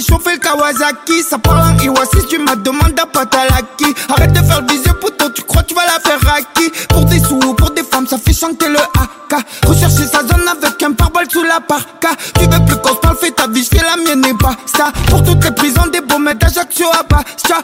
fait 0.00 0.12
chauffer 0.12 0.32
le 0.34 0.38
Kawasaki. 0.38 1.22
Ça 1.22 1.38
parle 1.38 1.74
en 1.74 1.78
Iwasis, 1.78 2.26
tu 2.28 2.38
m'as 2.38 2.56
demandé 2.56 3.00
à 3.00 3.06
Patalaki. 3.06 3.94
Arrête 4.08 4.32
de 4.32 4.40
faire 4.40 4.60
le 4.60 4.66
bisou 4.66 4.92
poteau, 5.00 5.30
tu 5.30 5.42
crois 5.42 5.62
tu 5.62 5.74
vas 5.74 5.84
la 5.84 6.00
faire 6.00 6.20
à 6.32 6.40
qui 6.54 6.70
Pour 6.88 7.04
des 7.04 7.18
sous 7.18 7.36
ou 7.36 7.54
pour 7.54 7.70
des 7.70 7.82
femmes, 7.82 8.06
ça 8.06 8.18
fait 8.18 8.32
chanter 8.32 8.68
le 8.68 8.78
AK 8.78 9.44
Rechercher 9.66 10.06
sa 10.06 10.20
zone 10.20 10.48
avec 10.48 10.82
un 10.82 10.92
pare-balles 10.92 11.30
sous 11.30 11.42
la 11.42 11.60
parka. 11.60 12.10
Tu 12.38 12.44
veux 12.44 12.64
plus 12.64 12.76
qu'on 12.76 12.94
se 12.94 13.00
parle, 13.00 13.16
fais 13.16 13.30
ta 13.30 13.46
vie, 13.46 13.64
je 13.64 13.76
fais 13.76 13.84
la 13.84 13.96
mienne 13.96 14.24
et 14.26 14.34
pas 14.34 14.56
ça. 14.66 14.92
Pour 15.08 15.22
toutes 15.22 15.44
les 15.44 15.50
prisons, 15.52 15.86
des 15.92 16.00
beaux 16.00 16.18
maîtres 16.18 16.38
d'Ajaccio 16.46 16.86
à 16.92 17.02
Bastia. 17.02 17.56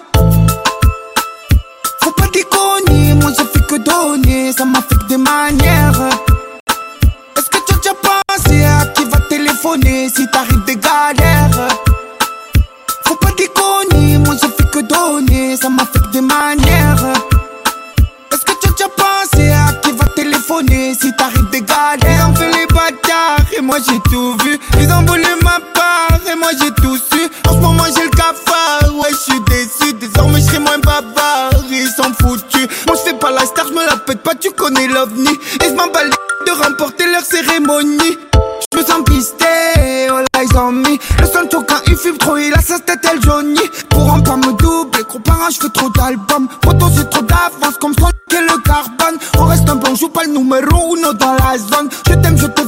Faut 2.02 2.12
pas 2.12 2.26
déconner, 2.32 3.14
moi 3.14 3.30
j'ai 3.36 3.44
fait 3.44 3.66
que 3.66 3.76
donner. 3.76 4.52
Ça 4.52 4.64
m'a 4.64 4.80
fait 4.80 4.96
que 4.96 5.06
des 5.06 5.16
manières 5.16 5.91
j'ai 23.86 24.00
tout 24.10 24.36
vu. 24.44 24.58
Ils 24.80 24.92
ont 24.92 25.02
volé 25.02 25.28
ma 25.42 25.58
part 25.74 26.20
et 26.30 26.36
moi 26.36 26.50
j'ai 26.60 26.70
tout 26.82 26.96
su. 26.96 27.20
En 27.48 27.54
ce 27.54 27.58
moment 27.58 27.84
j'ai 27.94 28.04
le 28.04 28.10
cafard, 28.10 28.94
ouais 28.96 29.10
je 29.10 29.32
suis 29.32 29.40
déçu. 29.42 29.92
Désormais 29.94 30.40
je 30.40 30.46
serai 30.46 30.58
moins 30.58 30.78
bavard, 30.78 31.50
ils 31.70 31.88
sont 31.88 32.12
foutus. 32.20 32.68
Moi 32.86 32.96
je 33.06 33.12
pas 33.14 33.30
la 33.30 33.44
star, 33.46 33.66
je 33.68 33.72
me 33.72 33.84
la 33.84 33.96
pète 33.96 34.22
pas, 34.22 34.34
tu 34.34 34.50
connais 34.50 34.86
l'ovni. 34.86 35.30
Et 35.30 35.64
je 35.64 35.70
les 35.70 35.76
de 36.46 36.62
remporter 36.62 37.06
leur 37.10 37.22
cérémonie. 37.22 38.18
Je 38.72 38.78
me 38.78 38.84
sens 38.84 39.02
pisté, 39.04 39.44
oh 40.10 40.18
là 40.18 40.42
ils 40.42 40.56
ont 40.56 40.72
mis 40.72 40.98
Le 41.18 41.26
son 41.26 41.46
quand 41.50 41.82
il 41.86 41.96
fume 41.96 42.16
trop, 42.16 42.38
il 42.38 42.54
a 42.54 42.62
sa 42.62 42.78
tête 42.78 43.06
elle 43.10 43.22
jaunit 43.22 43.60
Pourront 43.90 44.22
pas 44.22 44.36
me 44.36 44.56
doubler, 44.56 45.02
gros 45.06 45.18
parents 45.18 45.50
je 45.50 45.66
trop 45.66 45.90
d'albums 45.90 46.48
Photo 46.64 46.86
c'est 46.96 47.10
trop 47.10 47.22
d'avance 47.22 47.76
comme 47.78 47.92
son 47.98 48.08
le 48.40 48.62
carbone 48.62 49.18
On 49.38 49.44
reste 49.44 49.68
un 49.68 49.76
bon, 49.76 49.94
joue 49.94 50.08
pas 50.08 50.24
le 50.24 50.32
numéro 50.32 50.96
uno 50.96 51.12
dans 51.12 51.34
la 51.34 51.58
zone 51.58 51.88
Je 52.08 52.14
t'aime, 52.14 52.38
je 52.38 52.46
te 52.46 52.61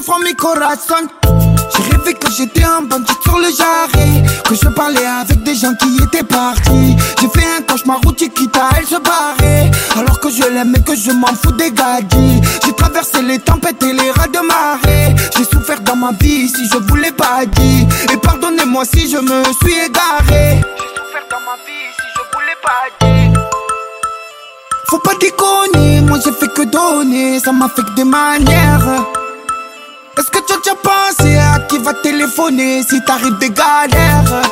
J'ai 0.00 1.82
rêvé 1.90 2.14
que 2.14 2.30
j'étais 2.30 2.62
un 2.62 2.82
bandit 2.82 3.12
sur 3.24 3.36
le 3.36 3.48
jarret 3.50 4.22
Que 4.48 4.54
je 4.54 4.68
parlais 4.68 5.04
avec 5.04 5.42
des 5.42 5.56
gens 5.56 5.74
qui 5.74 5.88
étaient 6.00 6.22
partis. 6.22 6.96
J'ai 7.20 7.28
fait 7.28 7.46
un 7.58 7.62
cauchemar 7.62 7.98
où 8.06 8.12
Chiquita 8.16 8.68
elle 8.78 8.86
se 8.86 8.94
barrait 8.94 9.68
Alors 9.98 10.20
que 10.20 10.30
je 10.30 10.44
l'aime 10.44 10.72
et 10.76 10.82
que 10.82 10.94
je 10.94 11.10
m'en 11.10 11.34
fous 11.34 11.50
des 11.52 11.72
gadis. 11.72 12.40
J'ai 12.64 12.72
traversé 12.74 13.22
les 13.22 13.40
tempêtes 13.40 13.82
et 13.82 13.92
les 13.92 14.12
rats 14.12 14.28
de 14.28 14.38
marée. 14.38 15.16
J'ai 15.36 15.44
souffert 15.44 15.80
dans 15.80 15.96
ma 15.96 16.12
vie 16.12 16.48
si 16.48 16.68
je 16.68 16.78
vous 16.78 16.96
l'ai 16.96 17.10
pas 17.10 17.44
dit 17.44 17.86
Et 18.12 18.16
pardonnez-moi 18.18 18.84
si 18.84 19.10
je 19.10 19.18
me 19.18 19.42
suis 19.60 19.74
égaré. 19.74 20.60
J'ai 20.76 20.94
souffert 20.94 21.26
dans 21.28 21.40
ma 21.40 21.56
vie 21.66 21.88
si 21.98 22.06
je 22.14 22.20
vous 22.20 22.38
pas 22.62 23.04
dit 23.04 23.32
Faut 24.86 24.98
pas 25.00 25.14
déconner, 25.20 26.02
moi 26.02 26.18
j'ai 26.24 26.32
fait 26.32 26.52
que 26.54 26.62
donner 26.62 27.40
Ça 27.40 27.50
m'a 27.50 27.68
fait 27.68 27.82
que 27.82 27.94
des 27.96 28.04
manières 28.04 29.04
Est-ce 30.18 30.30
que 30.30 30.38
tu 30.46 30.52
as 30.52 30.56
déjà 30.58 30.74
pensé 30.82 31.36
à 31.36 31.60
qui 31.68 31.78
va 31.78 31.94
téléphoner 31.94 32.82
si 32.82 33.00
t'arrives 33.04 33.38
des 33.38 33.50
galères? 33.50 34.42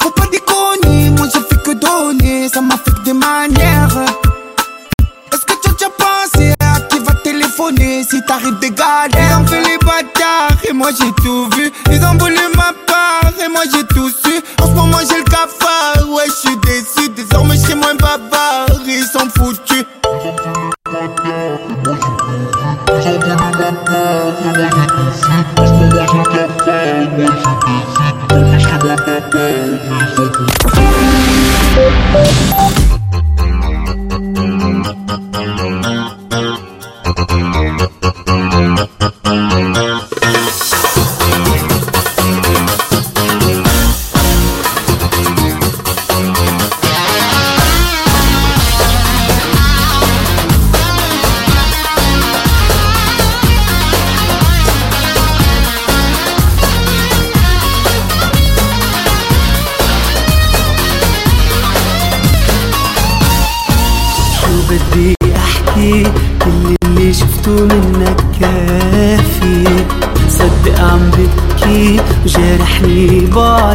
Faut 0.00 0.10
pas 0.12 0.26
déconner, 0.32 1.10
moi 1.10 1.26
j'ai 1.32 1.40
fait 1.40 1.62
que 1.62 1.72
donner 1.72 2.48
Ça 2.48 2.60
m'a 2.62 2.76
fait 2.76 2.90
que 2.92 3.02
des 3.04 3.12
manières 3.12 3.88
Est-ce 5.32 5.44
que 5.44 5.52
tu 5.62 5.68
as 5.68 5.72
déjà 5.72 5.90
pensé 5.90 6.54
à 6.60 6.80
qui 6.88 6.98
va 7.00 7.12
téléphoner 7.22 8.02
si 8.08 8.20
t'arrives 8.26 8.58
des 8.60 8.68
Ils 8.68 8.74
galères? 8.74 9.40
Ont 9.40 9.46
fait 9.46 9.62
les 9.62 9.78
bâtards 9.78 10.56
et 10.68 10.72
moi 10.72 10.90
j'ai 10.98 11.12
tout 11.22 11.48
vu. 11.56 11.70
Ils 11.90 12.02
ont 12.04 12.16
volé 12.16 12.40
ma 12.56 12.72
part 12.86 13.32
et 13.44 13.48
moi 13.48 13.62
j'ai 13.72 13.84
tout 13.94 14.08
su. 14.08 14.32
En 14.62 14.66
ce 14.66 14.72
moment 14.72 14.98
j'ai 15.08 15.18
le 15.18 15.24
cafard, 15.24 16.08
ouais 16.10 16.24
je 16.26 16.48
suis 16.48 16.56
déçu. 16.64 17.08
Désormais 17.10 17.56
je 17.56 17.60
serai 17.62 17.74
moins 17.74 17.94
bavard, 17.94 18.49
Thank 23.60 23.88
you. 27.88 27.99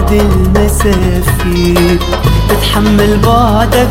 بعد 0.05 0.13
المسافي 0.13 1.97
بتحمل 2.49 3.17
بعدك 3.17 3.87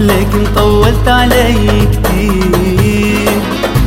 لكن 0.00 0.44
طولت 0.56 1.08
علي 1.08 1.88
كتير. 1.92 3.30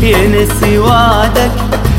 يا 0.02 0.28
ناسي 0.28 0.78
وعدك 0.78 1.52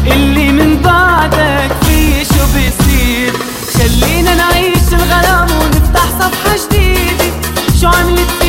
اللي 0.06 0.52
من 0.52 0.82
بعدك 0.84 1.72
في 1.82 2.24
شو 2.24 2.44
بيصير؟ 2.54 3.32
خلينا 3.74 4.34
نعيش 4.34 4.92
الغرام 4.92 5.48
ونفتح 5.50 6.04
صفحة 6.20 6.56
جديدة. 6.66 7.24
شو 7.80 7.88
عملت؟ 7.88 8.41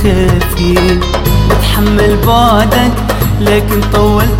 خفيف. 0.00 0.98
وتحمل 1.50 2.16
بعدك 2.26 2.92
لكن 3.40 3.80
طولت 3.92 4.39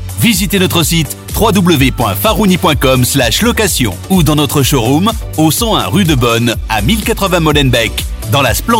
Visitez 0.21 0.59
notre 0.59 0.83
site 0.83 1.17
www.farouni.com 1.35 3.03
location 3.41 3.97
ou 4.11 4.21
dans 4.21 4.35
notre 4.35 4.61
showroom 4.61 5.11
au 5.37 5.49
101 5.49 5.87
rue 5.87 6.03
de 6.03 6.13
Bonne 6.13 6.55
à 6.69 6.81
1080 6.83 7.39
Molenbeek 7.39 7.91
dans 8.31 8.43
la 8.43 8.53
splendeur 8.53 8.61